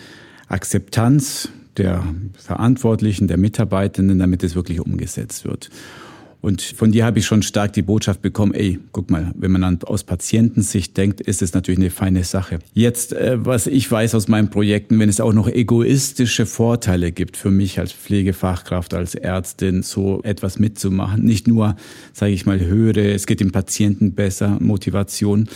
Akzeptanz 0.49 1.49
der 1.77 2.05
Verantwortlichen, 2.35 3.29
der 3.29 3.39
Mitarbeitenden, 3.39 4.19
damit 4.19 4.43
es 4.45 4.55
wirklich 4.55 4.81
umgesetzt 4.81 5.45
wird. 5.45 5.71
Und 6.41 6.63
von 6.63 6.91
dir 6.91 7.05
habe 7.05 7.19
ich 7.19 7.27
schon 7.27 7.43
stark 7.43 7.75
die 7.75 7.83
Botschaft 7.83 8.23
bekommen, 8.23 8.55
ey, 8.55 8.79
guck 8.93 9.11
mal, 9.11 9.33
wenn 9.35 9.51
man 9.51 9.83
aus 9.83 10.05
Patientensicht 10.05 10.97
denkt, 10.97 11.21
ist 11.21 11.43
es 11.43 11.53
natürlich 11.53 11.79
eine 11.79 11.91
feine 11.91 12.25
Sache. 12.25 12.61
Jetzt, 12.73 13.13
äh, 13.13 13.45
was 13.45 13.67
ich 13.67 13.91
weiß 13.91 14.15
aus 14.15 14.29
meinen 14.29 14.49
Projekten, 14.49 14.99
wenn 14.99 15.09
es 15.09 15.21
auch 15.21 15.35
noch 15.35 15.49
egoistische 15.49 16.47
Vorteile 16.47 17.13
gibt 17.13 17.37
für 17.37 17.51
mich 17.51 17.79
als 17.79 17.93
Pflegefachkraft, 17.93 18.95
als 18.95 19.15
Ärztin, 19.15 19.83
so 19.83 20.23
etwas 20.23 20.59
mitzumachen, 20.59 21.25
nicht 21.25 21.47
nur, 21.47 21.77
sage 22.15 22.33
ich 22.33 22.47
mal, 22.47 22.61
höhere, 22.61 23.13
es 23.13 23.27
geht 23.27 23.41
dem 23.41 23.53
Patienten 23.53 24.13
besser, 24.13 24.57
Motivation, 24.61 25.49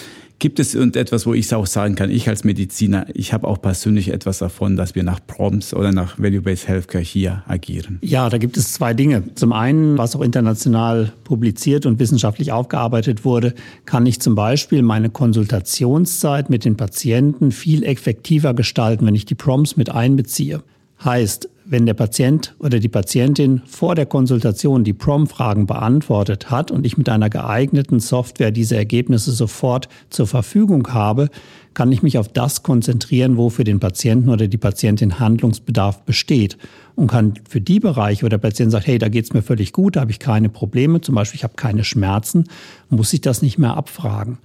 Gibt 0.45 0.59
es 0.59 0.75
irgendetwas, 0.75 1.25
wo 1.25 1.33
ich 1.33 1.55
auch 1.55 1.65
sagen 1.65 1.95
kann, 1.95 2.11
ich 2.11 2.29
als 2.29 2.45
Mediziner, 2.45 3.07
ich 3.15 3.33
habe 3.33 3.49
auch 3.49 3.63
persönlich 3.63 4.11
etwas 4.11 4.41
davon, 4.41 4.77
dass 4.77 4.95
wir 4.95 5.03
nach 5.03 5.19
Prompts 5.27 5.73
oder 5.73 5.91
nach 5.91 6.19
Value-Based 6.19 6.69
Healthcare 6.69 7.03
hier 7.03 7.43
agieren? 7.49 7.99
Ja, 8.03 8.29
da 8.29 8.37
gibt 8.37 8.59
es 8.59 8.75
zwei 8.75 8.93
Dinge. 8.93 9.23
Zum 9.37 9.55
einen, 9.55 9.97
was 9.97 10.15
auch 10.15 10.21
international 10.21 11.15
publiziert 11.25 11.87
und 11.87 11.99
wissenschaftlich 11.99 12.53
aufgearbeitet 12.53 13.25
wurde, 13.25 13.55
kann 13.87 14.05
ich 14.05 14.21
zum 14.21 14.35
Beispiel 14.35 14.83
meine 14.83 15.09
Konsultationszeit 15.09 16.51
mit 16.51 16.67
den 16.67 16.77
Patienten 16.77 17.51
viel 17.51 17.83
effektiver 17.83 18.53
gestalten, 18.53 19.07
wenn 19.07 19.15
ich 19.15 19.25
die 19.25 19.35
Prompts 19.35 19.79
mit 19.79 19.89
einbeziehe. 19.89 20.63
Heißt, 21.03 21.49
wenn 21.67 21.87
der 21.87 21.95
Patient 21.95 22.55
oder 22.59 22.79
die 22.79 22.89
Patientin 22.89 23.63
vor 23.67 23.95
der 23.95 24.07
Konsultation 24.07 24.85
die 24.85 24.93
PROM-Fragen 24.93 25.67
beantwortet 25.67 26.51
hat 26.51 26.71
und 26.71 26.85
ich 26.85 26.99
mit 26.99 27.09
einer 27.09 27.31
geeigneten 27.31 28.01
Software 28.01 28.51
diese 28.51 28.77
Ergebnisse 28.77 29.33
sofort 29.33 29.89
zur 30.11 30.27
Verfügung 30.27 30.93
habe, 30.93 31.31
kann 31.73 31.91
ich 31.91 32.03
mich 32.03 32.19
auf 32.19 32.29
das 32.29 32.63
konzentrieren, 32.63 33.37
wo 33.37 33.51
für 33.51 33.65
den 33.65 33.81
Patienten 33.81 34.29
oder 34.29 34.47
die 34.47 34.59
Patientin 34.59 35.19
Handlungsbedarf 35.19 36.03
besteht 36.03 36.59
und 36.95 37.09
kann 37.09 37.35
für 37.49 37.61
die 37.61 37.81
Bereiche, 37.81 38.25
wo 38.25 38.29
der 38.29 38.39
Patient 38.39 38.71
sagt, 38.71 38.87
hey, 38.87 38.99
da 38.99 39.09
geht's 39.09 39.33
mir 39.33 39.43
völlig 39.43 39.73
gut, 39.73 39.97
da 39.97 40.01
habe 40.01 40.11
ich 40.11 40.19
keine 40.19 40.49
Probleme, 40.49 41.01
zum 41.01 41.15
Beispiel 41.15 41.39
ich 41.39 41.45
habe 41.45 41.55
keine 41.57 41.83
Schmerzen, 41.83 42.45
muss 42.91 43.13
ich 43.13 43.23
das 43.23 43.43
nicht 43.43 43.59
mehr 43.59 43.77
abfragen. 43.77 44.39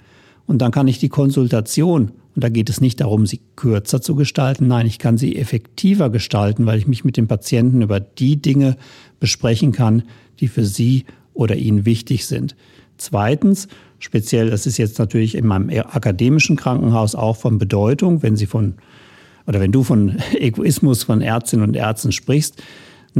Und 0.47 0.59
dann 0.59 0.71
kann 0.71 0.87
ich 0.87 0.97
die 0.97 1.09
Konsultation 1.09 2.11
und 2.39 2.43
da 2.45 2.47
geht 2.47 2.69
es 2.69 2.79
nicht 2.79 3.01
darum, 3.01 3.25
sie 3.25 3.41
kürzer 3.57 4.01
zu 4.01 4.15
gestalten. 4.15 4.69
Nein, 4.69 4.87
ich 4.87 4.97
kann 4.97 5.17
sie 5.17 5.35
effektiver 5.35 6.09
gestalten, 6.09 6.65
weil 6.65 6.79
ich 6.79 6.87
mich 6.87 7.03
mit 7.03 7.17
dem 7.17 7.27
Patienten 7.27 7.81
über 7.81 7.99
die 7.99 8.41
Dinge 8.41 8.77
besprechen 9.19 9.73
kann, 9.73 10.03
die 10.39 10.47
für 10.47 10.63
sie 10.63 11.03
oder 11.33 11.57
ihn 11.57 11.83
wichtig 11.83 12.27
sind. 12.27 12.55
Zweitens, 12.95 13.67
speziell, 13.99 14.49
das 14.49 14.65
ist 14.67 14.77
jetzt 14.77 14.99
natürlich 14.99 15.35
in 15.35 15.47
meinem 15.47 15.69
akademischen 15.69 16.55
Krankenhaus 16.55 17.13
auch 17.13 17.35
von 17.35 17.57
Bedeutung, 17.57 18.23
wenn 18.23 18.37
Sie 18.37 18.45
von 18.45 18.75
oder 19.45 19.59
wenn 19.59 19.73
du 19.73 19.83
von 19.83 20.15
Egoismus 20.31 21.03
von 21.03 21.19
Ärztinnen 21.19 21.67
und 21.67 21.75
Ärzten 21.75 22.13
sprichst, 22.13 22.63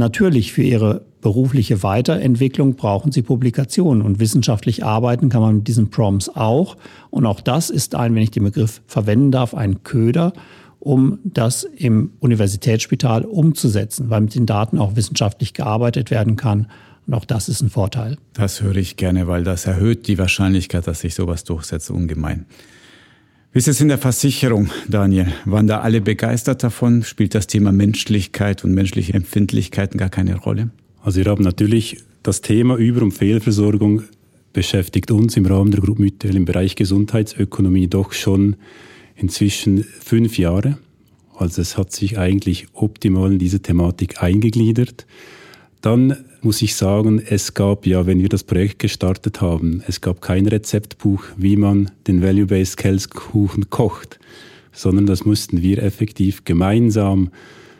Natürlich, 0.00 0.54
für 0.54 0.62
ihre 0.62 1.02
berufliche 1.20 1.82
Weiterentwicklung 1.82 2.74
brauchen 2.74 3.12
sie 3.12 3.20
Publikationen 3.20 4.00
und 4.00 4.18
wissenschaftlich 4.18 4.82
arbeiten 4.82 5.28
kann 5.28 5.42
man 5.42 5.56
mit 5.56 5.68
diesen 5.68 5.90
Prompts 5.90 6.34
auch. 6.34 6.78
Und 7.10 7.26
auch 7.26 7.42
das 7.42 7.68
ist 7.68 7.94
ein, 7.94 8.14
wenn 8.14 8.22
ich 8.22 8.30
den 8.30 8.44
Begriff 8.44 8.80
verwenden 8.86 9.30
darf, 9.30 9.52
ein 9.52 9.84
Köder, 9.84 10.32
um 10.78 11.18
das 11.22 11.64
im 11.64 12.12
Universitätsspital 12.20 13.26
umzusetzen, 13.26 14.08
weil 14.08 14.22
mit 14.22 14.34
den 14.34 14.46
Daten 14.46 14.78
auch 14.78 14.96
wissenschaftlich 14.96 15.52
gearbeitet 15.52 16.10
werden 16.10 16.36
kann. 16.36 16.68
Und 17.06 17.12
auch 17.12 17.26
das 17.26 17.50
ist 17.50 17.60
ein 17.60 17.68
Vorteil. 17.68 18.16
Das 18.32 18.62
höre 18.62 18.76
ich 18.76 18.96
gerne, 18.96 19.26
weil 19.26 19.44
das 19.44 19.66
erhöht 19.66 20.08
die 20.08 20.16
Wahrscheinlichkeit, 20.16 20.86
dass 20.86 21.00
sich 21.00 21.14
sowas 21.14 21.44
durchsetzt, 21.44 21.90
ungemein. 21.90 22.46
Wie 23.52 23.58
ist 23.58 23.66
es 23.66 23.80
in 23.80 23.88
der 23.88 23.98
Versicherung, 23.98 24.70
Daniel? 24.86 25.26
Waren 25.44 25.66
da 25.66 25.80
alle 25.80 26.00
begeistert 26.00 26.62
davon? 26.62 27.02
Spielt 27.02 27.34
das 27.34 27.48
Thema 27.48 27.72
Menschlichkeit 27.72 28.62
und 28.62 28.74
menschliche 28.74 29.12
Empfindlichkeiten 29.12 29.98
gar 29.98 30.08
keine 30.08 30.36
Rolle? 30.36 30.70
Also 31.02 31.18
wir 31.18 31.28
haben 31.28 31.42
natürlich 31.42 31.96
das 32.22 32.42
Thema 32.42 32.76
Über- 32.76 33.02
und 33.02 33.10
Fehlversorgung 33.10 34.04
beschäftigt 34.52 35.10
uns 35.10 35.36
im 35.36 35.46
Rahmen 35.46 35.72
der 35.72 35.80
Gruppe 35.80 36.02
Mytel 36.02 36.36
im 36.36 36.44
Bereich 36.44 36.76
Gesundheitsökonomie 36.76 37.88
doch 37.88 38.12
schon 38.12 38.54
inzwischen 39.16 39.82
fünf 39.82 40.38
Jahre. 40.38 40.78
Also 41.36 41.60
es 41.60 41.76
hat 41.76 41.90
sich 41.90 42.20
eigentlich 42.20 42.68
optimal 42.72 43.32
in 43.32 43.40
diese 43.40 43.58
Thematik 43.58 44.22
eingegliedert. 44.22 45.06
Dann 45.80 46.16
muss 46.42 46.62
ich 46.62 46.74
sagen, 46.74 47.20
es 47.24 47.54
gab 47.54 47.86
ja, 47.86 48.06
wenn 48.06 48.20
wir 48.20 48.28
das 48.28 48.44
Projekt 48.44 48.78
gestartet 48.78 49.40
haben, 49.40 49.82
es 49.86 50.00
gab 50.00 50.20
kein 50.20 50.46
Rezeptbuch, 50.46 51.24
wie 51.36 51.56
man 51.56 51.90
den 52.06 52.22
Value-Based 52.22 52.76
Käsekuchen 52.76 53.70
kocht, 53.70 54.18
sondern 54.72 55.06
das 55.06 55.24
mussten 55.24 55.62
wir 55.62 55.82
effektiv 55.82 56.44
gemeinsam 56.44 57.30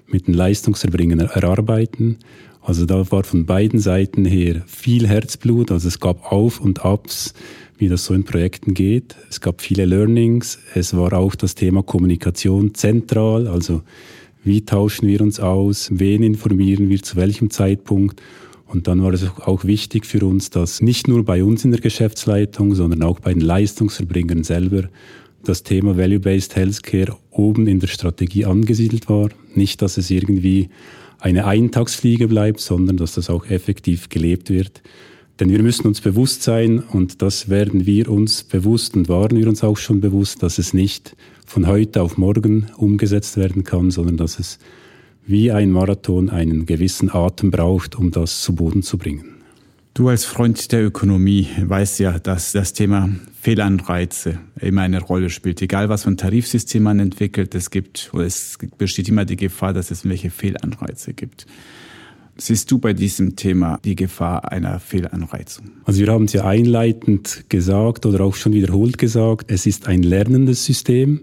mit 0.07 0.27
den 0.27 0.35
Leistungserbringern 0.35 1.21
erarbeiten. 1.21 2.19
Also 2.63 2.85
da 2.85 3.11
war 3.11 3.25
von 3.25 3.47
beiden 3.47 3.81
Seiten 3.81 4.25
her 4.25 4.63
viel 4.67 5.09
Herzblut, 5.09 5.71
also 5.71 5.89
es 5.89 6.01
gab 6.01 6.31
Auf 6.31 6.61
und 6.61 6.85
Abs, 6.85 7.35
wie 7.79 7.89
das 7.89 8.05
so 8.05 8.13
in 8.13 8.25
Projekten 8.25 8.75
geht. 8.75 9.17
Es 9.31 9.41
gab 9.41 9.63
viele 9.63 9.87
Learnings. 9.87 10.59
Es 10.75 10.95
war 10.95 11.15
auch 11.15 11.35
das 11.35 11.55
Thema 11.55 11.83
Kommunikation 11.83 12.75
zentral, 12.75 13.49
also 13.49 13.83
wie 14.43 14.65
tauschen 14.65 15.09
wir 15.09 15.21
uns 15.21 15.41
aus, 15.41 15.89
wen 15.93 16.23
informieren 16.23 16.89
wir 16.89 17.03
zu 17.03 17.17
welchem 17.17 17.51
Zeitpunkt. 17.51 18.21
Und 18.71 18.87
dann 18.87 19.03
war 19.03 19.13
es 19.13 19.27
auch 19.41 19.65
wichtig 19.65 20.07
für 20.07 20.25
uns, 20.25 20.51
dass 20.51 20.81
nicht 20.81 21.09
nur 21.09 21.25
bei 21.25 21.43
uns 21.43 21.65
in 21.65 21.73
der 21.73 21.81
Geschäftsleitung, 21.81 22.77
sondern 22.77 23.03
auch 23.03 23.19
bei 23.19 23.35
den 23.35 23.43
Leistungserbringern 23.43 24.45
selber 24.45 24.89
das 25.43 25.65
Thema 25.65 25.97
Value-Based 25.97 26.55
Healthcare 26.55 27.17
oben 27.31 27.67
in 27.67 27.81
der 27.81 27.89
Strategie 27.89 28.45
angesiedelt 28.45 29.09
war. 29.09 29.31
Nicht, 29.57 29.83
dass 29.83 29.97
es 29.97 30.09
irgendwie 30.11 30.69
eine 31.19 31.47
Eintagsfliege 31.47 32.29
bleibt, 32.29 32.61
sondern 32.61 32.97
dass 32.97 33.15
das 33.15 33.29
auch 33.29 33.45
effektiv 33.47 34.09
gelebt 34.09 34.51
wird. 34.51 34.83
Denn 35.41 35.51
wir 35.51 35.63
müssen 35.63 35.89
uns 35.89 36.01
bewusst 36.01 36.45
sein, 36.45 36.79
und 36.79 37.23
das 37.23 37.49
werden 37.49 37.87
wir 37.87 38.09
uns 38.09 38.45
bewusst 38.45 38.95
und 38.95 39.09
waren 39.09 39.37
wir 39.37 39.49
uns 39.49 39.65
auch 39.65 39.79
schon 39.79 40.01
bewusst, 40.01 40.45
dass 40.45 40.59
es 40.59 40.75
nicht 40.75 41.17
von 41.45 41.67
heute 41.67 42.03
auf 42.03 42.19
morgen 42.19 42.67
umgesetzt 42.77 43.37
werden 43.37 43.65
kann, 43.65 43.91
sondern 43.91 44.17
dass 44.17 44.39
es 44.39 44.59
wie 45.31 45.53
ein 45.53 45.71
Marathon 45.71 46.29
einen 46.29 46.67
gewissen 46.67 47.09
Atem 47.15 47.53
braucht, 47.53 47.95
um 47.97 48.11
das 48.11 48.43
zu 48.43 48.55
Boden 48.55 48.83
zu 48.83 48.99
bringen. 48.99 49.37
Du 49.95 50.09
als 50.09 50.25
Freund 50.25 50.73
der 50.73 50.85
Ökonomie 50.85 51.47
weißt 51.63 52.01
ja, 52.01 52.19
dass 52.19 52.53
das 52.53 52.73
Thema 52.73 53.11
Fehlanreize 53.41 54.39
immer 54.61 54.83
eine 54.83 55.01
Rolle 55.01 55.31
spielt. 55.31 55.63
Egal 55.63 55.89
was 55.89 56.03
für 56.03 56.11
ein 56.11 56.17
Tarifsystem 56.17 56.83
man 56.83 56.99
entwickelt, 56.99 57.55
es 57.55 57.71
gibt, 57.71 58.11
oder 58.13 58.25
es 58.25 58.59
besteht 58.77 59.09
immer 59.09 59.25
die 59.25 59.37
Gefahr, 59.37 59.73
dass 59.73 59.91
es 59.91 60.09
welche 60.09 60.31
Fehlanreize 60.31 61.15
gibt. 61.15 61.47
Siehst 62.37 62.71
du 62.71 62.79
bei 62.79 62.93
diesem 62.93 63.37
Thema 63.37 63.79
die 63.85 63.97
Gefahr 63.97 64.51
einer 64.51 64.81
Fehlanreizung? 64.81 65.71
Also 65.85 66.01
wir 66.01 66.09
haben 66.09 66.25
es 66.25 66.33
ja 66.33 66.45
einleitend 66.45 67.45
gesagt 67.49 68.07
oder 68.07 68.25
auch 68.25 68.35
schon 68.35 68.53
wiederholt 68.53 68.99
gesagt, 68.99 69.51
es 69.51 69.67
ist 69.67 69.87
ein 69.87 70.03
lernendes 70.03 70.65
System. 70.65 71.21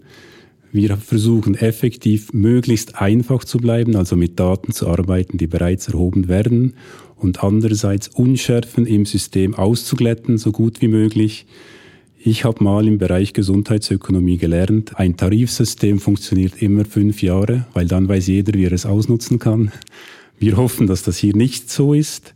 Wir 0.72 0.98
versuchen 0.98 1.56
effektiv 1.56 2.34
möglichst 2.34 3.00
einfach 3.00 3.44
zu 3.44 3.58
bleiben, 3.58 3.96
also 3.96 4.16
mit 4.16 4.40
Daten 4.40 4.74
zu 4.74 4.88
arbeiten, 4.88 5.38
die 5.38 5.48
bereits 5.48 5.88
erhoben 5.88 6.28
werden 6.28 6.74
und 7.16 7.44
andererseits 7.44 8.10
Unschärfen 8.10 8.86
im 8.86 9.06
System 9.06 9.56
auszuglätten, 9.56 10.38
so 10.38 10.52
gut 10.52 10.82
wie 10.82 10.88
möglich. 10.88 11.46
Ich 12.20 12.44
habe 12.44 12.64
mal 12.64 12.86
im 12.88 12.98
Bereich 12.98 13.34
Gesundheitsökonomie 13.34 14.38
gelernt, 14.38 15.00
ein 15.00 15.16
Tarifsystem 15.16 16.00
funktioniert 16.00 16.62
immer 16.62 16.84
fünf 16.84 17.22
Jahre, 17.22 17.66
weil 17.74 17.88
dann 17.88 18.10
weiß 18.10 18.28
jeder, 18.28 18.54
wie 18.54 18.66
er 18.66 18.74
es 18.74 18.86
ausnutzen 18.86 19.40
kann. 19.40 19.72
Wir 20.38 20.58
hoffen, 20.58 20.88
dass 20.88 21.04
das 21.04 21.18
hier 21.18 21.36
nicht 21.36 21.72
so 21.72 21.94
ist, 21.94 22.34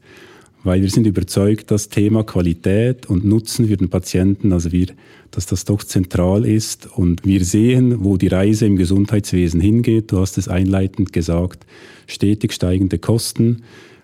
weil 0.63 0.81
wir 0.81 0.89
sind 0.89 1.07
überzeugt, 1.07 1.71
das 1.71 1.89
Thema 1.89 2.23
Qualität 2.23 3.07
und 3.07 3.25
Nutzen 3.25 3.67
für 3.67 3.77
den 3.77 3.89
Patienten, 3.89 4.53
also 4.53 4.71
wir, 4.71 4.87
dass 5.31 5.45
das 5.45 5.65
doch 5.65 5.83
zentral 5.83 6.45
ist 6.45 6.87
und 6.95 7.25
wir 7.25 7.43
sehen, 7.43 8.03
wo 8.03 8.17
die 8.17 8.27
Reise 8.27 8.65
im 8.65 8.75
Gesundheitswesen 8.75 9.59
hingeht. 9.59 10.11
Du 10.11 10.19
hast 10.19 10.37
es 10.37 10.47
einleitend 10.47 11.13
gesagt, 11.13 11.65
stetig 12.07 12.53
steigende 12.53 12.99
Kosten. 12.99 13.63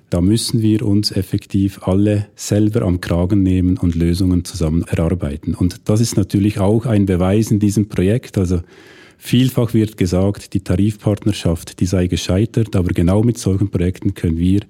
Da 0.10 0.22
müssen 0.22 0.62
wir 0.62 0.86
uns 0.86 1.12
effektiv 1.12 1.82
alle 1.84 2.28
selber 2.36 2.84
am 2.84 3.01
Kragen 3.01 3.43
nehmen 3.43 3.78
und 3.78 3.95
Lösungen 3.95 4.45
zusammen 4.45 4.84
erarbeiten. 4.84 5.53
Und 5.53 5.89
das 5.89 5.99
ist 5.99 6.16
natürlich 6.16 6.60
auch 6.60 6.86
ein 6.86 7.05
Beweis 7.05 7.51
in 7.51 7.60
diesem 7.60 7.89
Projekt. 7.89 8.38
Also 8.38 8.62
Vielfach 9.20 9.74
wird 9.74 9.97
gesagt, 9.97 10.53
die 10.53 10.62
Tarifpartnerschaft, 10.62 11.80
die 11.80 11.88
sei 11.88 12.08
gescheitert, 12.08 12.76
aber 12.76 12.89
genau 12.93 13.24
mit 13.24 13.38
solchen 13.38 13.70
Projekten 13.70 14.14
können 14.14 14.38
wir 14.38 14.62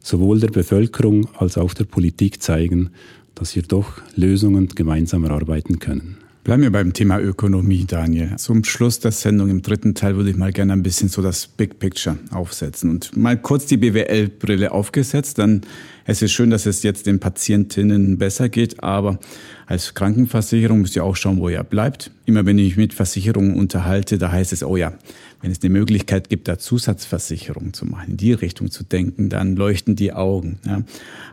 sowohl 0.00 0.40
der 0.40 0.48
Bevölkerung 0.48 1.28
als 1.36 1.56
auch 1.56 1.74
der 1.74 1.84
Politik 1.84 2.42
zeigen, 2.42 2.90
dass 3.34 3.56
wir 3.56 3.62
doch 3.62 4.00
Lösungen 4.16 4.68
gemeinsam 4.68 5.24
erarbeiten 5.24 5.78
können. 5.78 6.18
Bleiben 6.42 6.62
wir 6.62 6.72
beim 6.72 6.94
Thema 6.94 7.20
Ökonomie, 7.20 7.84
Daniel. 7.86 8.36
Zum 8.36 8.64
Schluss 8.64 8.98
der 8.98 9.12
Sendung 9.12 9.50
im 9.50 9.60
dritten 9.60 9.94
Teil 9.94 10.16
würde 10.16 10.30
ich 10.30 10.36
mal 10.36 10.52
gerne 10.52 10.72
ein 10.72 10.82
bisschen 10.82 11.10
so 11.10 11.20
das 11.20 11.46
Big 11.46 11.78
Picture 11.78 12.18
aufsetzen 12.30 12.88
und 12.88 13.14
mal 13.14 13.36
kurz 13.36 13.66
die 13.66 13.76
BWL-Brille 13.76 14.72
aufgesetzt. 14.72 15.38
Dann 15.38 15.60
es 16.06 16.22
ist 16.22 16.32
schön, 16.32 16.48
dass 16.48 16.64
es 16.64 16.82
jetzt 16.82 17.06
den 17.06 17.20
Patientinnen 17.20 18.16
besser 18.16 18.48
geht, 18.48 18.82
aber 18.82 19.18
als 19.66 19.92
Krankenversicherung 19.94 20.80
müsst 20.80 20.96
ihr 20.96 21.04
auch 21.04 21.14
schauen, 21.14 21.38
wo 21.38 21.50
ihr 21.50 21.62
bleibt. 21.62 22.10
Immer 22.24 22.46
wenn 22.46 22.58
ich 22.58 22.68
mich 22.68 22.76
mit 22.78 22.94
Versicherungen 22.94 23.54
unterhalte, 23.54 24.16
da 24.16 24.32
heißt 24.32 24.54
es, 24.54 24.64
oh 24.64 24.78
ja, 24.78 24.94
wenn 25.40 25.50
es 25.50 25.62
eine 25.62 25.70
Möglichkeit 25.70 26.28
gibt, 26.28 26.48
da 26.48 26.58
Zusatzversicherung 26.58 27.72
zu 27.72 27.86
machen, 27.86 28.10
in 28.12 28.16
die 28.16 28.32
Richtung 28.32 28.70
zu 28.70 28.84
denken, 28.84 29.28
dann 29.28 29.56
leuchten 29.56 29.96
die 29.96 30.12
Augen. 30.12 30.58
Ja. 30.66 30.82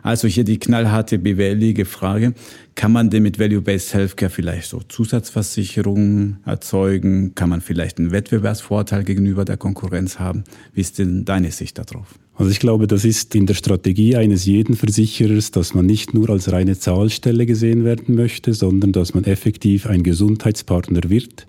Also 0.02 0.28
hier 0.28 0.44
die 0.44 0.58
knallharte 0.58 1.18
BWLige 1.18 1.84
Frage, 1.84 2.34
kann 2.74 2.92
man 2.92 3.10
denn 3.10 3.22
mit 3.22 3.38
Value-Based 3.38 3.92
Healthcare 3.92 4.30
vielleicht 4.30 4.68
so 4.68 4.80
Zusatzversicherungen 4.80 6.38
erzeugen? 6.44 7.34
Kann 7.34 7.48
man 7.50 7.60
vielleicht 7.60 7.98
einen 7.98 8.12
Wettbewerbsvorteil 8.12 9.04
gegenüber 9.04 9.44
der 9.44 9.56
Konkurrenz 9.56 10.18
haben? 10.18 10.44
Wie 10.72 10.80
ist 10.80 10.98
denn 10.98 11.24
deine 11.24 11.50
Sicht 11.50 11.78
darauf? 11.78 12.18
Also 12.38 12.52
ich 12.52 12.60
glaube, 12.60 12.86
das 12.86 13.04
ist 13.04 13.34
in 13.34 13.46
der 13.46 13.54
Strategie 13.54 14.14
eines 14.14 14.46
jeden 14.46 14.76
Versicherers, 14.76 15.50
dass 15.50 15.74
man 15.74 15.86
nicht 15.86 16.14
nur 16.14 16.30
als 16.30 16.52
reine 16.52 16.78
Zahlstelle 16.78 17.46
gesehen 17.46 17.84
werden 17.84 18.14
möchte, 18.14 18.54
sondern 18.54 18.92
dass 18.92 19.12
man 19.12 19.24
effektiv 19.24 19.86
ein 19.86 20.04
Gesundheitspartner 20.04 21.10
wird, 21.10 21.48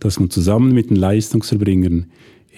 dass 0.00 0.18
man 0.18 0.30
zusammen 0.30 0.74
mit 0.74 0.90
den 0.90 0.96
Leistungserbringern 0.96 2.06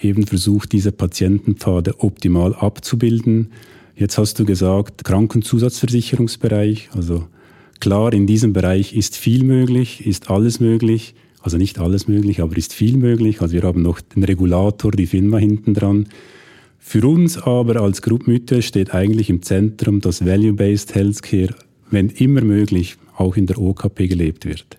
eben 0.01 0.25
versucht, 0.25 0.71
diese 0.71 0.91
Patientenpfade 0.91 1.99
optimal 1.99 2.55
abzubilden. 2.55 3.51
Jetzt 3.95 4.17
hast 4.17 4.39
du 4.39 4.45
gesagt, 4.45 5.03
Krankenzusatzversicherungsbereich, 5.03 6.89
also 6.95 7.27
klar, 7.79 8.11
in 8.11 8.25
diesem 8.25 8.53
Bereich 8.53 8.95
ist 8.95 9.15
viel 9.15 9.43
möglich, 9.43 10.03
ist 10.03 10.31
alles 10.31 10.59
möglich. 10.59 11.13
Also 11.41 11.57
nicht 11.57 11.77
alles 11.77 12.07
möglich, 12.07 12.41
aber 12.41 12.57
ist 12.57 12.73
viel 12.73 12.97
möglich. 12.97 13.39
Also 13.41 13.53
wir 13.53 13.61
haben 13.61 13.83
noch 13.83 14.01
den 14.01 14.23
Regulator, 14.23 14.91
die 14.91 15.05
FINMA 15.05 15.37
hinten 15.37 15.75
dran. 15.75 16.07
Für 16.79 17.07
uns 17.07 17.37
aber 17.37 17.81
als 17.81 18.01
Gruppmütter 18.01 18.61
steht 18.61 18.93
eigentlich 18.93 19.29
im 19.29 19.41
Zentrum, 19.41 20.01
dass 20.01 20.25
Value-Based 20.25 20.95
Healthcare, 20.95 21.53
wenn 21.89 22.09
immer 22.09 22.41
möglich, 22.41 22.97
auch 23.17 23.35
in 23.35 23.45
der 23.45 23.59
OKP 23.59 24.07
gelebt 24.07 24.45
wird. 24.45 24.77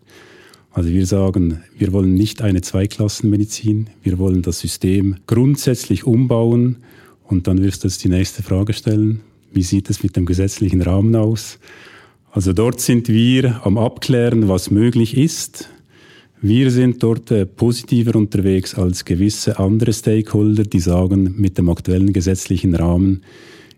Also 0.71 0.91
wir 0.91 1.07
sagen, 1.07 1.63
wir 1.77 1.93
wollen 1.93 2.15
nicht 2.15 2.41
eine 2.41 2.61
Zweiklassenmedizin, 2.61 3.89
wir 4.03 4.19
wollen 4.19 4.43
das 4.43 4.61
System 4.61 5.17
grundsätzlich 5.27 6.05
umbauen 6.05 6.77
und 7.25 7.47
dann 7.47 7.63
wirst 7.63 7.83
du 7.83 7.89
jetzt 7.89 8.05
die 8.05 8.09
nächste 8.09 8.43
Frage 8.43 8.73
stellen, 8.73 9.21
wie 9.53 9.63
sieht 9.63 9.91
es 9.91 10.03
mit 10.03 10.17
dem 10.17 10.25
gesetzlichen 10.25 10.83
Rahmen 10.83 11.17
aus? 11.17 11.59
Also 12.31 12.53
dort 12.53 12.81
sind 12.81 13.09
wir 13.09 13.67
am 13.67 13.79
Abklären, 13.79 14.49
was 14.49 14.71
möglich 14.71 15.17
ist. 15.17 15.69
Wir 16.41 16.71
sind 16.71 17.03
dort 17.03 17.33
äh, 17.33 17.47
positiver 17.47 18.15
unterwegs 18.15 18.77
als 18.77 19.05
gewisse 19.05 19.59
andere 19.59 19.93
Stakeholder, 19.93 20.63
die 20.63 20.79
sagen, 20.79 21.35
mit 21.37 21.59
dem 21.59 21.69
aktuellen 21.69 22.13
gesetzlichen 22.13 22.77
Rahmen 22.77 23.23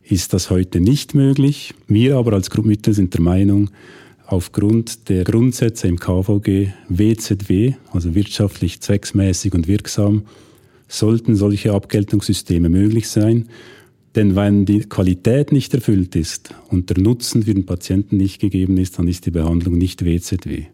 ist 0.04 0.34
das 0.34 0.50
heute 0.50 0.78
nicht 0.78 1.14
möglich. 1.14 1.72
Wir 1.86 2.16
aber 2.16 2.34
als 2.34 2.50
Gruppmittel 2.50 2.92
sind 2.92 3.14
der 3.14 3.22
Meinung, 3.22 3.70
aufgrund 4.26 5.08
der 5.08 5.24
Grundsätze 5.24 5.88
im 5.88 5.98
KVG 5.98 6.72
WZW, 6.90 7.74
also 7.92 8.14
wirtschaftlich 8.14 8.80
zwecksmäßig 8.80 9.54
und 9.54 9.66
wirksam, 9.66 10.24
sollten 10.86 11.36
solche 11.36 11.72
Abgeltungssysteme 11.72 12.68
möglich 12.68 13.08
sein. 13.08 13.48
Denn 14.16 14.36
wenn 14.36 14.66
die 14.66 14.80
Qualität 14.80 15.50
nicht 15.50 15.72
erfüllt 15.72 16.14
ist 16.14 16.54
und 16.68 16.90
der 16.90 16.98
Nutzen 16.98 17.44
für 17.44 17.54
den 17.54 17.64
Patienten 17.64 18.18
nicht 18.18 18.38
gegeben 18.38 18.76
ist, 18.76 18.98
dann 18.98 19.08
ist 19.08 19.24
die 19.24 19.30
Behandlung 19.30 19.78
nicht 19.78 20.04
WZW. 20.04 20.66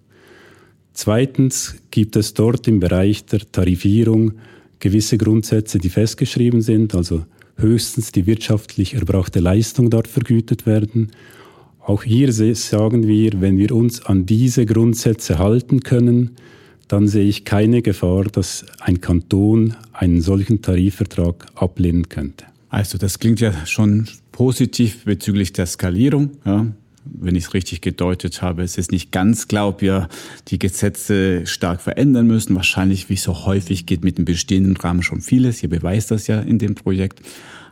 Zweitens 0.96 1.76
gibt 1.90 2.16
es 2.16 2.32
dort 2.32 2.66
im 2.66 2.80
Bereich 2.80 3.26
der 3.26 3.40
Tarifierung 3.52 4.32
gewisse 4.78 5.18
Grundsätze, 5.18 5.78
die 5.78 5.90
festgeschrieben 5.90 6.62
sind, 6.62 6.94
also 6.94 7.26
höchstens 7.58 8.12
die 8.12 8.24
wirtschaftlich 8.24 8.94
erbrachte 8.94 9.40
Leistung 9.40 9.90
dort 9.90 10.08
vergütet 10.08 10.64
werden. 10.64 11.12
Auch 11.80 12.02
hier 12.02 12.32
sagen 12.32 13.06
wir, 13.06 13.42
wenn 13.42 13.58
wir 13.58 13.72
uns 13.72 14.06
an 14.06 14.24
diese 14.24 14.64
Grundsätze 14.64 15.38
halten 15.38 15.80
können, 15.80 16.30
dann 16.88 17.08
sehe 17.08 17.28
ich 17.28 17.44
keine 17.44 17.82
Gefahr, 17.82 18.24
dass 18.24 18.64
ein 18.80 19.02
Kanton 19.02 19.76
einen 19.92 20.22
solchen 20.22 20.62
Tarifvertrag 20.62 21.44
ablehnen 21.56 22.08
könnte. 22.08 22.46
Also 22.70 22.96
das 22.96 23.18
klingt 23.18 23.40
ja 23.40 23.66
schon 23.66 24.08
positiv 24.32 25.04
bezüglich 25.04 25.52
der 25.52 25.66
Skalierung. 25.66 26.30
Ja 26.46 26.72
wenn 27.12 27.36
ich 27.36 27.44
es 27.44 27.54
richtig 27.54 27.80
gedeutet 27.80 28.42
habe. 28.42 28.62
Es 28.62 28.78
ist 28.78 28.92
nicht 28.92 29.12
ganz 29.12 29.46
ob 29.52 29.80
wir 29.80 30.08
die 30.48 30.58
Gesetze 30.58 31.46
stark 31.46 31.80
verändern 31.80 32.26
müssen. 32.26 32.54
Wahrscheinlich, 32.54 33.08
wie 33.08 33.16
so 33.16 33.46
häufig, 33.46 33.86
geht 33.86 34.04
mit 34.04 34.18
dem 34.18 34.24
bestehenden 34.24 34.76
Rahmen 34.76 35.02
schon 35.02 35.20
vieles. 35.20 35.62
Ihr 35.62 35.70
beweist 35.70 36.10
das 36.10 36.26
ja 36.26 36.40
in 36.40 36.58
dem 36.58 36.74
Projekt. 36.74 37.20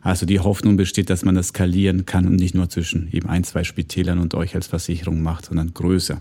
Also 0.02 0.26
die 0.26 0.40
Hoffnung 0.40 0.76
besteht, 0.76 1.08
dass 1.08 1.24
man 1.24 1.34
das 1.34 1.48
skalieren 1.48 2.04
kann 2.04 2.26
und 2.26 2.36
nicht 2.36 2.54
nur 2.54 2.68
zwischen 2.68 3.08
eben 3.10 3.28
ein, 3.28 3.42
zwei 3.42 3.64
Spitälern 3.64 4.18
und 4.18 4.34
euch 4.34 4.54
als 4.54 4.66
Versicherung 4.66 5.22
macht, 5.22 5.46
sondern 5.46 5.72
größer. 5.72 6.20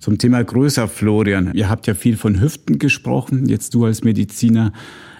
Zum 0.00 0.18
Thema 0.18 0.42
größer, 0.42 0.88
Florian. 0.88 1.52
Ihr 1.54 1.68
habt 1.68 1.86
ja 1.86 1.94
viel 1.94 2.16
von 2.16 2.40
Hüften 2.40 2.78
gesprochen, 2.78 3.46
jetzt 3.48 3.74
du 3.74 3.84
als 3.84 4.04
Mediziner. 4.04 4.72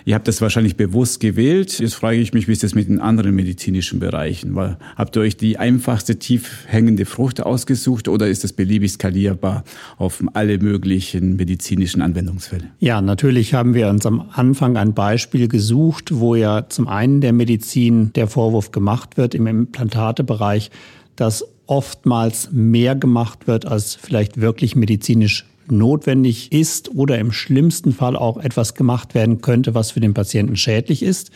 Ihr 0.08 0.14
habt 0.14 0.26
das 0.26 0.40
wahrscheinlich 0.40 0.76
bewusst 0.76 1.20
gewählt. 1.20 1.80
Jetzt 1.80 1.92
frage 1.92 2.16
ich 2.16 2.32
mich, 2.32 2.48
wie 2.48 2.52
ist 2.52 2.62
das 2.62 2.74
mit 2.74 2.88
den 2.88 2.98
anderen 2.98 3.34
medizinischen 3.34 4.00
Bereichen? 4.00 4.54
Weil, 4.54 4.78
habt 4.96 5.14
ihr 5.14 5.20
euch 5.20 5.36
die 5.36 5.58
einfachste 5.58 6.18
tief 6.18 6.64
hängende 6.66 7.04
Frucht 7.04 7.42
ausgesucht 7.42 8.08
oder 8.08 8.26
ist 8.26 8.42
das 8.42 8.54
beliebig 8.54 8.92
skalierbar 8.92 9.64
auf 9.98 10.24
alle 10.32 10.56
möglichen 10.60 11.36
medizinischen 11.36 12.00
Anwendungsfälle? 12.00 12.70
Ja, 12.78 13.02
natürlich 13.02 13.52
haben 13.52 13.74
wir 13.74 13.90
uns 13.90 14.06
am 14.06 14.30
Anfang 14.32 14.78
ein 14.78 14.94
Beispiel 14.94 15.46
gesucht, 15.46 16.06
wo 16.14 16.34
ja 16.34 16.66
zum 16.70 16.88
einen 16.88 17.20
der 17.20 17.34
Medizin 17.34 18.10
der 18.14 18.28
Vorwurf 18.28 18.70
gemacht 18.70 19.18
wird 19.18 19.34
im 19.34 19.46
Implantatebereich, 19.46 20.70
dass 21.16 21.44
oftmals 21.66 22.48
mehr 22.50 22.94
gemacht 22.94 23.46
wird, 23.46 23.66
als 23.66 23.94
vielleicht 23.94 24.40
wirklich 24.40 24.74
medizinisch 24.74 25.44
notwendig 25.70 26.52
ist 26.52 26.94
oder 26.94 27.18
im 27.18 27.32
schlimmsten 27.32 27.92
Fall 27.92 28.16
auch 28.16 28.38
etwas 28.38 28.74
gemacht 28.74 29.14
werden 29.14 29.40
könnte, 29.40 29.74
was 29.74 29.90
für 29.90 30.00
den 30.00 30.14
Patienten 30.14 30.56
schädlich 30.56 31.02
ist. 31.02 31.30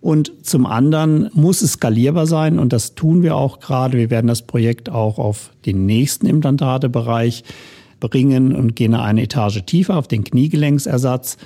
Und 0.00 0.32
zum 0.42 0.64
anderen 0.64 1.28
muss 1.34 1.60
es 1.60 1.72
skalierbar 1.72 2.26
sein 2.26 2.58
und 2.58 2.72
das 2.72 2.94
tun 2.94 3.22
wir 3.22 3.36
auch 3.36 3.60
gerade. 3.60 3.98
Wir 3.98 4.10
werden 4.10 4.28
das 4.28 4.42
Projekt 4.42 4.88
auch 4.88 5.18
auf 5.18 5.50
den 5.66 5.84
nächsten 5.84 6.26
Implantatebereich 6.26 7.44
bringen 8.00 8.54
und 8.56 8.76
gehen 8.76 8.94
eine 8.94 9.22
Etage 9.22 9.62
tiefer 9.66 9.98
auf 9.98 10.08
den 10.08 10.24
Kniegelenksersatz. 10.24 11.36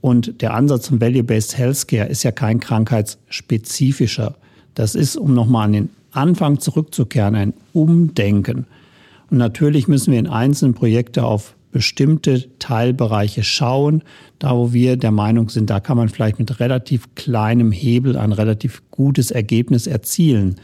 Und 0.00 0.40
der 0.40 0.54
Ansatz 0.54 0.88
von 0.88 1.00
Value-Based 1.00 1.58
Healthcare 1.58 2.08
ist 2.08 2.22
ja 2.22 2.32
kein 2.32 2.60
krankheitsspezifischer. 2.60 4.36
Das 4.74 4.94
ist, 4.94 5.16
um 5.16 5.34
nochmal 5.34 5.66
an 5.66 5.72
den 5.72 5.90
Anfang 6.12 6.60
zurückzukehren, 6.60 7.34
ein 7.34 7.54
Umdenken. 7.74 8.66
Und 9.30 9.36
natürlich 9.38 9.88
müssen 9.88 10.12
wir 10.12 10.18
in 10.18 10.26
einzelnen 10.26 10.72
Projekte 10.72 11.24
auf 11.24 11.54
bestimmte 11.70 12.48
Teilbereiche 12.58 13.42
schauen, 13.42 14.02
da 14.38 14.56
wo 14.56 14.72
wir 14.72 14.96
der 14.96 15.10
Meinung 15.10 15.48
sind, 15.48 15.70
da 15.70 15.80
kann 15.80 15.96
man 15.96 16.08
vielleicht 16.08 16.38
mit 16.38 16.60
relativ 16.60 17.14
kleinem 17.14 17.72
Hebel 17.72 18.16
ein 18.16 18.32
relativ 18.32 18.82
gutes 18.90 19.30
Ergebnis 19.30 19.86
erzielen. 19.86 20.56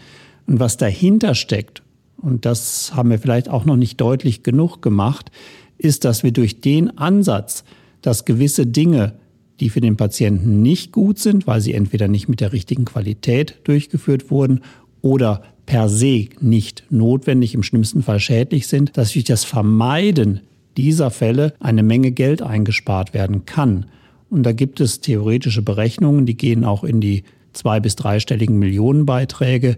Und 0.46 0.61
was 0.61 0.76
dahinter 0.76 1.34
steckt, 1.34 1.82
und 2.16 2.46
das 2.46 2.94
haben 2.94 3.11
wir 3.11 3.18
vielleicht 3.18 3.48
auch 3.48 3.64
noch 3.64 3.76
nicht 3.76 4.00
deutlich 4.00 4.42
genug 4.42 4.80
gemacht, 4.80 5.30
ist, 5.78 6.05
dass 6.05 6.22
wir 6.22 6.32
durch 6.32 6.61
den 6.61 6.96
Ansatz, 6.96 7.64
dass 8.00 8.24
gewisse 8.24 8.66
Dinge, 8.66 9.14
die 9.61 9.70
für 9.70 9.80
den 9.80 9.96
Patienten 9.96 10.62
nicht 10.62 10.92
gut 10.92 11.18
sind, 11.18 11.46
weil 11.46 11.61
sie 11.61 11.74
entweder 11.74 12.09
nicht 12.09 12.28
mit 12.28 12.40
der 12.40 12.52
richtigen 12.52 12.84
Qualität 12.84 13.61
durchgeführt 13.64 14.30
wurden 14.30 14.61
oder 15.00 15.42
per 15.66 15.88
se 15.88 16.28
nicht 16.40 16.84
notwendig, 16.90 17.55
im 17.55 17.62
schlimmsten 17.62 18.02
Fall 18.02 18.20
schädlich 18.20 18.66
sind, 18.66 18.96
dass 18.96 19.12
durch 19.12 19.24
das 19.24 19.44
Vermeiden 19.44 20.40
dieser 20.77 21.11
Fälle 21.11 21.55
eine 21.61 21.83
Menge 21.83 22.12
Geld 22.12 22.43
eingespart 22.43 23.14
werden 23.14 23.47
kann. 23.47 23.87
Und 24.31 24.43
da 24.43 24.53
gibt 24.53 24.81
es 24.81 25.01
theoretische 25.01 25.62
Berechnungen, 25.62 26.27
die 26.27 26.37
gehen 26.37 26.64
auch 26.64 26.85
in 26.85 27.01
die 27.01 27.25
zwei- 27.53 27.81
bis 27.81 27.97
dreistelligen 27.97 28.59
Millionenbeiträge, 28.59 29.77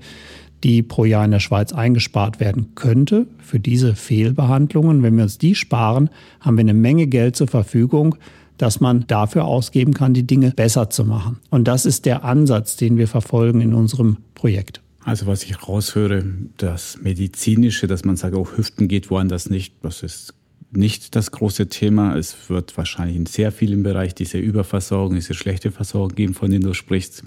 die 0.64 0.82
pro 0.82 1.04
Jahr 1.04 1.24
in 1.24 1.30
der 1.30 1.40
Schweiz 1.40 1.72
eingespart 1.72 2.40
werden 2.40 2.74
könnte 2.74 3.26
für 3.38 3.60
diese 3.60 3.94
Fehlbehandlungen. 3.94 5.02
Wenn 5.02 5.16
wir 5.16 5.24
uns 5.24 5.38
die 5.38 5.54
sparen, 5.54 6.08
haben 6.40 6.56
wir 6.56 6.62
eine 6.62 6.74
Menge 6.74 7.06
Geld 7.06 7.36
zur 7.36 7.48
Verfügung, 7.48 8.16
dass 8.56 8.80
man 8.80 9.06
dafür 9.06 9.44
ausgeben 9.44 9.92
kann, 9.92 10.14
die 10.14 10.26
Dinge 10.26 10.52
besser 10.52 10.88
zu 10.88 11.04
machen. 11.04 11.38
Und 11.50 11.68
das 11.68 11.84
ist 11.84 12.06
der 12.06 12.24
Ansatz, 12.24 12.76
den 12.76 12.96
wir 12.96 13.06
verfolgen 13.06 13.60
in 13.60 13.74
unserem 13.74 14.16
Projekt. 14.34 14.80
Also 15.04 15.26
was 15.26 15.44
ich 15.44 15.68
raushöre, 15.68 16.24
das 16.56 16.98
Medizinische, 17.00 17.86
dass 17.86 18.04
man 18.04 18.16
sagt, 18.16 18.34
auch 18.34 18.56
Hüften 18.56 18.88
geht 18.88 19.10
woanders 19.10 19.50
nicht, 19.50 19.74
das 19.82 20.02
ist 20.02 20.34
nicht 20.76 21.16
das 21.16 21.30
große 21.30 21.68
Thema. 21.68 22.16
Es 22.16 22.48
wird 22.48 22.76
wahrscheinlich 22.76 23.16
in 23.16 23.26
sehr 23.26 23.52
vielen 23.52 23.82
Bereichen 23.82 24.14
diese 24.18 24.38
Überversorgung, 24.38 25.14
diese 25.14 25.34
schlechte 25.34 25.70
Versorgung 25.70 26.14
geben, 26.14 26.34
von 26.34 26.50
denen 26.50 26.64
du 26.64 26.74
sprichst. 26.74 27.22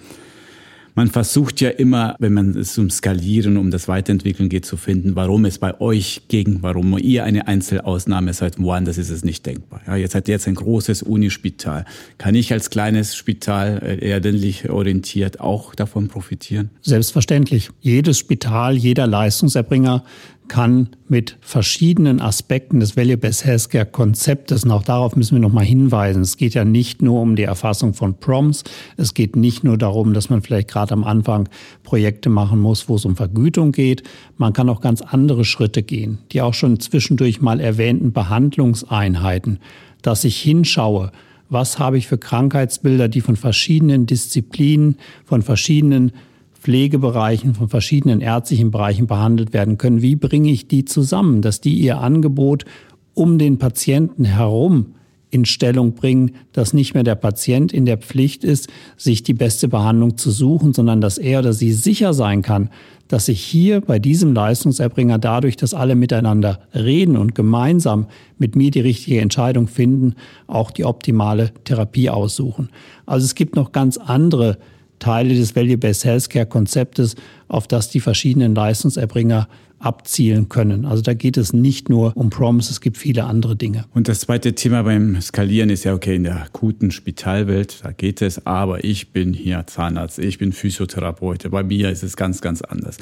Man 0.95 1.07
versucht 1.07 1.61
ja 1.61 1.69
immer, 1.69 2.17
wenn 2.19 2.33
man 2.33 2.57
es 2.57 2.77
um 2.77 2.89
Skalieren, 2.89 3.55
um 3.55 3.71
das 3.71 3.87
Weiterentwickeln 3.87 4.49
geht, 4.49 4.65
zu 4.65 4.75
finden, 4.75 5.15
warum 5.15 5.45
es 5.45 5.57
bei 5.57 5.79
euch 5.79 6.23
ging, 6.27 6.57
warum 6.61 6.97
ihr 6.97 7.23
eine 7.23 7.47
Einzelausnahme 7.47 8.33
seid. 8.33 8.59
Woanders 8.59 8.97
ist 8.97 9.09
es 9.09 9.23
nicht 9.23 9.45
denkbar. 9.45 9.81
Ja, 9.87 9.95
jetzt 9.95 10.13
hat 10.13 10.27
ihr 10.27 10.33
jetzt 10.33 10.47
ein 10.47 10.55
großes 10.55 11.03
Unispital. 11.03 11.85
Kann 12.17 12.35
ich 12.35 12.51
als 12.51 12.69
kleines 12.69 13.15
Spital, 13.15 13.81
äh, 13.81 14.05
eher 14.05 14.19
ländlich 14.19 14.69
orientiert, 14.69 15.39
auch 15.39 15.73
davon 15.73 16.09
profitieren? 16.09 16.69
Selbstverständlich. 16.81 17.69
Jedes 17.79 18.17
Spital, 18.17 18.75
jeder 18.75 19.07
Leistungserbringer 19.07 20.03
kann 20.49 20.89
mit 21.07 21.37
verschiedenen 21.39 22.19
Aspekten 22.19 22.81
des 22.81 22.97
Value-Based 22.97 23.45
Healthcare-Konzeptes, 23.45 24.65
und 24.65 24.71
auch 24.71 24.83
darauf 24.83 25.15
müssen 25.15 25.35
wir 25.35 25.41
nochmal 25.41 25.63
hinweisen, 25.63 26.21
es 26.21 26.35
geht 26.35 26.53
ja 26.53 26.65
nicht 26.65 27.01
nur 27.01 27.21
um 27.21 27.37
die 27.37 27.43
Erfassung 27.43 27.93
von 27.93 28.19
Prompts, 28.19 28.65
es 28.97 29.13
geht 29.13 29.37
nicht 29.37 29.63
nur 29.63 29.77
darum, 29.77 30.13
dass 30.13 30.29
man 30.29 30.41
vielleicht 30.41 30.67
gerade 30.67 30.93
am 30.93 31.05
Anfang 31.05 31.47
Projekte 31.83 32.29
machen 32.29 32.59
muss, 32.59 32.89
wo 32.89 32.95
es 32.95 33.05
um 33.05 33.15
Vergütung 33.15 33.71
geht, 33.71 34.03
man 34.37 34.51
kann 34.51 34.67
auch 34.67 34.81
ganz 34.81 35.01
andere 35.01 35.45
Schritte 35.45 35.83
gehen, 35.83 36.17
die 36.33 36.41
auch 36.41 36.53
schon 36.53 36.79
zwischendurch 36.79 37.39
mal 37.39 37.61
erwähnten 37.61 38.11
Behandlungseinheiten, 38.11 39.59
dass 40.01 40.25
ich 40.25 40.41
hinschaue, 40.41 41.11
was 41.49 41.79
habe 41.79 41.97
ich 41.97 42.07
für 42.07 42.17
Krankheitsbilder, 42.17 43.07
die 43.07 43.21
von 43.21 43.35
verschiedenen 43.35 44.05
Disziplinen, 44.05 44.97
von 45.25 45.41
verschiedenen 45.41 46.11
Pflegebereichen, 46.59 47.55
von 47.55 47.69
verschiedenen 47.69 48.21
ärztlichen 48.21 48.71
Bereichen 48.71 49.07
behandelt 49.07 49.53
werden 49.53 49.77
können. 49.77 50.01
Wie 50.01 50.15
bringe 50.15 50.51
ich 50.51 50.67
die 50.67 50.85
zusammen, 50.85 51.41
dass 51.41 51.61
die 51.61 51.75
ihr 51.75 51.99
Angebot 51.99 52.65
um 53.13 53.37
den 53.37 53.57
Patienten 53.57 54.25
herum 54.25 54.93
in 55.31 55.45
Stellung 55.45 55.93
bringen, 55.93 56.31
dass 56.53 56.73
nicht 56.73 56.93
mehr 56.93 57.03
der 57.03 57.15
Patient 57.15 57.71
in 57.71 57.85
der 57.85 57.97
Pflicht 57.97 58.43
ist, 58.43 58.67
sich 58.97 59.23
die 59.23 59.33
beste 59.33 59.67
Behandlung 59.67 60.17
zu 60.17 60.31
suchen, 60.31 60.73
sondern 60.73 61.01
dass 61.01 61.17
er 61.17 61.39
oder 61.39 61.53
sie 61.53 61.71
sicher 61.71 62.13
sein 62.13 62.41
kann, 62.41 62.69
dass 63.07 63.25
sich 63.25 63.41
hier 63.41 63.81
bei 63.81 63.99
diesem 63.99 64.33
Leistungserbringer 64.33 65.19
dadurch, 65.19 65.55
dass 65.55 65.73
alle 65.73 65.95
miteinander 65.95 66.61
reden 66.73 67.17
und 67.17 67.35
gemeinsam 67.35 68.07
mit 68.37 68.55
mir 68.55 68.71
die 68.71 68.81
richtige 68.81 69.21
Entscheidung 69.21 69.67
finden, 69.67 70.15
auch 70.47 70.71
die 70.71 70.85
optimale 70.85 71.51
Therapie 71.63 72.09
aussuchen. 72.09 72.69
Also 73.05 73.25
es 73.25 73.35
gibt 73.35 73.55
noch 73.55 73.71
ganz 73.71 73.97
andere 73.97 74.57
Teile 74.99 75.35
des 75.35 75.55
Value-Based 75.55 76.05
Healthcare-Konzeptes, 76.05 77.15
auf 77.47 77.67
das 77.67 77.89
die 77.89 77.99
verschiedenen 77.99 78.53
Leistungserbringer 78.55 79.47
abzielen 79.79 80.49
können. 80.49 80.85
Also 80.85 81.01
da 81.01 81.13
geht 81.13 81.37
es 81.37 81.53
nicht 81.53 81.89
nur 81.89 82.15
um 82.15 82.29
Proms, 82.29 82.69
es 82.69 82.81
gibt 82.81 82.97
viele 82.97 83.23
andere 83.23 83.55
Dinge. 83.55 83.85
Und 83.93 84.07
das 84.07 84.19
zweite 84.19 84.53
Thema 84.53 84.83
beim 84.83 85.19
Skalieren 85.21 85.69
ist 85.69 85.85
ja, 85.85 85.93
okay, 85.93 86.15
in 86.15 86.23
der 86.23 86.43
akuten 86.43 86.91
Spitalwelt, 86.91 87.79
da 87.83 87.91
geht 87.91 88.21
es, 88.21 88.45
aber 88.45 88.83
ich 88.83 89.11
bin 89.11 89.33
hier 89.33 89.63
Zahnarzt, 89.67 90.19
ich 90.19 90.37
bin 90.37 90.51
Physiotherapeut, 90.51 91.49
bei 91.49 91.63
mir 91.63 91.89
ist 91.89 92.03
es 92.03 92.17
ganz, 92.17 92.41
ganz 92.41 92.61
anders. 92.61 92.97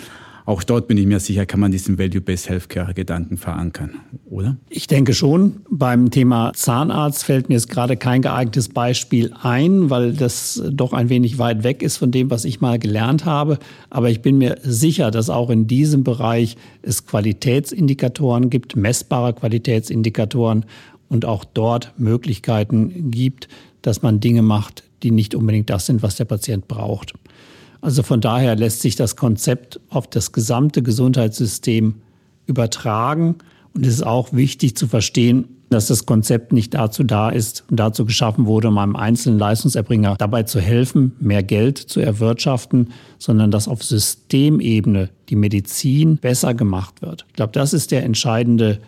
Auch 0.47 0.63
dort 0.63 0.87
bin 0.87 0.95
ich 0.95 1.05
mir 1.05 1.19
sicher, 1.19 1.45
kann 1.45 1.59
man 1.59 1.73
diesen 1.73 1.99
Value-Based 1.99 2.47
Healthcare-Gedanken 2.47 3.35
verankern, 3.35 3.95
oder? 4.29 4.55
Ich 4.69 4.87
denke 4.87 5.13
schon. 5.13 5.57
Beim 5.69 6.09
Thema 6.09 6.53
Zahnarzt 6.55 7.25
fällt 7.25 7.49
mir 7.49 7.55
jetzt 7.55 7.69
gerade 7.69 7.97
kein 7.97 8.21
geeignetes 8.21 8.69
Beispiel 8.69 9.33
ein, 9.41 9.89
weil 9.89 10.13
das 10.13 10.63
doch 10.71 10.93
ein 10.93 11.09
wenig 11.09 11.37
weit 11.37 11.65
weg 11.65 11.83
ist 11.83 11.97
von 11.97 12.11
dem, 12.11 12.29
was 12.29 12.45
ich 12.45 12.61
mal 12.61 12.79
gelernt 12.79 13.25
habe. 13.25 13.59
Aber 13.89 14.09
ich 14.09 14.21
bin 14.21 14.37
mir 14.37 14.57
sicher, 14.63 15.11
dass 15.11 15.29
auch 15.29 15.49
in 15.49 15.67
diesem 15.67 16.05
Bereich 16.05 16.55
es 16.81 17.05
Qualitätsindikatoren 17.05 18.49
gibt, 18.49 18.77
messbare 18.77 19.33
Qualitätsindikatoren 19.33 20.63
und 21.09 21.25
auch 21.25 21.43
dort 21.43 21.91
Möglichkeiten 21.97 23.11
gibt, 23.11 23.49
dass 23.81 24.01
man 24.01 24.21
Dinge 24.21 24.43
macht, 24.43 24.83
die 25.03 25.11
nicht 25.11 25.35
unbedingt 25.35 25.69
das 25.69 25.87
sind, 25.87 26.03
was 26.03 26.15
der 26.15 26.23
Patient 26.23 26.69
braucht. 26.69 27.15
Also 27.88 28.03
von 28.03 28.19
daher 28.19 28.57
lässt 28.57 28.81
sich 28.81 28.97
das 28.97 29.15
Konzept 29.15 29.79
auf 29.88 30.07
das 30.07 30.33
gesamte 30.33 30.83
Gesundheitssystem 30.83 31.95
übertragen. 32.45 33.35
Und 33.73 33.85
es 33.85 33.93
ist 33.93 34.05
auch 34.05 34.33
wichtig 34.33 34.75
zu 34.75 34.88
verstehen, 34.88 35.47
dass 35.69 35.88
das 35.88 36.05
Konzept 36.05 36.51
nicht 36.51 36.73
dazu 36.73 37.05
da 37.05 37.29
ist 37.29 37.63
und 37.69 37.79
dazu 37.79 38.03
geschaffen 38.03 38.45
wurde, 38.45 38.67
um 38.67 38.77
einem 38.77 38.97
einzelnen 38.97 39.39
Leistungserbringer 39.39 40.17
dabei 40.17 40.43
zu 40.43 40.59
helfen, 40.59 41.13
mehr 41.21 41.43
Geld 41.43 41.77
zu 41.77 42.01
erwirtschaften, 42.01 42.89
sondern 43.19 43.51
dass 43.51 43.69
auf 43.69 43.81
Systemebene 43.81 45.09
die 45.29 45.38
Medizin 45.38 46.17
besser 46.17 46.53
gemacht 46.53 47.01
wird. 47.01 47.23
Ich 47.29 47.35
glaube, 47.35 47.53
das 47.53 47.71
ist 47.71 47.91
der 47.91 48.03
entscheidende 48.03 48.79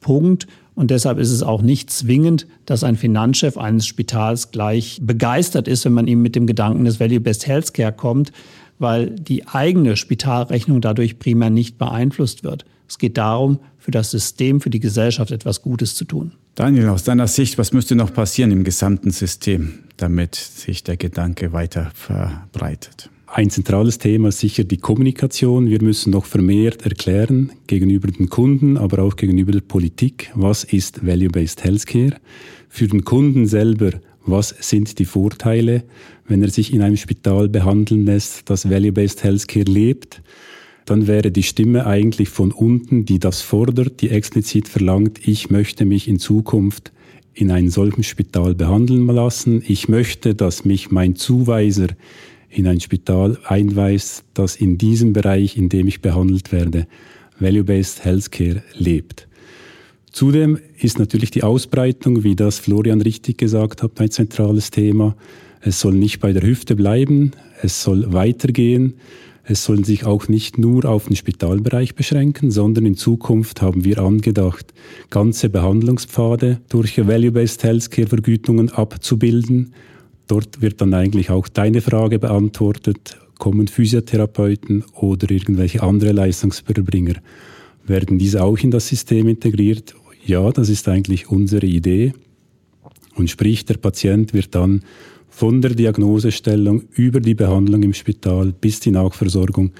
Punkt. 0.00 0.46
Und 0.76 0.90
deshalb 0.90 1.18
ist 1.18 1.30
es 1.30 1.42
auch 1.42 1.62
nicht 1.62 1.90
zwingend, 1.90 2.46
dass 2.66 2.84
ein 2.84 2.96
Finanzchef 2.96 3.56
eines 3.56 3.86
Spitals 3.86 4.50
gleich 4.52 5.00
begeistert 5.02 5.66
ist, 5.66 5.86
wenn 5.86 5.94
man 5.94 6.06
ihm 6.06 6.22
mit 6.22 6.36
dem 6.36 6.46
Gedanken 6.46 6.84
des 6.84 7.00
Value-Based 7.00 7.46
Healthcare 7.46 7.92
kommt, 7.92 8.30
weil 8.78 9.10
die 9.10 9.48
eigene 9.48 9.96
Spitalrechnung 9.96 10.82
dadurch 10.82 11.18
primär 11.18 11.50
nicht 11.50 11.78
beeinflusst 11.78 12.44
wird, 12.44 12.66
Es 12.88 12.98
geht 12.98 13.16
darum, 13.16 13.58
für 13.78 13.90
das 13.90 14.10
System, 14.10 14.60
für 14.60 14.70
die 14.70 14.78
Gesellschaft 14.78 15.32
etwas 15.32 15.62
Gutes 15.62 15.94
zu 15.94 16.04
tun. 16.04 16.32
Daniel, 16.54 16.88
aus 16.88 17.04
deiner 17.04 17.26
Sicht, 17.26 17.58
was 17.58 17.72
müsste 17.72 17.96
noch 17.96 18.12
passieren 18.12 18.52
im 18.52 18.62
gesamten 18.62 19.10
System, 19.10 19.80
damit 19.96 20.34
sich 20.34 20.84
der 20.84 20.96
Gedanke 20.96 21.52
weiter 21.52 21.90
verbreitet? 21.94 23.10
Ein 23.36 23.50
zentrales 23.50 23.98
Thema 23.98 24.28
ist 24.28 24.38
sicher 24.38 24.64
die 24.64 24.78
Kommunikation. 24.78 25.68
Wir 25.68 25.82
müssen 25.82 26.10
noch 26.10 26.24
vermehrt 26.24 26.86
erklären 26.86 27.52
gegenüber 27.66 28.08
den 28.08 28.30
Kunden, 28.30 28.78
aber 28.78 29.02
auch 29.02 29.14
gegenüber 29.14 29.52
der 29.52 29.60
Politik, 29.60 30.32
was 30.34 30.64
ist 30.64 31.06
Value-Based 31.06 31.62
Healthcare. 31.62 32.16
Für 32.70 32.88
den 32.88 33.04
Kunden 33.04 33.46
selber, 33.46 33.90
was 34.24 34.54
sind 34.60 34.98
die 34.98 35.04
Vorteile, 35.04 35.84
wenn 36.26 36.42
er 36.42 36.48
sich 36.48 36.72
in 36.72 36.80
einem 36.80 36.96
Spital 36.96 37.50
behandeln 37.50 38.06
lässt, 38.06 38.48
das 38.48 38.70
Value-Based 38.70 39.22
Healthcare 39.22 39.70
lebt. 39.70 40.22
Dann 40.86 41.06
wäre 41.06 41.30
die 41.30 41.42
Stimme 41.42 41.84
eigentlich 41.84 42.30
von 42.30 42.52
unten, 42.52 43.04
die 43.04 43.18
das 43.18 43.42
fordert, 43.42 44.00
die 44.00 44.08
explizit 44.08 44.66
verlangt, 44.66 45.28
ich 45.28 45.50
möchte 45.50 45.84
mich 45.84 46.08
in 46.08 46.18
Zukunft 46.18 46.90
in 47.34 47.50
einem 47.50 47.68
solchen 47.68 48.02
Spital 48.02 48.54
behandeln 48.54 49.06
lassen. 49.08 49.62
Ich 49.68 49.90
möchte, 49.90 50.34
dass 50.34 50.64
mich 50.64 50.90
mein 50.90 51.16
Zuweiser 51.16 51.88
in 52.50 52.66
ein 52.66 52.80
Spital 52.80 53.38
einweist, 53.44 54.24
das 54.34 54.56
in 54.56 54.78
diesem 54.78 55.12
Bereich, 55.12 55.56
in 55.56 55.68
dem 55.68 55.88
ich 55.88 56.00
behandelt 56.00 56.52
werde, 56.52 56.86
Value-Based 57.38 58.04
Healthcare 58.04 58.62
lebt. 58.74 59.28
Zudem 60.10 60.58
ist 60.78 60.98
natürlich 60.98 61.30
die 61.30 61.42
Ausbreitung, 61.42 62.24
wie 62.24 62.36
das 62.36 62.58
Florian 62.58 63.02
richtig 63.02 63.36
gesagt 63.36 63.82
hat, 63.82 64.00
ein 64.00 64.10
zentrales 64.10 64.70
Thema. 64.70 65.14
Es 65.60 65.80
soll 65.80 65.94
nicht 65.94 66.20
bei 66.20 66.32
der 66.32 66.42
Hüfte 66.42 66.74
bleiben, 66.74 67.32
es 67.60 67.82
soll 67.82 68.12
weitergehen. 68.12 68.94
Es 69.48 69.64
soll 69.64 69.84
sich 69.84 70.04
auch 70.04 70.26
nicht 70.26 70.58
nur 70.58 70.86
auf 70.86 71.06
den 71.06 71.14
Spitalbereich 71.14 71.94
beschränken, 71.94 72.50
sondern 72.50 72.84
in 72.84 72.96
Zukunft 72.96 73.62
haben 73.62 73.84
wir 73.84 73.98
angedacht, 73.98 74.74
ganze 75.08 75.50
Behandlungspfade 75.50 76.60
durch 76.68 76.98
Value-Based 76.98 77.62
Healthcare-Vergütungen 77.62 78.70
abzubilden 78.70 79.72
Dort 80.26 80.60
wird 80.60 80.80
dann 80.80 80.94
eigentlich 80.94 81.30
auch 81.30 81.48
deine 81.48 81.80
Frage 81.80 82.18
beantwortet, 82.18 83.18
kommen 83.38 83.68
Physiotherapeuten 83.68 84.84
oder 84.94 85.30
irgendwelche 85.30 85.82
andere 85.82 86.12
Leistungserbringer. 86.12 87.14
Werden 87.86 88.18
diese 88.18 88.42
auch 88.42 88.58
in 88.58 88.70
das 88.70 88.88
System 88.88 89.28
integriert? 89.28 89.94
Ja, 90.24 90.50
das 90.50 90.68
ist 90.68 90.88
eigentlich 90.88 91.30
unsere 91.30 91.66
Idee. 91.66 92.12
Und 93.14 93.30
sprich, 93.30 93.64
der 93.64 93.76
Patient 93.76 94.34
wird 94.34 94.54
dann 94.54 94.82
von 95.28 95.60
der 95.60 95.74
Diagnosestellung 95.74 96.84
über 96.94 97.20
die 97.20 97.34
Behandlung 97.34 97.82
im 97.82 97.94
Spital 97.94 98.52
bis 98.52 98.80
die 98.80 98.90
Nachversorgung 98.90 99.72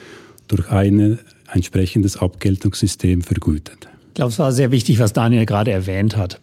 durch 0.48 0.70
ein 0.70 1.18
entsprechendes 1.52 2.16
Abgeltungssystem 2.18 3.22
vergütet. 3.22 3.88
Ich 4.08 4.14
glaube, 4.14 4.30
es 4.30 4.38
war 4.38 4.52
sehr 4.52 4.70
wichtig, 4.70 4.98
was 4.98 5.12
Daniel 5.12 5.46
gerade 5.46 5.72
erwähnt 5.72 6.16
hat. 6.16 6.40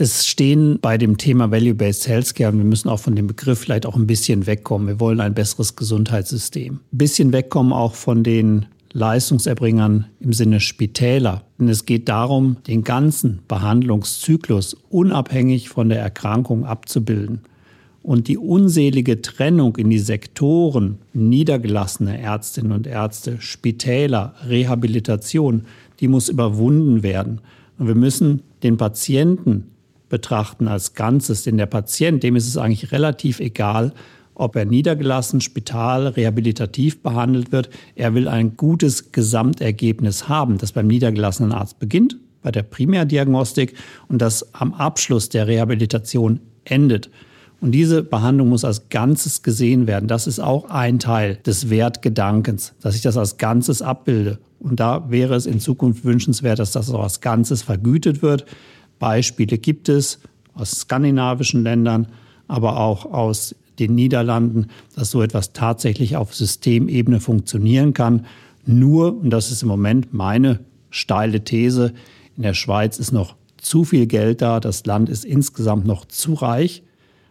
Es 0.00 0.28
stehen 0.28 0.78
bei 0.80 0.96
dem 0.96 1.18
Thema 1.18 1.50
Value-Based 1.50 2.06
Healthcare, 2.06 2.52
und 2.52 2.58
wir 2.58 2.64
müssen 2.64 2.88
auch 2.88 3.00
von 3.00 3.16
dem 3.16 3.26
Begriff 3.26 3.58
vielleicht 3.58 3.84
auch 3.84 3.96
ein 3.96 4.06
bisschen 4.06 4.46
wegkommen. 4.46 4.86
Wir 4.86 5.00
wollen 5.00 5.20
ein 5.20 5.34
besseres 5.34 5.74
Gesundheitssystem. 5.74 6.74
Ein 6.74 6.98
bisschen 6.98 7.32
wegkommen 7.32 7.72
auch 7.72 7.96
von 7.96 8.22
den 8.22 8.66
Leistungserbringern 8.92 10.06
im 10.20 10.32
Sinne 10.32 10.60
Spitäler. 10.60 11.42
Denn 11.58 11.68
es 11.68 11.84
geht 11.84 12.08
darum, 12.08 12.58
den 12.68 12.84
ganzen 12.84 13.40
Behandlungszyklus 13.48 14.76
unabhängig 14.88 15.68
von 15.68 15.88
der 15.88 15.98
Erkrankung 15.98 16.64
abzubilden. 16.64 17.40
Und 18.00 18.28
die 18.28 18.38
unselige 18.38 19.20
Trennung 19.20 19.74
in 19.78 19.90
die 19.90 19.98
Sektoren 19.98 20.98
niedergelassene 21.12 22.20
Ärztinnen 22.20 22.70
und 22.70 22.86
Ärzte, 22.86 23.40
Spitäler, 23.40 24.36
Rehabilitation, 24.46 25.64
die 25.98 26.06
muss 26.06 26.28
überwunden 26.28 27.02
werden. 27.02 27.40
Und 27.80 27.88
wir 27.88 27.96
müssen 27.96 28.42
den 28.62 28.76
Patienten 28.76 29.64
betrachten 30.08 30.68
als 30.68 30.94
Ganzes. 30.94 31.42
Denn 31.42 31.58
der 31.58 31.66
Patient, 31.66 32.22
dem 32.22 32.36
ist 32.36 32.46
es 32.46 32.56
eigentlich 32.56 32.92
relativ 32.92 33.40
egal, 33.40 33.92
ob 34.34 34.56
er 34.56 34.64
niedergelassen, 34.64 35.40
Spital, 35.40 36.06
rehabilitativ 36.06 37.02
behandelt 37.02 37.52
wird. 37.52 37.70
Er 37.96 38.14
will 38.14 38.28
ein 38.28 38.56
gutes 38.56 39.12
Gesamtergebnis 39.12 40.28
haben, 40.28 40.58
das 40.58 40.72
beim 40.72 40.86
niedergelassenen 40.86 41.52
Arzt 41.52 41.78
beginnt, 41.78 42.16
bei 42.42 42.52
der 42.52 42.62
Primärdiagnostik 42.62 43.74
und 44.08 44.22
das 44.22 44.54
am 44.54 44.74
Abschluss 44.74 45.28
der 45.28 45.48
Rehabilitation 45.48 46.40
endet. 46.64 47.10
Und 47.60 47.72
diese 47.72 48.04
Behandlung 48.04 48.50
muss 48.50 48.64
als 48.64 48.88
Ganzes 48.88 49.42
gesehen 49.42 49.88
werden. 49.88 50.06
Das 50.06 50.28
ist 50.28 50.38
auch 50.38 50.70
ein 50.70 51.00
Teil 51.00 51.38
des 51.44 51.70
Wertgedankens, 51.70 52.74
dass 52.80 52.94
ich 52.94 53.02
das 53.02 53.16
als 53.16 53.36
Ganzes 53.36 53.82
abbilde. 53.82 54.38
Und 54.60 54.78
da 54.78 55.10
wäre 55.10 55.34
es 55.34 55.46
in 55.46 55.58
Zukunft 55.58 56.04
wünschenswert, 56.04 56.60
dass 56.60 56.72
das 56.72 56.90
auch 56.90 57.02
als 57.02 57.20
Ganzes 57.20 57.62
vergütet 57.62 58.22
wird. 58.22 58.44
Beispiele 58.98 59.58
gibt 59.58 59.88
es 59.88 60.20
aus 60.54 60.72
skandinavischen 60.72 61.62
Ländern, 61.62 62.08
aber 62.46 62.78
auch 62.80 63.06
aus 63.06 63.54
den 63.78 63.94
Niederlanden, 63.94 64.68
dass 64.94 65.10
so 65.10 65.22
etwas 65.22 65.52
tatsächlich 65.52 66.16
auf 66.16 66.34
Systemebene 66.34 67.20
funktionieren 67.20 67.94
kann. 67.94 68.26
Nur, 68.66 69.16
und 69.20 69.30
das 69.30 69.50
ist 69.50 69.62
im 69.62 69.68
Moment 69.68 70.12
meine 70.12 70.60
steile 70.90 71.44
These, 71.44 71.92
in 72.36 72.42
der 72.42 72.54
Schweiz 72.54 72.98
ist 72.98 73.12
noch 73.12 73.36
zu 73.56 73.84
viel 73.84 74.06
Geld 74.06 74.42
da, 74.42 74.60
das 74.60 74.86
Land 74.86 75.08
ist 75.08 75.24
insgesamt 75.24 75.86
noch 75.86 76.04
zu 76.04 76.34
reich, 76.34 76.82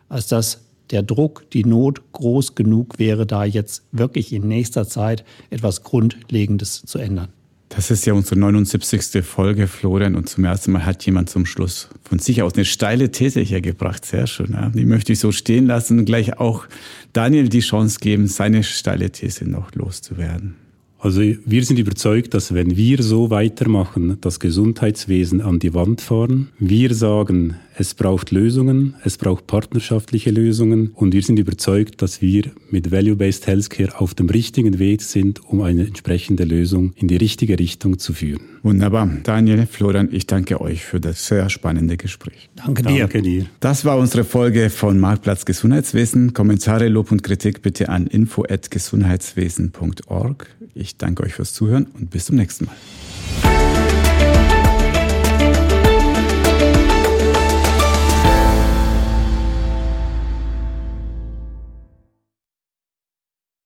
als 0.10 0.28
dass 0.28 0.62
der 0.92 1.04
Druck, 1.04 1.50
die 1.52 1.66
Not 1.66 2.02
groß 2.14 2.56
genug 2.56 3.00
wäre, 3.00 3.26
da 3.26 3.44
jetzt 3.44 3.84
wirklich 3.92 4.32
in 4.32 4.48
nächster 4.48 4.88
Zeit 4.88 5.26
etwas 5.50 5.84
Grundlegendes 5.84 6.84
zu 6.86 6.98
ändern. 6.98 7.30
Das 7.70 7.92
ist 7.92 8.06
ja 8.06 8.14
unsere 8.14 8.40
79. 8.40 9.26
Folge, 9.26 9.68
Florian, 9.68 10.16
und 10.16 10.30
zum 10.30 10.46
ersten 10.46 10.72
Mal 10.72 10.86
hat 10.86 11.06
jemand 11.06 11.30
zum 11.30 11.46
Schluss 11.46 11.90
von 12.04 12.20
sich 12.20 12.42
aus 12.42 12.56
eine 12.56 12.66
steile 12.66 13.12
These 13.12 13.42
hier 13.42 13.62
gebracht. 13.62 14.06
Sehr 14.06 14.26
schön. 14.26 14.54
Ja. 14.54 14.70
Die 14.70 14.86
möchte 14.86 15.14
ich 15.14 15.20
so 15.20 15.32
stehen 15.32 15.68
lassen 15.68 16.00
und 16.00 16.06
gleich 16.06 16.40
auch 16.40 16.66
Daniel 17.14 17.50
die 17.50 17.60
Chance 17.60 18.00
geben, 18.00 18.28
seine 18.28 18.64
steile 18.64 19.12
These 19.12 19.50
noch 19.50 19.76
loszuwerden. 19.76 20.56
Also 21.00 21.22
wir 21.22 21.64
sind 21.64 21.78
überzeugt, 21.78 22.34
dass 22.34 22.54
wenn 22.54 22.76
wir 22.76 23.04
so 23.04 23.30
weitermachen, 23.30 24.18
das 24.22 24.40
Gesundheitswesen 24.40 25.42
an 25.42 25.60
die 25.60 25.74
Wand 25.74 26.02
fahren, 26.02 26.50
wir 26.58 26.96
sagen, 26.96 27.56
es 27.80 27.94
braucht 27.94 28.32
Lösungen, 28.32 28.96
es 29.04 29.18
braucht 29.18 29.46
partnerschaftliche 29.46 30.32
Lösungen 30.32 30.90
und 30.96 31.14
wir 31.14 31.22
sind 31.22 31.38
überzeugt, 31.38 32.02
dass 32.02 32.22
wir 32.22 32.46
mit 32.72 32.90
Value-Based 32.92 33.46
Healthcare 33.46 34.00
auf 34.00 34.16
dem 34.16 34.30
richtigen 34.30 34.80
Weg 34.80 35.04
sind, 35.04 35.46
um 35.46 35.62
eine 35.62 35.86
entsprechende 35.86 36.44
Lösung 36.44 36.94
in 36.96 37.08
die 37.08 37.18
richtige 37.18 37.60
Richtung 37.60 38.00
zu 38.00 38.14
führen. 38.14 38.42
Wunderbar. 38.64 39.08
Daniel, 39.24 39.68
Florian, 39.68 40.10
ich 40.12 40.26
danke 40.26 40.60
euch 40.60 40.84
für 40.84 41.00
das 41.00 41.28
sehr 41.28 41.48
spannende 41.50 41.98
Gespräch. 41.98 42.50
Danke 42.56 42.82
dir. 42.82 43.02
Danke 43.02 43.22
dir. 43.22 43.46
Das 43.60 43.86
war 43.86 43.98
unsere 43.98 44.24
Folge 44.24 44.72
von 44.72 45.00
Marktplatz 45.00 45.46
Gesundheitswesen. 45.46 46.34
Kommentare, 46.34 46.88
Lob 46.88 47.12
und 47.12 47.22
Kritik 47.22 47.62
bitte 47.62 47.90
an 47.90 48.08
info@gesundheitswesen.org. 48.08 50.48
Ich 50.74 50.98
danke 50.98 51.22
euch 51.24 51.34
fürs 51.34 51.54
Zuhören 51.54 51.86
und 51.94 52.10
bis 52.10 52.26
zum 52.26 52.38
nächsten 52.38 52.66
Mal. 52.66 52.76